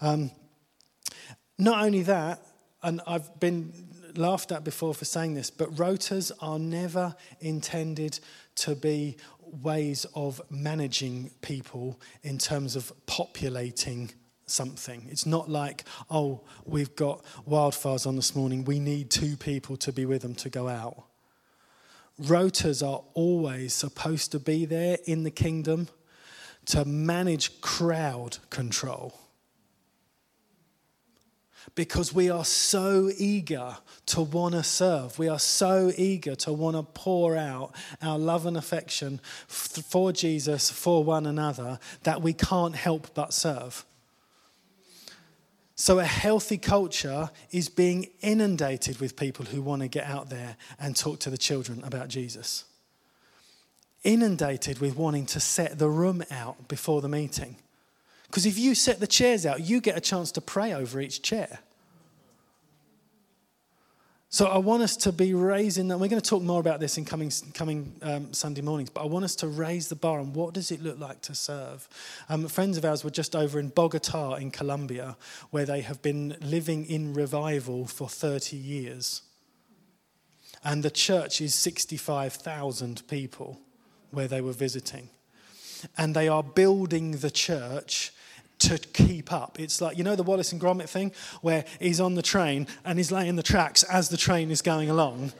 Um, 0.00 0.30
not 1.58 1.84
only 1.84 2.02
that, 2.02 2.44
and 2.82 3.00
I've 3.06 3.38
been 3.38 3.72
laughed 4.16 4.52
at 4.52 4.64
before 4.64 4.94
for 4.94 5.04
saying 5.04 5.34
this, 5.34 5.50
but 5.50 5.74
rotas 5.74 6.32
are 6.40 6.58
never 6.58 7.14
intended 7.40 8.18
to 8.56 8.74
be 8.74 9.16
ways 9.62 10.06
of 10.14 10.40
managing 10.50 11.30
people 11.40 12.00
in 12.22 12.38
terms 12.38 12.74
of 12.74 12.92
populating 13.06 14.10
something. 14.46 15.06
It's 15.10 15.26
not 15.26 15.48
like, 15.48 15.84
oh, 16.10 16.42
we've 16.64 16.94
got 16.96 17.24
wildfires 17.48 18.06
on 18.06 18.16
this 18.16 18.34
morning, 18.34 18.64
we 18.64 18.78
need 18.78 19.10
two 19.10 19.36
people 19.36 19.76
to 19.78 19.92
be 19.92 20.06
with 20.06 20.22
them 20.22 20.34
to 20.36 20.50
go 20.50 20.68
out. 20.68 21.04
Rotas 22.22 22.86
are 22.86 23.02
always 23.14 23.72
supposed 23.74 24.32
to 24.32 24.38
be 24.38 24.64
there 24.64 24.98
in 25.04 25.24
the 25.24 25.30
kingdom 25.30 25.88
to 26.66 26.84
manage 26.84 27.60
crowd 27.60 28.38
control 28.50 29.18
because 31.74 32.12
we 32.12 32.28
are 32.28 32.44
so 32.44 33.10
eager 33.16 33.76
to 34.06 34.20
want 34.20 34.54
to 34.54 34.62
serve. 34.62 35.18
We 35.18 35.28
are 35.28 35.38
so 35.38 35.92
eager 35.96 36.34
to 36.36 36.52
want 36.52 36.76
to 36.76 36.82
pour 36.82 37.36
out 37.36 37.74
our 38.00 38.18
love 38.18 38.46
and 38.46 38.56
affection 38.56 39.20
for 39.46 40.12
Jesus, 40.12 40.70
for 40.70 41.04
one 41.04 41.26
another, 41.26 41.78
that 42.02 42.22
we 42.22 42.32
can't 42.32 42.74
help 42.74 43.14
but 43.14 43.32
serve. 43.32 43.84
So, 45.74 45.98
a 45.98 46.04
healthy 46.04 46.58
culture 46.58 47.30
is 47.50 47.68
being 47.68 48.10
inundated 48.20 49.00
with 49.00 49.16
people 49.16 49.46
who 49.46 49.62
want 49.62 49.82
to 49.82 49.88
get 49.88 50.04
out 50.04 50.28
there 50.28 50.56
and 50.78 50.94
talk 50.94 51.18
to 51.20 51.30
the 51.30 51.38
children 51.38 51.82
about 51.82 52.08
Jesus. 52.08 52.64
Inundated 54.04 54.80
with 54.80 54.96
wanting 54.96 55.26
to 55.26 55.40
set 55.40 55.78
the 55.78 55.88
room 55.88 56.22
out 56.30 56.68
before 56.68 57.00
the 57.00 57.08
meeting. 57.08 57.56
Because 58.26 58.46
if 58.46 58.58
you 58.58 58.74
set 58.74 59.00
the 59.00 59.06
chairs 59.06 59.46
out, 59.46 59.60
you 59.60 59.80
get 59.80 59.96
a 59.96 60.00
chance 60.00 60.32
to 60.32 60.40
pray 60.40 60.72
over 60.72 61.00
each 61.00 61.22
chair. 61.22 61.60
So 64.32 64.46
I 64.46 64.56
want 64.56 64.82
us 64.82 64.96
to 64.96 65.12
be 65.12 65.34
raising 65.34 65.88
that. 65.88 65.98
We're 65.98 66.08
going 66.08 66.22
to 66.22 66.26
talk 66.26 66.42
more 66.42 66.58
about 66.58 66.80
this 66.80 66.96
in 66.96 67.04
coming, 67.04 67.30
coming 67.52 67.92
um, 68.00 68.32
Sunday 68.32 68.62
mornings, 68.62 68.88
but 68.88 69.02
I 69.02 69.04
want 69.04 69.26
us 69.26 69.36
to 69.36 69.46
raise 69.46 69.88
the 69.88 69.94
bar 69.94 70.18
on 70.20 70.32
what 70.32 70.54
does 70.54 70.70
it 70.70 70.82
look 70.82 70.98
like 70.98 71.20
to 71.22 71.34
serve. 71.34 71.86
Um, 72.30 72.48
friends 72.48 72.78
of 72.78 72.84
ours 72.86 73.04
were 73.04 73.10
just 73.10 73.36
over 73.36 73.60
in 73.60 73.68
Bogota 73.68 74.36
in 74.36 74.50
Colombia, 74.50 75.18
where 75.50 75.66
they 75.66 75.82
have 75.82 76.00
been 76.00 76.34
living 76.40 76.86
in 76.86 77.12
revival 77.12 77.86
for 77.86 78.08
30 78.08 78.56
years. 78.56 79.20
And 80.64 80.82
the 80.82 80.90
church 80.90 81.42
is 81.42 81.54
65,000 81.54 83.06
people 83.08 83.60
where 84.12 84.28
they 84.28 84.40
were 84.40 84.52
visiting. 84.52 85.10
And 85.98 86.16
they 86.16 86.28
are 86.28 86.42
building 86.42 87.18
the 87.18 87.30
church 87.30 88.14
to 88.68 88.78
keep 88.78 89.32
up. 89.32 89.58
It's 89.58 89.80
like, 89.80 89.98
you 89.98 90.04
know, 90.04 90.16
the 90.16 90.22
Wallace 90.22 90.52
and 90.52 90.60
Gromit 90.60 90.88
thing 90.88 91.12
where 91.40 91.64
he's 91.80 92.00
on 92.00 92.14
the 92.14 92.22
train 92.22 92.66
and 92.84 92.98
he's 92.98 93.10
laying 93.10 93.36
the 93.36 93.42
tracks 93.42 93.82
as 93.84 94.08
the 94.08 94.16
train 94.16 94.50
is 94.50 94.62
going 94.62 94.90
along. 94.90 95.32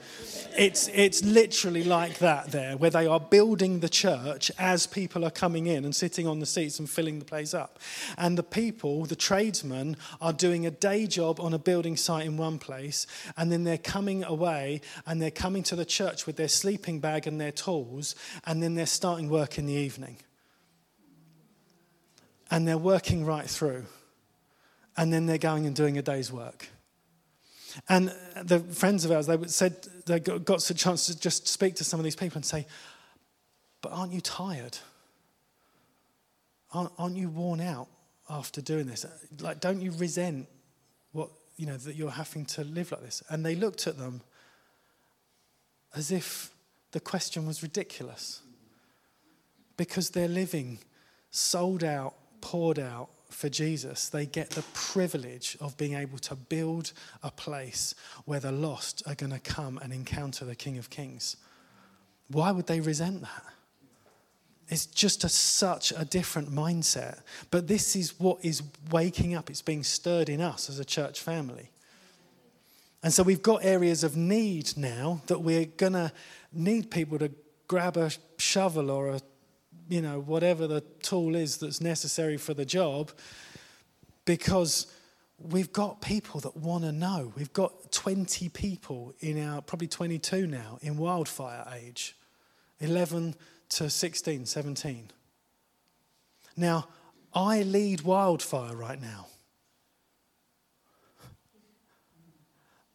It's, 0.56 0.88
it's 0.88 1.24
literally 1.24 1.84
like 1.84 2.18
that 2.18 2.52
there, 2.52 2.76
where 2.76 2.90
they 2.90 3.06
are 3.06 3.20
building 3.20 3.80
the 3.80 3.88
church 3.88 4.50
as 4.58 4.86
people 4.86 5.24
are 5.24 5.30
coming 5.30 5.66
in 5.66 5.84
and 5.84 5.94
sitting 5.94 6.26
on 6.26 6.40
the 6.40 6.46
seats 6.46 6.78
and 6.78 6.90
filling 6.90 7.20
the 7.20 7.24
place 7.24 7.54
up. 7.54 7.78
And 8.18 8.36
the 8.36 8.42
people, 8.42 9.06
the 9.06 9.16
tradesmen, 9.16 9.96
are 10.20 10.32
doing 10.32 10.66
a 10.66 10.70
day 10.70 11.06
job 11.06 11.40
on 11.40 11.54
a 11.54 11.58
building 11.58 11.96
site 11.96 12.26
in 12.26 12.36
one 12.36 12.58
place, 12.58 13.06
and 13.36 13.50
then 13.50 13.64
they're 13.64 13.78
coming 13.78 14.24
away 14.24 14.82
and 15.06 15.22
they're 15.22 15.30
coming 15.30 15.62
to 15.64 15.76
the 15.76 15.86
church 15.86 16.26
with 16.26 16.36
their 16.36 16.48
sleeping 16.48 17.00
bag 17.00 17.26
and 17.26 17.40
their 17.40 17.52
tools, 17.52 18.14
and 18.44 18.62
then 18.62 18.74
they're 18.74 18.86
starting 18.86 19.30
work 19.30 19.58
in 19.58 19.66
the 19.66 19.72
evening 19.72 20.18
and 22.52 22.68
they're 22.68 22.76
working 22.76 23.24
right 23.24 23.48
through. 23.48 23.86
And 24.94 25.10
then 25.10 25.24
they're 25.24 25.38
going 25.38 25.64
and 25.66 25.74
doing 25.74 25.96
a 25.96 26.02
day's 26.02 26.30
work. 26.30 26.68
And 27.88 28.14
the 28.42 28.60
friends 28.60 29.06
of 29.06 29.10
ours, 29.10 29.26
they 29.26 29.38
said 29.46 29.74
they 30.04 30.20
got, 30.20 30.70
a 30.70 30.74
chance 30.74 31.06
to 31.06 31.18
just 31.18 31.48
speak 31.48 31.76
to 31.76 31.84
some 31.84 31.98
of 31.98 32.04
these 32.04 32.14
people 32.14 32.36
and 32.36 32.44
say, 32.44 32.66
"But 33.80 33.92
aren't 33.92 34.12
you 34.12 34.20
tired? 34.20 34.76
Aren't, 36.72 36.92
aren't 36.98 37.16
you 37.16 37.30
worn 37.30 37.62
out 37.62 37.88
after 38.28 38.60
doing 38.60 38.86
this? 38.86 39.06
Like, 39.40 39.60
don't 39.60 39.80
you 39.80 39.90
resent 39.92 40.46
what 41.12 41.30
you 41.56 41.64
know 41.64 41.78
that 41.78 41.96
you're 41.96 42.10
having 42.10 42.44
to 42.46 42.64
live 42.64 42.92
like 42.92 43.00
this?" 43.00 43.22
And 43.30 43.46
they 43.46 43.54
looked 43.54 43.86
at 43.86 43.96
them 43.96 44.20
as 45.94 46.12
if 46.12 46.50
the 46.90 47.00
question 47.00 47.46
was 47.46 47.62
ridiculous 47.62 48.42
because 49.78 50.10
they're 50.10 50.28
living 50.28 50.80
sold 51.30 51.82
out, 51.82 52.14
poured 52.42 52.78
out 52.78 53.08
for 53.30 53.48
Jesus. 53.48 54.10
They 54.10 54.26
get 54.26 54.50
the 54.50 54.64
privilege 54.74 55.56
of 55.60 55.76
being 55.78 55.94
able 55.94 56.18
to 56.18 56.34
build 56.34 56.92
a 57.22 57.30
place 57.30 57.94
where 58.26 58.40
the 58.40 58.52
lost 58.52 59.02
are 59.06 59.14
going 59.14 59.32
to 59.32 59.38
come 59.38 59.78
and 59.78 59.92
encounter 59.92 60.44
the 60.44 60.54
King 60.54 60.76
of 60.76 60.90
Kings. 60.90 61.36
Why 62.28 62.52
would 62.52 62.66
they 62.66 62.80
resent 62.80 63.22
that? 63.22 63.44
It's 64.68 64.86
just 64.86 65.24
a, 65.24 65.28
such 65.28 65.92
a 65.96 66.04
different 66.04 66.50
mindset. 66.50 67.20
But 67.50 67.68
this 67.68 67.96
is 67.96 68.18
what 68.18 68.44
is 68.44 68.62
waking 68.90 69.34
up, 69.34 69.50
it's 69.50 69.62
being 69.62 69.82
stirred 69.82 70.28
in 70.28 70.40
us 70.40 70.68
as 70.68 70.78
a 70.78 70.84
church 70.84 71.20
family. 71.20 71.70
And 73.02 73.12
so 73.12 73.22
we've 73.22 73.42
got 73.42 73.64
areas 73.64 74.04
of 74.04 74.16
need 74.16 74.76
now 74.76 75.22
that 75.26 75.40
we're 75.40 75.64
going 75.64 75.94
to 75.94 76.12
need 76.52 76.90
people 76.90 77.18
to 77.18 77.30
grab 77.66 77.96
a 77.96 78.10
shovel 78.38 78.90
or 78.90 79.08
a, 79.08 79.20
you 79.88 80.00
know, 80.00 80.20
whatever 80.20 80.66
the 80.66 80.80
tool 81.02 81.34
is 81.34 81.58
that's 81.58 81.80
necessary 81.80 82.36
for 82.36 82.54
the 82.54 82.64
job 82.64 83.10
because 84.24 84.86
we've 85.38 85.72
got 85.72 86.00
people 86.00 86.40
that 86.40 86.56
want 86.56 86.84
to 86.84 86.92
know. 86.92 87.32
We've 87.36 87.52
got 87.52 87.92
20 87.92 88.48
people 88.50 89.14
in 89.20 89.42
our, 89.42 89.60
probably 89.60 89.88
22 89.88 90.46
now, 90.46 90.78
in 90.82 90.96
wildfire 90.96 91.66
age 91.74 92.16
11 92.80 93.34
to 93.70 93.88
16, 93.88 94.46
17. 94.46 95.10
Now, 96.56 96.88
I 97.34 97.62
lead 97.62 98.02
wildfire 98.02 98.74
right 98.74 99.00
now. 99.00 99.26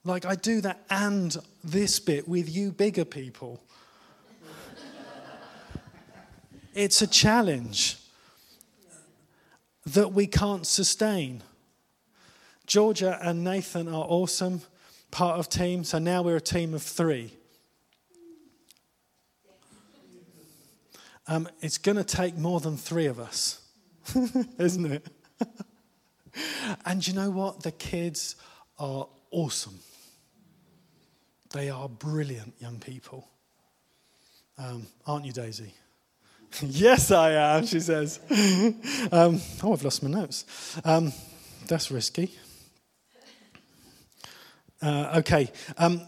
Like 0.04 0.26
I 0.26 0.36
do 0.36 0.62
that 0.62 0.86
and 0.90 1.36
this 1.64 2.00
bit 2.00 2.28
with 2.28 2.54
you 2.54 2.72
bigger 2.72 3.04
people. 3.04 3.62
It's 6.78 7.02
a 7.02 7.08
challenge 7.08 7.98
that 9.88 10.14
we 10.14 10.28
can't 10.28 10.68
sustain. 10.68 11.42
Georgia 12.68 13.18
and 13.20 13.44
Nathan 13.44 13.88
are 13.88 14.06
awesome, 14.08 14.62
part 15.10 15.40
of 15.40 15.50
team, 15.50 15.84
so 15.84 15.98
now 15.98 16.22
we're 16.22 16.36
a 16.36 16.42
team 16.42 16.76
of 16.76 16.84
three. 16.84 17.34
Um, 21.28 21.50
it's 21.62 21.80
going 21.80 21.98
to 21.98 22.04
take 22.04 22.38
more 22.38 22.60
than 22.60 22.78
three 22.78 23.08
of 23.08 23.20
us, 23.20 23.60
isn't 24.60 24.86
it? 24.86 25.08
and 26.86 27.06
you 27.06 27.14
know 27.14 27.32
what? 27.32 27.64
The 27.64 27.72
kids 27.72 28.36
are 28.78 29.08
awesome. 29.32 29.80
They 31.54 31.72
are 31.72 31.90
brilliant 31.90 32.54
young 32.60 32.80
people. 32.80 33.28
Um, 34.60 34.86
aren't 35.08 35.26
you, 35.26 35.34
Daisy? 35.34 35.74
yes, 36.62 37.12
I 37.12 37.32
am, 37.32 37.66
she 37.66 37.80
says. 37.80 38.20
um, 39.12 39.40
oh, 39.64 39.74
I've 39.74 39.84
lost 39.84 40.04
my 40.04 40.10
notes. 40.10 40.80
Um, 40.84 41.14
that's 41.68 41.92
risky. 41.92 42.34
Uh, 44.82 45.16
okay. 45.18 45.52
Um, 45.78 46.02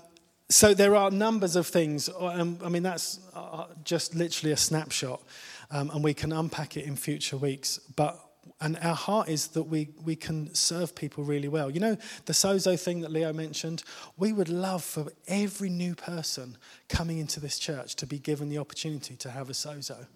so 0.49 0.73
there 0.73 0.95
are 0.95 1.11
numbers 1.11 1.55
of 1.55 1.67
things. 1.67 2.09
Um, 2.19 2.59
I 2.63 2.69
mean, 2.69 2.83
that's 2.83 3.19
uh, 3.35 3.65
just 3.83 4.15
literally 4.15 4.51
a 4.51 4.57
snapshot, 4.57 5.21
um, 5.69 5.91
and 5.91 6.03
we 6.03 6.13
can 6.13 6.31
unpack 6.31 6.77
it 6.77 6.85
in 6.85 6.95
future 6.95 7.37
weeks. 7.37 7.79
But 7.95 8.19
and 8.61 8.77
our 8.81 8.95
heart 8.95 9.29
is 9.29 9.49
that 9.49 9.63
we, 9.63 9.89
we 10.03 10.15
can 10.15 10.53
serve 10.53 10.95
people 10.95 11.23
really 11.23 11.47
well. 11.47 11.69
You 11.69 11.79
know, 11.79 11.97
the 12.25 12.33
sozo 12.33 12.79
thing 12.79 13.01
that 13.01 13.11
Leo 13.11 13.31
mentioned, 13.31 13.83
we 14.17 14.33
would 14.33 14.49
love 14.49 14.83
for 14.83 15.11
every 15.27 15.69
new 15.69 15.95
person 15.95 16.57
coming 16.89 17.19
into 17.19 17.39
this 17.39 17.57
church 17.57 17.95
to 17.97 18.05
be 18.05 18.19
given 18.19 18.49
the 18.49 18.57
opportunity 18.57 19.15
to 19.17 19.31
have 19.31 19.49
a 19.49 19.53
sozo. 19.53 20.07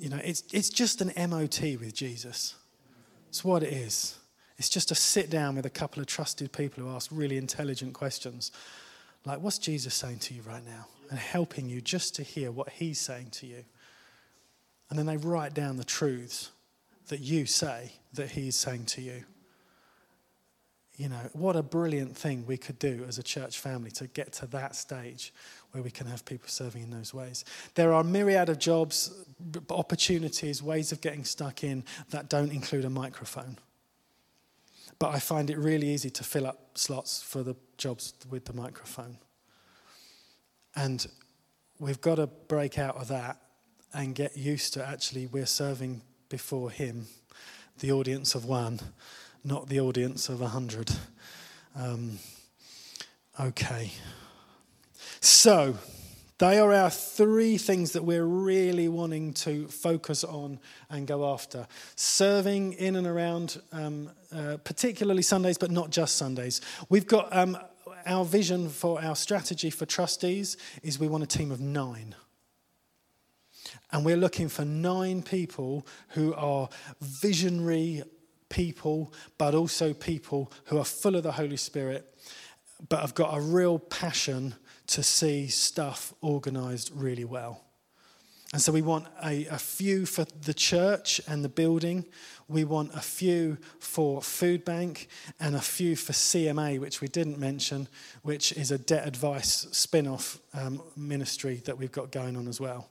You 0.00 0.08
know, 0.08 0.20
it's, 0.24 0.44
it's 0.50 0.70
just 0.70 1.02
an 1.02 1.12
MOT 1.30 1.60
with 1.78 1.92
Jesus. 1.94 2.54
It's 3.28 3.44
what 3.44 3.62
it 3.62 3.70
is. 3.70 4.16
It's 4.56 4.70
just 4.70 4.90
a 4.90 4.94
sit 4.94 5.28
down 5.28 5.56
with 5.56 5.66
a 5.66 5.70
couple 5.70 6.00
of 6.00 6.06
trusted 6.06 6.52
people 6.52 6.82
who 6.82 6.90
ask 6.90 7.10
really 7.12 7.36
intelligent 7.36 7.92
questions. 7.92 8.50
Like, 9.26 9.42
what's 9.42 9.58
Jesus 9.58 9.94
saying 9.94 10.20
to 10.20 10.34
you 10.34 10.40
right 10.40 10.64
now? 10.64 10.86
And 11.10 11.18
helping 11.18 11.68
you 11.68 11.82
just 11.82 12.14
to 12.14 12.22
hear 12.22 12.50
what 12.50 12.70
he's 12.70 12.98
saying 12.98 13.28
to 13.32 13.46
you. 13.46 13.62
And 14.88 14.98
then 14.98 15.04
they 15.04 15.18
write 15.18 15.52
down 15.52 15.76
the 15.76 15.84
truths 15.84 16.50
that 17.08 17.20
you 17.20 17.44
say 17.44 17.92
that 18.14 18.30
he's 18.30 18.56
saying 18.56 18.86
to 18.86 19.02
you. 19.02 19.24
You 20.96 21.10
know, 21.10 21.28
what 21.34 21.56
a 21.56 21.62
brilliant 21.62 22.16
thing 22.16 22.46
we 22.46 22.56
could 22.56 22.78
do 22.78 23.04
as 23.06 23.18
a 23.18 23.22
church 23.22 23.58
family 23.58 23.90
to 23.92 24.06
get 24.06 24.32
to 24.34 24.46
that 24.46 24.76
stage 24.76 25.34
where 25.72 25.82
we 25.82 25.90
can 25.90 26.06
have 26.06 26.24
people 26.24 26.48
serving 26.48 26.82
in 26.82 26.90
those 26.90 27.14
ways. 27.14 27.44
There 27.74 27.92
are 27.92 28.02
myriad 28.02 28.48
of 28.48 28.58
jobs, 28.58 29.12
opportunities, 29.70 30.62
ways 30.62 30.92
of 30.92 31.00
getting 31.00 31.24
stuck 31.24 31.62
in 31.62 31.84
that 32.10 32.28
don't 32.28 32.52
include 32.52 32.84
a 32.84 32.90
microphone. 32.90 33.58
But 34.98 35.14
I 35.14 35.18
find 35.18 35.48
it 35.48 35.56
really 35.56 35.88
easy 35.88 36.10
to 36.10 36.24
fill 36.24 36.46
up 36.46 36.76
slots 36.76 37.22
for 37.22 37.42
the 37.42 37.56
jobs 37.78 38.14
with 38.28 38.44
the 38.44 38.52
microphone. 38.52 39.16
And 40.76 41.06
we've 41.78 42.00
got 42.00 42.16
to 42.16 42.26
break 42.26 42.78
out 42.78 42.96
of 42.96 43.08
that 43.08 43.38
and 43.94 44.14
get 44.14 44.36
used 44.36 44.74
to 44.74 44.86
actually 44.86 45.26
we're 45.26 45.46
serving 45.46 46.02
before 46.28 46.70
Him, 46.70 47.06
the 47.78 47.92
audience 47.92 48.34
of 48.34 48.44
one, 48.44 48.80
not 49.42 49.68
the 49.68 49.80
audience 49.80 50.28
of 50.28 50.42
a 50.42 50.48
hundred. 50.48 50.90
Um, 51.74 52.18
okay. 53.38 53.90
So, 55.20 55.76
they 56.38 56.58
are 56.58 56.72
our 56.72 56.88
three 56.88 57.58
things 57.58 57.92
that 57.92 58.02
we're 58.02 58.24
really 58.24 58.88
wanting 58.88 59.34
to 59.34 59.68
focus 59.68 60.24
on 60.24 60.58
and 60.88 61.06
go 61.06 61.30
after. 61.30 61.66
Serving 61.96 62.72
in 62.72 62.96
and 62.96 63.06
around, 63.06 63.60
um, 63.72 64.10
uh, 64.34 64.56
particularly 64.64 65.20
Sundays, 65.20 65.58
but 65.58 65.70
not 65.70 65.90
just 65.90 66.16
Sundays. 66.16 66.62
We've 66.88 67.06
got 67.06 67.28
um, 67.36 67.58
our 68.06 68.24
vision 68.24 68.70
for 68.70 69.02
our 69.02 69.14
strategy 69.14 69.68
for 69.68 69.84
trustees 69.84 70.56
is 70.82 70.98
we 70.98 71.08
want 71.08 71.24
a 71.24 71.26
team 71.26 71.52
of 71.52 71.60
nine. 71.60 72.14
And 73.92 74.02
we're 74.02 74.16
looking 74.16 74.48
for 74.48 74.64
nine 74.64 75.22
people 75.22 75.86
who 76.10 76.32
are 76.34 76.70
visionary 77.02 78.02
people, 78.48 79.12
but 79.36 79.54
also 79.54 79.92
people 79.92 80.50
who 80.64 80.78
are 80.78 80.86
full 80.86 81.16
of 81.16 81.22
the 81.22 81.32
Holy 81.32 81.58
Spirit, 81.58 82.14
but 82.88 83.00
have 83.00 83.14
got 83.14 83.36
a 83.36 83.40
real 83.42 83.78
passion 83.78 84.54
to 84.90 85.02
see 85.02 85.46
stuff 85.48 86.12
organized 86.20 86.90
really 86.94 87.24
well. 87.24 87.62
And 88.52 88.60
so 88.60 88.72
we 88.72 88.82
want 88.82 89.06
a, 89.24 89.46
a, 89.46 89.58
few 89.58 90.04
for 90.04 90.24
the 90.44 90.52
church 90.52 91.20
and 91.28 91.44
the 91.44 91.48
building. 91.48 92.04
We 92.48 92.64
want 92.64 92.92
a 92.94 93.00
few 93.00 93.58
for 93.78 94.20
Food 94.20 94.64
Bank 94.64 95.06
and 95.38 95.54
a 95.54 95.60
few 95.60 95.94
for 95.94 96.12
CMA, 96.12 96.80
which 96.80 97.00
we 97.00 97.06
didn't 97.06 97.38
mention, 97.38 97.86
which 98.22 98.50
is 98.52 98.72
a 98.72 98.78
debt 98.78 99.06
advice 99.06 99.68
spin 99.70 100.08
off 100.08 100.40
um, 100.54 100.82
ministry 100.96 101.62
that 101.66 101.78
we've 101.78 101.92
got 101.92 102.10
going 102.10 102.36
on 102.36 102.48
as 102.48 102.60
well. 102.60 102.88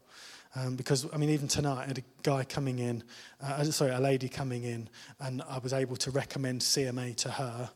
Um, 0.56 0.78
because, 0.78 1.06
I 1.14 1.18
mean, 1.18 1.30
even 1.30 1.50
tonight, 1.50 1.84
I 1.84 1.88
had 1.88 1.98
a 1.98 2.04
guy 2.24 2.46
coming 2.46 2.80
in, 2.80 3.04
uh, 3.42 3.62
sorry, 3.66 3.92
a 3.92 4.00
lady 4.00 4.30
coming 4.30 4.64
in, 4.64 4.88
and 5.20 5.42
I 5.50 5.58
was 5.58 5.74
able 5.74 5.98
to 5.98 6.12
recommend 6.12 6.62
CMA 6.62 7.18
to 7.18 7.32
her. 7.32 7.70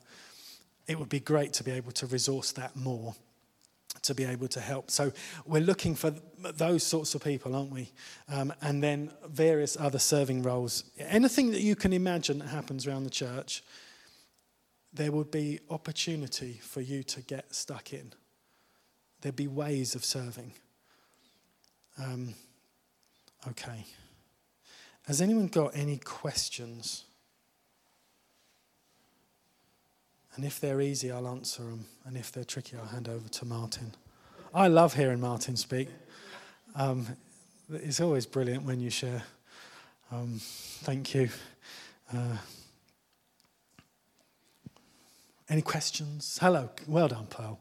It 0.87 0.97
would 0.97 1.09
be 1.09 1.19
great 1.19 1.51
to 1.53 1.63
be 1.65 1.71
able 1.71 1.91
to 1.91 2.05
resource 2.07 2.53
that 2.53 2.77
more, 2.77 3.13
to 4.01 4.13
be 4.13 4.25
able 4.25 4.47
to 4.49 4.59
help. 4.59 4.91
So 4.91 5.11
we're 5.45 5.61
looking 5.61 5.95
for 5.95 6.13
those 6.39 6.83
sorts 6.83 7.15
of 7.15 7.23
people, 7.23 7.55
aren't 7.55 7.71
we? 7.71 7.91
Um, 8.27 8.53
and 8.61 8.83
then 8.83 9.11
various 9.27 9.77
other 9.79 9.99
serving 9.99 10.43
roles. 10.43 10.83
Anything 10.97 11.51
that 11.51 11.61
you 11.61 11.75
can 11.75 11.93
imagine 11.93 12.39
that 12.39 12.49
happens 12.49 12.85
around 12.85 13.03
the 13.03 13.09
church, 13.09 13.63
there 14.91 15.11
would 15.11 15.31
be 15.31 15.59
opportunity 15.69 16.59
for 16.61 16.81
you 16.81 17.03
to 17.03 17.21
get 17.21 17.55
stuck 17.55 17.93
in. 17.93 18.13
There'd 19.21 19.35
be 19.35 19.47
ways 19.47 19.95
of 19.95 20.03
serving. 20.03 20.53
Um, 21.97 22.35
Okay. 23.49 23.85
Has 25.05 25.21
anyone 25.21 25.47
got 25.47 25.75
any 25.75 25.97
questions? 25.97 27.03
And 30.35 30.45
if 30.45 30.59
they're 30.59 30.81
easy, 30.81 31.11
I'll 31.11 31.27
answer 31.27 31.63
them. 31.63 31.85
And 32.05 32.17
if 32.17 32.31
they're 32.31 32.43
tricky, 32.43 32.77
I'll 32.77 32.85
hand 32.87 33.07
over 33.07 33.29
to 33.29 33.45
Martin. 33.45 33.93
I 34.53 34.67
love 34.67 34.93
hearing 34.95 35.19
Martin 35.19 35.55
speak. 35.55 35.89
Um, 36.75 37.07
it's 37.71 38.01
always 38.01 38.25
brilliant 38.25 38.63
when 38.63 38.79
you 38.79 38.89
share. 38.89 39.23
Um, 40.11 40.39
thank 40.39 41.13
you. 41.13 41.29
Uh, 42.13 42.37
Any 45.49 45.61
questions? 45.61 46.39
Hello. 46.41 46.69
Well 46.87 47.07
done, 47.07 47.27
Pearl. 47.27 47.59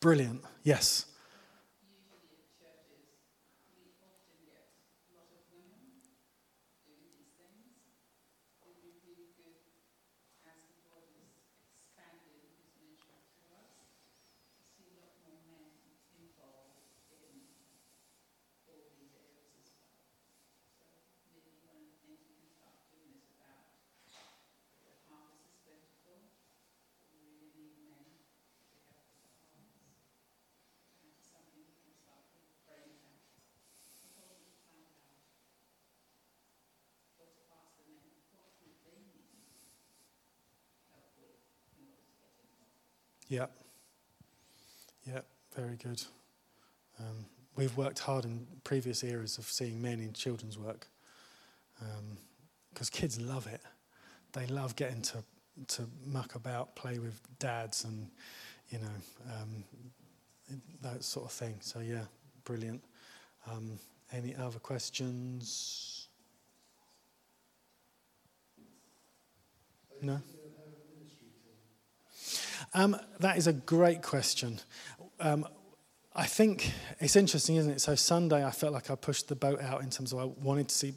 Brilliant. 0.00 0.42
Yes. 0.62 1.06
Yeah. 43.32 43.46
Yeah, 45.06 45.20
very 45.56 45.76
good. 45.76 46.02
Um, 47.00 47.24
we've 47.56 47.74
worked 47.78 48.00
hard 48.00 48.26
in 48.26 48.46
previous 48.62 49.02
eras 49.02 49.38
of 49.38 49.46
seeing 49.46 49.80
men 49.80 50.00
in 50.00 50.12
children's 50.12 50.58
work 50.58 50.86
because 51.78 52.90
um, 52.90 52.92
kids 52.92 53.18
love 53.18 53.46
it. 53.46 53.62
They 54.34 54.44
love 54.48 54.76
getting 54.76 55.00
to, 55.00 55.24
to 55.68 55.88
muck 56.04 56.34
about, 56.34 56.76
play 56.76 56.98
with 56.98 57.18
dads, 57.38 57.84
and 57.84 58.10
you 58.68 58.80
know 58.80 59.32
um, 59.40 59.64
that 60.82 61.02
sort 61.02 61.24
of 61.24 61.32
thing. 61.32 61.54
So 61.60 61.80
yeah, 61.80 62.04
brilliant. 62.44 62.84
Um, 63.50 63.78
any 64.12 64.36
other 64.36 64.58
questions? 64.58 66.08
No. 70.02 70.20
Um, 72.74 72.96
that 73.20 73.36
is 73.36 73.46
a 73.46 73.52
great 73.52 74.02
question. 74.02 74.60
Um, 75.20 75.46
I 76.14 76.26
think 76.26 76.72
it's 77.00 77.16
interesting, 77.16 77.56
isn't 77.56 77.72
it? 77.72 77.80
So 77.80 77.94
Sunday, 77.94 78.44
I 78.44 78.50
felt 78.50 78.72
like 78.72 78.90
I 78.90 78.94
pushed 78.94 79.28
the 79.28 79.36
boat 79.36 79.60
out 79.60 79.82
in 79.82 79.90
terms 79.90 80.12
of 80.12 80.18
I 80.18 80.24
wanted 80.24 80.68
to 80.68 80.74
see 80.74 80.94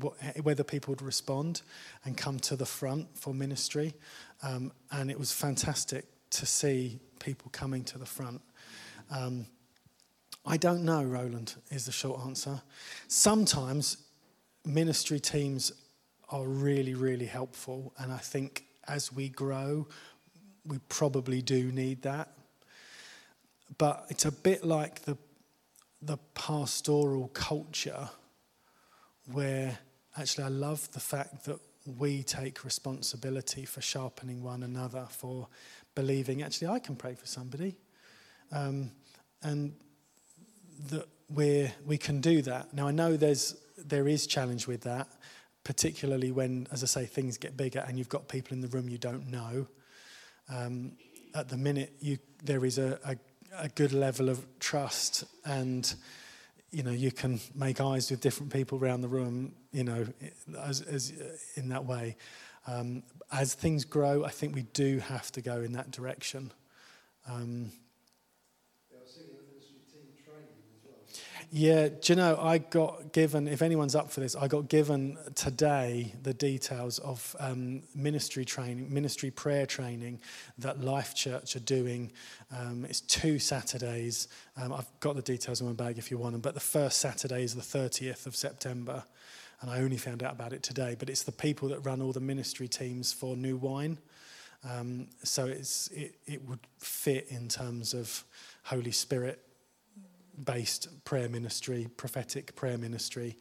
what, 0.00 0.14
whether 0.42 0.64
people 0.64 0.92
would 0.92 1.02
respond 1.02 1.62
and 2.04 2.16
come 2.16 2.38
to 2.40 2.56
the 2.56 2.66
front 2.66 3.16
for 3.16 3.32
ministry, 3.32 3.94
um, 4.42 4.72
and 4.90 5.10
it 5.10 5.18
was 5.18 5.32
fantastic 5.32 6.04
to 6.30 6.46
see 6.46 6.98
people 7.18 7.50
coming 7.52 7.84
to 7.84 7.98
the 7.98 8.06
front. 8.06 8.40
Um, 9.10 9.46
I 10.44 10.56
don't 10.56 10.84
know, 10.84 11.02
Roland, 11.02 11.54
is 11.70 11.86
the 11.86 11.92
short 11.92 12.20
answer. 12.20 12.60
Sometimes 13.08 13.98
ministry 14.64 15.20
teams 15.20 15.72
are 16.28 16.46
really, 16.46 16.94
really 16.94 17.26
helpful, 17.26 17.92
and 17.98 18.12
I 18.12 18.18
think 18.18 18.64
as 18.88 19.12
we 19.12 19.28
grow, 19.28 19.86
we 20.66 20.78
probably 20.88 21.42
do 21.42 21.70
need 21.72 22.02
that. 22.02 22.32
But 23.78 24.06
it's 24.08 24.24
a 24.24 24.32
bit 24.32 24.64
like 24.64 25.02
the, 25.02 25.16
the 26.02 26.18
pastoral 26.34 27.28
culture 27.28 28.08
where 29.32 29.78
actually 30.18 30.44
I 30.44 30.48
love 30.48 30.90
the 30.92 31.00
fact 31.00 31.44
that 31.44 31.58
we 31.98 32.22
take 32.22 32.64
responsibility 32.64 33.64
for 33.64 33.80
sharpening 33.80 34.42
one 34.42 34.62
another, 34.62 35.06
for 35.10 35.48
believing 35.94 36.42
actually 36.42 36.68
I 36.68 36.78
can 36.78 36.96
pray 36.96 37.14
for 37.14 37.26
somebody. 37.26 37.76
Um, 38.52 38.90
and 39.42 39.74
that 40.90 41.06
we 41.28 41.70
we 41.84 41.98
can 41.98 42.20
do 42.20 42.42
that. 42.42 42.72
Now 42.72 42.88
I 42.88 42.90
know 42.92 43.16
there's 43.16 43.56
there 43.76 44.08
is 44.08 44.26
challenge 44.26 44.66
with 44.66 44.82
that, 44.82 45.08
particularly 45.64 46.32
when, 46.32 46.66
as 46.72 46.82
I 46.82 46.86
say, 46.86 47.06
things 47.06 47.38
get 47.38 47.56
bigger 47.56 47.84
and 47.86 47.98
you've 47.98 48.08
got 48.08 48.28
people 48.28 48.54
in 48.54 48.60
the 48.60 48.68
room 48.68 48.88
you 48.88 48.98
don't 48.98 49.28
know. 49.28 49.66
Um, 50.48 50.92
at 51.34 51.48
the 51.48 51.56
minute, 51.56 51.92
you, 52.00 52.18
there 52.42 52.64
is 52.64 52.78
a, 52.78 52.98
a, 53.04 53.16
a 53.64 53.68
good 53.68 53.92
level 53.92 54.28
of 54.28 54.46
trust 54.58 55.24
and 55.44 55.94
you 56.70 56.82
know 56.82 56.90
you 56.90 57.12
can 57.12 57.40
make 57.54 57.80
eyes 57.80 58.10
with 58.10 58.20
different 58.20 58.52
people 58.52 58.78
around 58.78 59.00
the 59.00 59.08
room 59.08 59.54
you 59.70 59.84
know 59.84 60.06
as, 60.60 60.80
as 60.80 61.12
in 61.54 61.68
that 61.68 61.84
way. 61.84 62.16
Um, 62.66 63.04
as 63.32 63.54
things 63.54 63.84
grow 63.84 64.24
i 64.24 64.28
think 64.28 64.54
we 64.54 64.62
do 64.72 64.98
have 64.98 65.30
to 65.32 65.40
go 65.40 65.60
in 65.60 65.72
that 65.72 65.90
direction. 65.90 66.52
Um, 67.28 67.70
Yeah, 71.52 71.88
do 71.88 72.12
you 72.12 72.16
know, 72.16 72.36
I 72.40 72.58
got 72.58 73.12
given, 73.12 73.46
if 73.46 73.62
anyone's 73.62 73.94
up 73.94 74.10
for 74.10 74.20
this, 74.20 74.34
I 74.34 74.48
got 74.48 74.68
given 74.68 75.16
today 75.34 76.14
the 76.22 76.34
details 76.34 76.98
of 76.98 77.36
um, 77.38 77.82
ministry 77.94 78.44
training, 78.44 78.92
ministry 78.92 79.30
prayer 79.30 79.64
training 79.64 80.20
that 80.58 80.80
Life 80.80 81.14
Church 81.14 81.54
are 81.54 81.60
doing. 81.60 82.10
Um, 82.56 82.84
it's 82.88 83.00
two 83.00 83.38
Saturdays. 83.38 84.28
Um, 84.56 84.72
I've 84.72 84.88
got 85.00 85.14
the 85.14 85.22
details 85.22 85.60
in 85.60 85.68
my 85.68 85.72
bag 85.72 85.98
if 85.98 86.10
you 86.10 86.18
want 86.18 86.32
them, 86.32 86.40
but 86.40 86.54
the 86.54 86.60
first 86.60 86.98
Saturday 86.98 87.44
is 87.44 87.54
the 87.54 87.78
30th 87.78 88.26
of 88.26 88.34
September. 88.34 89.04
And 89.60 89.70
I 89.70 89.78
only 89.78 89.98
found 89.98 90.22
out 90.22 90.32
about 90.32 90.52
it 90.52 90.62
today, 90.62 90.96
but 90.98 91.08
it's 91.08 91.22
the 91.22 91.32
people 91.32 91.68
that 91.68 91.80
run 91.80 92.02
all 92.02 92.12
the 92.12 92.20
ministry 92.20 92.66
teams 92.66 93.12
for 93.12 93.36
New 93.36 93.56
Wine. 93.56 93.98
Um, 94.68 95.08
so 95.22 95.46
it's, 95.46 95.88
it, 95.88 96.16
it 96.26 96.44
would 96.48 96.60
fit 96.78 97.28
in 97.28 97.48
terms 97.48 97.94
of 97.94 98.24
Holy 98.64 98.90
Spirit 98.90 99.45
based 100.44 101.04
prayer 101.04 101.28
ministry, 101.28 101.88
prophetic 101.96 102.54
prayer 102.56 102.78
ministry. 102.78 103.36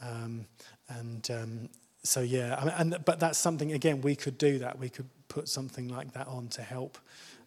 Um, 0.00 0.46
and 0.88 1.30
um, 1.30 1.68
so, 2.02 2.20
yeah, 2.20 2.56
I 2.58 2.64
mean, 2.64 2.74
and, 2.76 3.04
but 3.04 3.18
that's 3.20 3.38
something, 3.38 3.72
again, 3.72 4.00
we 4.00 4.14
could 4.14 4.36
do 4.36 4.58
that. 4.58 4.78
We 4.78 4.88
could 4.88 5.08
put 5.28 5.48
something 5.48 5.88
like 5.88 6.12
that 6.12 6.28
on 6.28 6.48
to 6.48 6.62
help. 6.62 6.98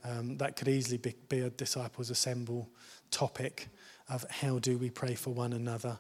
Um, 0.04 0.38
that 0.38 0.56
could 0.56 0.68
easily 0.68 0.98
be, 0.98 1.16
be, 1.30 1.42
a 1.42 1.50
Disciples 1.50 2.10
Assemble 2.10 2.70
topic 3.12 3.68
of 4.10 4.26
how 4.30 4.60
do 4.60 4.78
we 4.78 4.90
pray 4.90 5.16
for 5.16 5.32
one 5.32 5.54
another? 5.54 6.00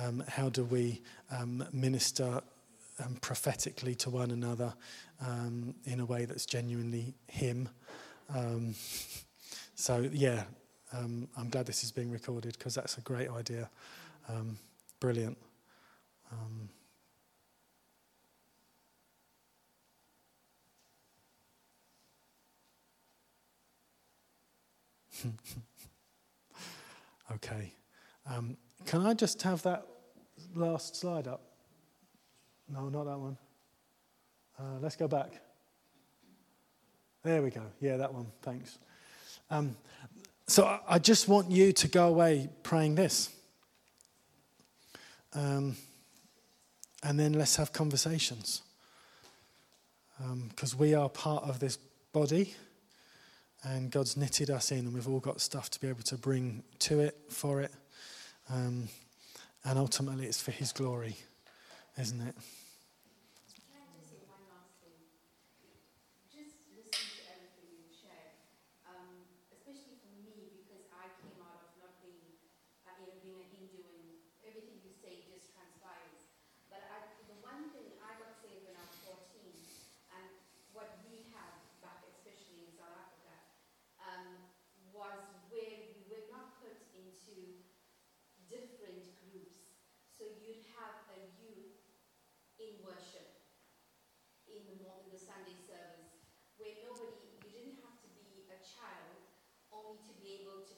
Um, 0.00 0.22
how 0.28 0.48
do 0.48 0.64
we 0.64 1.02
um, 1.30 1.64
minister 1.72 2.40
um, 3.04 3.16
prophetically 3.20 3.94
to 3.96 4.10
one 4.10 4.30
another 4.30 4.72
in 5.84 6.00
a 6.00 6.04
way 6.04 6.24
that's 6.24 6.46
genuinely 6.46 7.14
Him? 7.26 7.68
so, 9.74 10.08
yeah, 10.12 10.44
um, 10.92 11.28
I'm 11.36 11.48
glad 11.50 11.66
this 11.66 11.84
is 11.84 11.92
being 11.92 12.10
recorded 12.10 12.56
because 12.58 12.74
that's 12.74 12.96
a 12.98 13.00
great 13.02 13.28
idea. 13.30 13.68
Um, 14.28 14.58
brilliant. 15.00 15.36
Um, 16.32 16.68
okay. 27.34 27.72
Um, 28.26 28.56
can 28.86 29.04
I 29.04 29.14
just 29.14 29.42
have 29.42 29.62
that 29.62 29.86
last 30.54 30.96
slide 30.96 31.26
up? 31.26 31.42
No, 32.68 32.88
not 32.88 33.04
that 33.04 33.18
one. 33.18 33.36
Uh, 34.58 34.78
let's 34.80 34.96
go 34.96 35.08
back. 35.08 35.40
There 37.22 37.42
we 37.42 37.50
go. 37.50 37.62
Yeah, 37.80 37.96
that 37.96 38.12
one. 38.12 38.26
Thanks. 38.42 38.78
So 40.48 40.80
I 40.88 40.98
just 40.98 41.28
want 41.28 41.50
you 41.50 41.74
to 41.74 41.88
go 41.88 42.08
away 42.08 42.48
praying 42.62 42.94
this. 42.94 43.28
Um, 45.34 45.76
and 47.02 47.20
then 47.20 47.34
let's 47.34 47.56
have 47.56 47.74
conversations. 47.74 48.62
Because 50.48 50.72
um, 50.72 50.78
we 50.78 50.94
are 50.94 51.10
part 51.10 51.44
of 51.44 51.60
this 51.60 51.76
body, 52.14 52.54
and 53.62 53.90
God's 53.90 54.16
knitted 54.16 54.48
us 54.48 54.72
in, 54.72 54.78
and 54.78 54.94
we've 54.94 55.06
all 55.06 55.20
got 55.20 55.42
stuff 55.42 55.68
to 55.68 55.80
be 55.80 55.86
able 55.86 56.02
to 56.04 56.16
bring 56.16 56.64
to 56.78 57.00
it, 57.00 57.14
for 57.28 57.60
it. 57.60 57.72
Um, 58.50 58.88
and 59.66 59.78
ultimately, 59.78 60.24
it's 60.24 60.40
for 60.40 60.50
His 60.50 60.72
glory, 60.72 61.14
isn't 61.98 62.22
it? 62.22 62.34
in 94.48 94.64
the, 94.80 94.90
in 95.04 95.08
the 95.12 95.20
Sunday 95.20 95.54
service 95.54 96.18
where 96.58 96.74
nobody, 96.82 97.14
you 97.44 97.52
didn't 97.52 97.78
have 97.84 97.98
only 99.68 100.00
to 100.02 100.12
be 100.20 100.42
able 100.42 100.64
to 100.66 100.74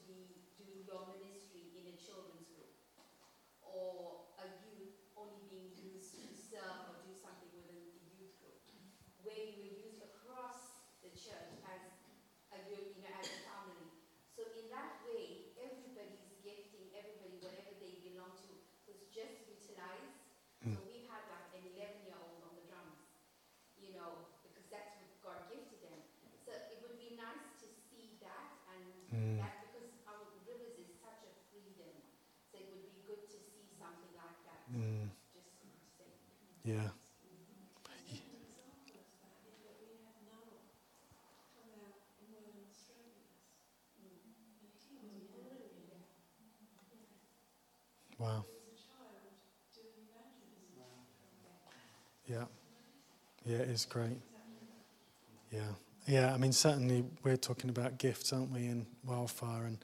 be 0.91 0.99
do 0.99 0.99
your 0.99 1.07
ministry 1.15 1.71
in 1.79 1.87
a 1.87 1.95
children's 1.95 2.51
group, 2.51 2.75
or 3.63 4.27
a 4.43 4.47
youth 4.67 5.07
only 5.15 5.47
being 5.47 5.71
used 5.79 6.19
to 6.19 6.27
serve 6.35 6.91
or 6.91 6.99
do 7.07 7.15
something 7.15 7.47
within 7.55 7.79
the 7.95 8.03
youth 8.19 8.35
group, 8.43 8.59
where 9.23 9.39
you 9.39 9.55
were 9.63 9.71
used 9.87 10.03
across 10.03 10.83
the 10.99 11.11
church 11.15 11.63
as 11.63 11.83
a 12.51 12.59
youth, 12.67 12.91
you 12.99 13.07
know, 13.07 13.15
as 13.15 13.31
a 13.31 13.39
family. 13.47 13.87
So 14.35 14.43
in 14.59 14.67
that 14.75 14.99
way, 15.07 15.55
everybody's 15.55 16.35
gifting, 16.43 16.91
everybody, 16.91 17.39
whatever 17.39 17.71
they 17.79 18.03
belong 18.03 18.35
to, 18.35 18.51
was 18.83 18.99
just 19.15 19.47
utilized. 19.47 20.19
So 20.61 20.77
we 20.85 21.07
had 21.07 21.23
like 21.31 21.55
an 21.57 21.63
11 21.73 22.03
year 22.05 22.19
old 22.19 22.43
on 22.43 22.53
the 22.53 22.67
drums, 22.67 22.99
you 23.79 23.95
know, 23.95 24.27
because 24.43 24.67
that's 24.69 24.93
what 24.99 25.09
God 25.23 25.39
gifted 25.49 25.81
them. 25.87 26.03
So 26.43 26.51
it 26.51 26.83
would 26.83 26.99
be 26.99 27.15
nice 27.17 27.49
to 27.63 27.67
see 27.89 28.19
that 28.21 28.61
and 28.69 29.41
that 29.41 29.65
because 29.71 29.89
our 30.05 30.21
rivers 30.45 30.77
is 30.77 31.01
such 31.01 31.25
a 31.25 31.33
freedom. 31.49 31.89
So 32.53 32.61
it 32.61 32.69
would 32.69 32.85
be 32.85 33.01
good 33.09 33.25
to 33.25 33.37
see 33.41 33.65
something 33.73 34.13
like 34.13 34.37
that. 34.45 34.69
Just 35.33 35.65
to 35.65 35.69
say. 35.97 36.13
Yeah. 36.63 36.89
Wow. 48.17 48.45
Yeah. 52.25 52.45
Yeah, 53.45 53.57
it 53.59 53.69
is 53.69 53.85
great. 53.85 54.21
Yeah. 55.51 55.73
Yeah, 56.07 56.33
I 56.33 56.37
mean, 56.37 56.51
certainly 56.51 57.05
we're 57.23 57.37
talking 57.37 57.69
about 57.69 57.97
gifts, 57.99 58.33
aren't 58.33 58.51
we, 58.51 58.61
in 58.65 58.87
wildfire 59.05 59.65
and, 59.65 59.77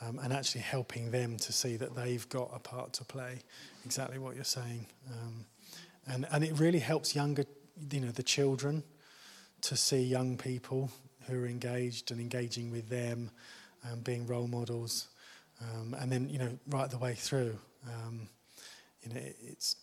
um, 0.00 0.18
and 0.18 0.32
actually 0.32 0.62
helping 0.62 1.10
them 1.10 1.36
to 1.36 1.52
see 1.52 1.76
that 1.76 1.94
they've 1.94 2.26
got 2.30 2.50
a 2.54 2.58
part 2.58 2.94
to 2.94 3.04
play. 3.04 3.40
Exactly 3.84 4.18
what 4.18 4.34
you're 4.34 4.44
saying. 4.44 4.86
Um, 5.10 5.44
and, 6.08 6.26
and 6.30 6.42
it 6.42 6.58
really 6.58 6.78
helps 6.78 7.14
younger, 7.14 7.44
you 7.90 8.00
know, 8.00 8.10
the 8.10 8.22
children 8.22 8.82
to 9.62 9.76
see 9.76 10.02
young 10.02 10.36
people 10.36 10.90
who 11.26 11.42
are 11.42 11.46
engaged 11.46 12.10
and 12.10 12.20
engaging 12.20 12.70
with 12.70 12.88
them, 12.88 13.30
um, 13.90 14.00
being 14.00 14.26
role 14.26 14.48
models. 14.48 15.08
Um, 15.60 15.94
and 15.94 16.10
then, 16.10 16.28
you 16.28 16.38
know, 16.38 16.58
right 16.68 16.90
the 16.90 16.98
way 16.98 17.14
through. 17.14 17.58
Um, 17.86 18.28
you 19.02 19.12
know, 19.12 19.20
it, 19.20 19.36
it's, 19.42 19.76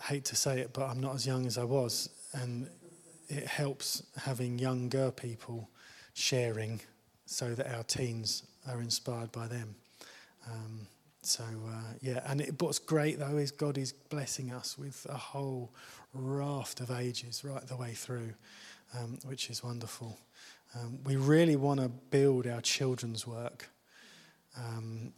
I 0.00 0.04
hate 0.14 0.24
to 0.26 0.36
say 0.36 0.60
it, 0.60 0.72
but 0.72 0.88
I'm 0.88 1.00
not 1.00 1.14
as 1.14 1.26
young 1.26 1.46
as 1.46 1.58
I 1.58 1.64
was. 1.64 2.08
And 2.32 2.68
it 3.28 3.46
helps 3.46 4.02
having 4.16 4.58
younger 4.58 5.10
people 5.10 5.68
sharing 6.14 6.80
so 7.26 7.54
that 7.54 7.74
our 7.74 7.82
teens 7.82 8.44
are 8.68 8.80
inspired 8.80 9.32
by 9.32 9.48
them. 9.48 9.74
Um, 10.50 10.86
so, 11.26 11.44
uh, 11.44 11.94
yeah, 12.00 12.20
and 12.26 12.40
it, 12.40 12.60
what's 12.60 12.78
great 12.78 13.18
though 13.18 13.36
is 13.36 13.50
God 13.50 13.78
is 13.78 13.92
blessing 13.92 14.52
us 14.52 14.78
with 14.78 15.06
a 15.08 15.16
whole 15.16 15.72
raft 16.12 16.80
of 16.80 16.90
ages 16.90 17.44
right 17.44 17.66
the 17.66 17.76
way 17.76 17.92
through, 17.92 18.34
um, 18.98 19.18
which 19.24 19.50
is 19.50 19.62
wonderful. 19.62 20.18
Um, 20.74 20.98
we 21.04 21.16
really 21.16 21.56
want 21.56 21.80
to 21.80 21.88
build 21.88 22.46
our 22.46 22.60
children's 22.60 23.26
work. 23.26 23.68
Um, 24.56 25.12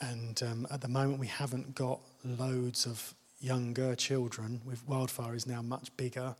and 0.00 0.42
um, 0.42 0.66
at 0.70 0.80
the 0.80 0.88
moment, 0.88 1.18
we 1.18 1.26
haven't 1.26 1.74
got 1.74 2.00
loads 2.24 2.86
of 2.86 3.14
younger 3.40 3.94
children. 3.94 4.60
With 4.64 4.86
Wildfire 4.88 5.34
is 5.34 5.46
now 5.46 5.62
much 5.62 5.94
bigger, 5.96 6.34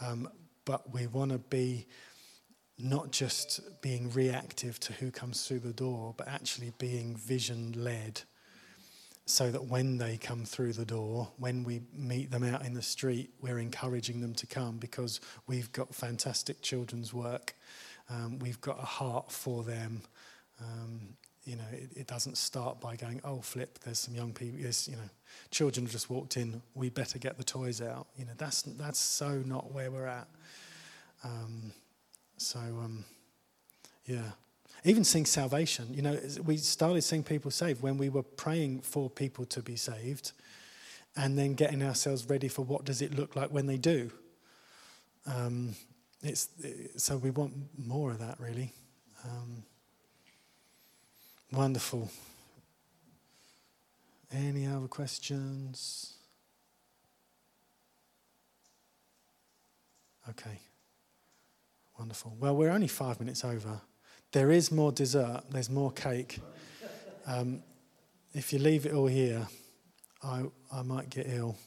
um, 0.00 0.28
but 0.64 0.92
we 0.92 1.06
want 1.06 1.32
to 1.32 1.38
be 1.38 1.86
not 2.82 3.10
just 3.10 3.60
being 3.80 4.10
reactive 4.10 4.78
to 4.80 4.92
who 4.94 5.10
comes 5.10 5.46
through 5.46 5.60
the 5.60 5.72
door, 5.72 6.14
but 6.16 6.28
actually 6.28 6.72
being 6.78 7.16
vision 7.16 7.74
led. 7.76 8.22
So 9.26 9.50
that 9.50 9.66
when 9.66 9.98
they 9.98 10.16
come 10.16 10.44
through 10.44 10.72
the 10.72 10.84
door, 10.84 11.28
when 11.38 11.62
we 11.62 11.82
meet 11.94 12.32
them 12.32 12.42
out 12.42 12.64
in 12.64 12.74
the 12.74 12.82
street, 12.82 13.30
we're 13.40 13.60
encouraging 13.60 14.20
them 14.20 14.34
to 14.34 14.46
come 14.46 14.78
because 14.78 15.20
we've 15.46 15.70
got 15.70 15.94
fantastic 15.94 16.62
children's 16.62 17.14
work. 17.14 17.54
Um, 18.08 18.40
we've 18.40 18.60
got 18.60 18.78
a 18.80 18.86
heart 18.86 19.30
for 19.30 19.62
them. 19.62 20.02
Um, 20.60 21.14
you 21.44 21.56
know, 21.56 21.64
it, 21.72 21.90
it, 21.96 22.06
doesn't 22.06 22.36
start 22.36 22.80
by 22.80 22.96
going, 22.96 23.20
oh, 23.24 23.40
flip, 23.40 23.78
there's 23.80 23.98
some 23.98 24.14
young 24.14 24.32
people, 24.32 24.58
there's, 24.60 24.88
you 24.88 24.96
know, 24.96 25.08
children 25.50 25.86
have 25.86 25.92
just 25.92 26.10
walked 26.10 26.36
in, 26.36 26.60
we 26.74 26.90
better 26.90 27.18
get 27.18 27.38
the 27.38 27.44
toys 27.44 27.80
out. 27.80 28.08
You 28.16 28.26
know, 28.26 28.32
that's, 28.36 28.62
that's 28.62 28.98
so 28.98 29.42
not 29.46 29.72
where 29.72 29.90
we're 29.90 30.06
at. 30.06 30.28
Um, 31.24 31.72
so, 32.40 32.58
um, 32.58 33.04
yeah. 34.06 34.32
Even 34.82 35.04
seeing 35.04 35.26
salvation, 35.26 35.92
you 35.92 36.00
know, 36.00 36.18
we 36.44 36.56
started 36.56 37.02
seeing 37.02 37.22
people 37.22 37.50
saved 37.50 37.82
when 37.82 37.98
we 37.98 38.08
were 38.08 38.22
praying 38.22 38.80
for 38.80 39.10
people 39.10 39.44
to 39.44 39.60
be 39.60 39.76
saved 39.76 40.32
and 41.16 41.36
then 41.36 41.52
getting 41.52 41.82
ourselves 41.82 42.24
ready 42.30 42.48
for 42.48 42.62
what 42.62 42.86
does 42.86 43.02
it 43.02 43.14
look 43.14 43.36
like 43.36 43.50
when 43.50 43.66
they 43.66 43.76
do. 43.76 44.10
Um, 45.26 45.74
it's, 46.22 46.48
it, 46.60 46.98
so 46.98 47.18
we 47.18 47.30
want 47.30 47.52
more 47.76 48.10
of 48.10 48.20
that, 48.20 48.40
really. 48.40 48.72
Um, 49.22 49.64
Wonderful. 51.52 52.08
Any 54.32 54.66
other 54.66 54.86
questions? 54.86 56.14
Okay. 60.28 60.60
Wonderful. 62.00 62.34
Well, 62.40 62.56
we're 62.56 62.70
only 62.70 62.88
five 62.88 63.20
minutes 63.20 63.44
over. 63.44 63.78
There 64.32 64.50
is 64.50 64.72
more 64.72 64.90
dessert, 64.90 65.42
there's 65.50 65.68
more 65.68 65.92
cake. 65.92 66.40
Um, 67.26 67.62
if 68.32 68.54
you 68.54 68.58
leave 68.58 68.86
it 68.86 68.94
all 68.94 69.06
here, 69.06 69.46
I, 70.22 70.44
I 70.72 70.80
might 70.80 71.10
get 71.10 71.26
ill. 71.28 71.58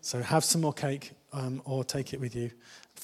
So 0.00 0.20
have 0.20 0.42
some 0.42 0.62
more 0.62 0.72
cake 0.72 1.12
um, 1.32 1.62
or 1.64 1.84
take 1.84 2.12
it 2.12 2.20
with 2.20 2.34
you 2.34 2.50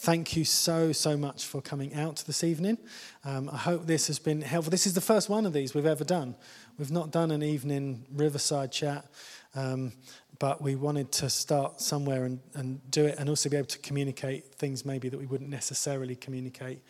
thank 0.05 0.37
you 0.37 0.45
so, 0.45 0.93
so 0.93 1.17
much 1.17 1.47
for 1.47 1.63
coming 1.63 1.95
out 1.95 2.23
this 2.27 2.45
evening. 2.45 2.77
Um, 3.25 3.49
I 3.51 3.57
hope 3.57 3.87
this 3.87 4.07
has 4.09 4.19
been 4.19 4.43
helpful. 4.43 4.71
This 4.71 4.87
is 4.87 4.93
the 4.93 5.01
first 5.01 5.31
one 5.31 5.47
of 5.47 5.55
these 5.55 5.75
we've 5.75 5.87
ever 5.87 6.05
done. 6.05 6.37
We've 6.79 6.91
not 6.91 7.11
done 7.11 7.31
an 7.31 7.43
evening 7.43 8.05
riverside 8.13 8.71
chat, 8.71 9.07
um, 9.55 9.93
but 10.39 10.61
we 10.61 10.75
wanted 10.75 11.13
to 11.13 11.31
start 11.31 11.81
somewhere 11.81 12.25
and, 12.25 12.41
and 12.55 12.81
do 12.91 13.05
it 13.05 13.17
and 13.19 13.29
also 13.29 13.49
be 13.49 13.57
able 13.57 13.69
to 13.69 13.79
communicate 13.79 14.55
things 14.55 14.85
maybe 14.85 15.09
that 15.09 15.19
we 15.19 15.27
wouldn't 15.27 15.51
necessarily 15.51 16.17
communicate 16.17 16.81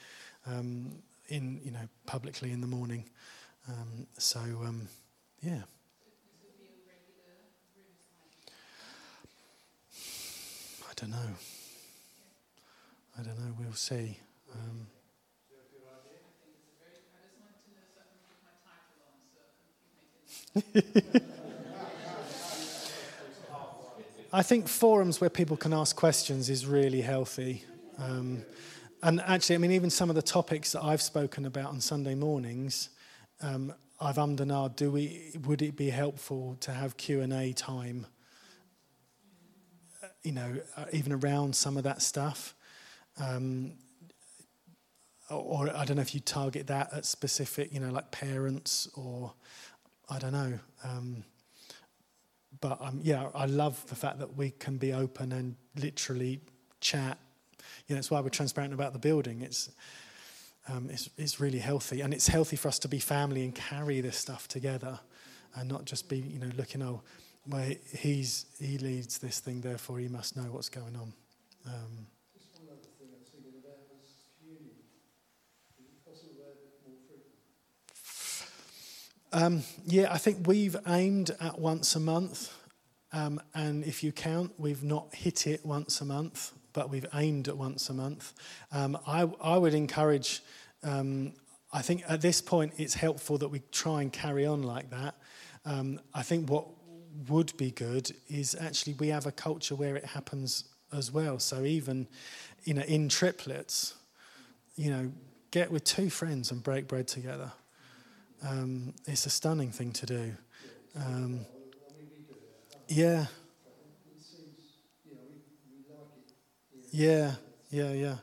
um, 0.46 0.92
in, 1.28 1.60
you 1.64 1.70
know, 1.70 1.88
publicly 2.06 2.52
in 2.52 2.60
the 2.60 2.66
morning. 2.66 3.04
Um, 3.68 4.06
so, 4.18 4.40
um, 4.40 4.88
yeah. 5.42 5.62
I 10.88 10.92
don't 10.96 11.10
know. 11.10 11.34
I 13.18 13.22
don't 13.22 13.38
know, 13.38 13.54
we'll 13.58 13.72
see. 13.74 14.18
Um, 14.52 14.86
I 24.34 24.42
think 24.42 24.66
forums 24.66 25.20
where 25.20 25.30
people 25.30 25.56
can 25.56 25.72
ask 25.72 25.94
questions 25.94 26.50
is 26.50 26.66
really 26.66 27.02
healthy. 27.02 27.62
Um, 27.98 28.44
and 29.00 29.20
actually, 29.20 29.54
I 29.54 29.58
mean, 29.58 29.70
even 29.70 29.90
some 29.90 30.10
of 30.10 30.16
the 30.16 30.22
topics 30.22 30.72
that 30.72 30.82
I've 30.82 31.00
spoken 31.00 31.46
about 31.46 31.66
on 31.66 31.80
Sunday 31.80 32.16
mornings, 32.16 32.88
um, 33.42 33.72
I've 34.00 34.16
ummed 34.16 34.40
and 34.40 34.74
do 34.74 34.90
we, 34.90 35.30
would 35.44 35.62
it 35.62 35.76
be 35.76 35.88
helpful 35.88 36.56
to 36.62 36.72
have 36.72 36.96
Q&A 36.96 37.52
time, 37.52 38.06
uh, 40.02 40.08
you 40.24 40.32
know, 40.32 40.56
uh, 40.76 40.86
even 40.92 41.12
around 41.12 41.54
some 41.54 41.76
of 41.76 41.84
that 41.84 42.02
stuff? 42.02 42.56
Um, 43.20 43.74
or, 45.30 45.68
or 45.68 45.76
I 45.76 45.84
don't 45.84 45.94
know 45.94 46.02
if 46.02 46.12
you 46.12 46.18
target 46.18 46.66
that 46.66 46.92
at 46.92 47.06
specific, 47.06 47.72
you 47.72 47.78
know, 47.78 47.92
like 47.92 48.10
parents 48.10 48.88
or 48.96 49.32
I 50.10 50.18
don't 50.18 50.32
know. 50.32 50.58
Um, 50.82 51.22
but 52.64 52.80
um, 52.80 52.98
yeah, 53.02 53.28
I 53.34 53.44
love 53.44 53.84
the 53.88 53.94
fact 53.94 54.20
that 54.20 54.38
we 54.38 54.48
can 54.52 54.78
be 54.78 54.94
open 54.94 55.32
and 55.32 55.54
literally 55.76 56.40
chat. 56.80 57.18
You 57.86 57.94
know, 57.94 57.98
it's 57.98 58.10
why 58.10 58.22
we're 58.22 58.30
transparent 58.30 58.72
about 58.72 58.94
the 58.94 58.98
building. 58.98 59.42
It's, 59.42 59.70
um, 60.70 60.88
it's, 60.88 61.10
it's 61.18 61.38
really 61.38 61.58
healthy. 61.58 62.00
And 62.00 62.14
it's 62.14 62.26
healthy 62.26 62.56
for 62.56 62.68
us 62.68 62.78
to 62.78 62.88
be 62.88 63.00
family 63.00 63.44
and 63.44 63.54
carry 63.54 64.00
this 64.00 64.16
stuff 64.16 64.48
together 64.48 64.98
and 65.56 65.68
not 65.68 65.84
just 65.84 66.08
be, 66.08 66.16
you 66.16 66.38
know, 66.38 66.48
looking, 66.56 66.82
oh, 66.82 67.02
well, 67.46 67.70
he's, 67.98 68.46
he 68.58 68.78
leads 68.78 69.18
this 69.18 69.40
thing, 69.40 69.60
therefore 69.60 69.98
he 69.98 70.08
must 70.08 70.34
know 70.34 70.44
what's 70.44 70.70
going 70.70 70.96
on. 70.96 71.12
Um, 71.66 72.06
Um, 79.34 79.64
yeah, 79.84 80.12
I 80.12 80.18
think 80.18 80.46
we've 80.46 80.76
aimed 80.86 81.32
at 81.40 81.58
once 81.58 81.96
a 81.96 82.00
month. 82.00 82.56
Um, 83.12 83.40
and 83.52 83.82
if 83.82 84.04
you 84.04 84.12
count, 84.12 84.52
we've 84.58 84.84
not 84.84 85.12
hit 85.12 85.48
it 85.48 85.66
once 85.66 86.00
a 86.00 86.04
month, 86.04 86.52
but 86.72 86.88
we've 86.88 87.06
aimed 87.12 87.48
at 87.48 87.56
once 87.56 87.90
a 87.90 87.94
month. 87.94 88.32
Um, 88.70 88.96
I, 89.08 89.28
I, 89.40 89.58
would 89.58 89.74
encourage, 89.74 90.40
um, 90.84 91.32
I 91.72 91.82
think 91.82 92.04
at 92.08 92.20
this 92.20 92.40
point 92.40 92.74
it's 92.76 92.94
helpful 92.94 93.36
that 93.38 93.48
we 93.48 93.62
try 93.72 94.02
and 94.02 94.12
carry 94.12 94.46
on 94.46 94.62
like 94.62 94.90
that. 94.90 95.16
Um, 95.64 95.98
I 96.14 96.22
think 96.22 96.48
what 96.48 96.68
would 97.28 97.56
be 97.56 97.72
good 97.72 98.14
is 98.28 98.54
actually 98.54 98.92
we 98.94 99.08
have 99.08 99.26
a 99.26 99.32
culture 99.32 99.74
where 99.74 99.96
it 99.96 100.04
happens 100.04 100.62
as 100.92 101.10
well. 101.10 101.40
So 101.40 101.64
even 101.64 102.06
you 102.62 102.74
know 102.74 102.82
in 102.82 103.08
triplets, 103.08 103.94
you 104.76 104.90
know, 104.90 105.10
get 105.50 105.72
with 105.72 105.82
two 105.82 106.08
friends 106.08 106.52
and 106.52 106.62
break 106.62 106.86
bread 106.86 107.08
together. 107.08 107.50
Um, 108.42 108.94
it's 109.06 109.26
a 109.26 109.30
stunning 109.30 109.70
thing 109.70 109.92
to 109.92 110.06
do. 110.06 110.32
Um, 110.96 111.46
yeah. 112.88 113.26
Yeah, 116.90 117.34
yeah, 117.70 117.92
yeah. 117.92 118.16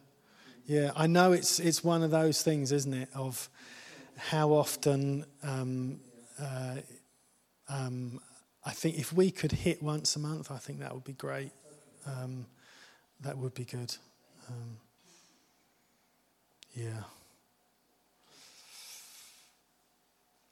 Yeah, 0.66 0.92
I 0.96 1.08
know 1.08 1.34
it's 1.34 1.60
it's 1.60 1.84
one 1.84 2.04
of 2.04 2.12
those 2.12 2.44
things, 2.44 2.72
isn't 2.72 2.94
it? 2.94 3.10
Of 3.16 3.50
how 4.18 4.52
often 4.52 5.26
um, 5.44 6.00
uh, 6.40 6.78
um, 7.70 8.20
I 8.66 8.72
think 8.72 9.00
if 9.00 9.14
we 9.14 9.32
could 9.32 9.52
hit 9.52 9.82
once 9.84 10.16
a 10.16 10.20
month, 10.20 10.52
I 10.52 10.58
think 10.58 10.80
that 10.80 10.94
would 10.94 11.04
be 11.04 11.14
great. 11.14 11.52
Um, 12.06 12.48
that 13.22 13.38
would 13.38 13.54
be 13.54 13.66
good. 13.66 13.96
Um, 14.50 14.78
yeah. 16.76 17.04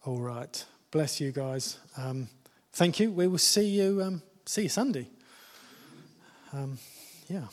All 0.10 0.18
right. 0.18 0.65
Bless 0.90 1.22
you 1.22 1.31
guys. 1.31 1.77
Um, 1.95 2.30
thank 2.73 2.99
you. 2.99 3.11
We 3.11 3.27
will 3.27 3.38
see 3.38 3.68
you. 3.68 4.02
Um, 4.02 4.23
see 4.44 4.64
you 4.64 4.69
Sunday. 4.69 5.07
Um, 6.52 6.80
yeah. 7.27 7.45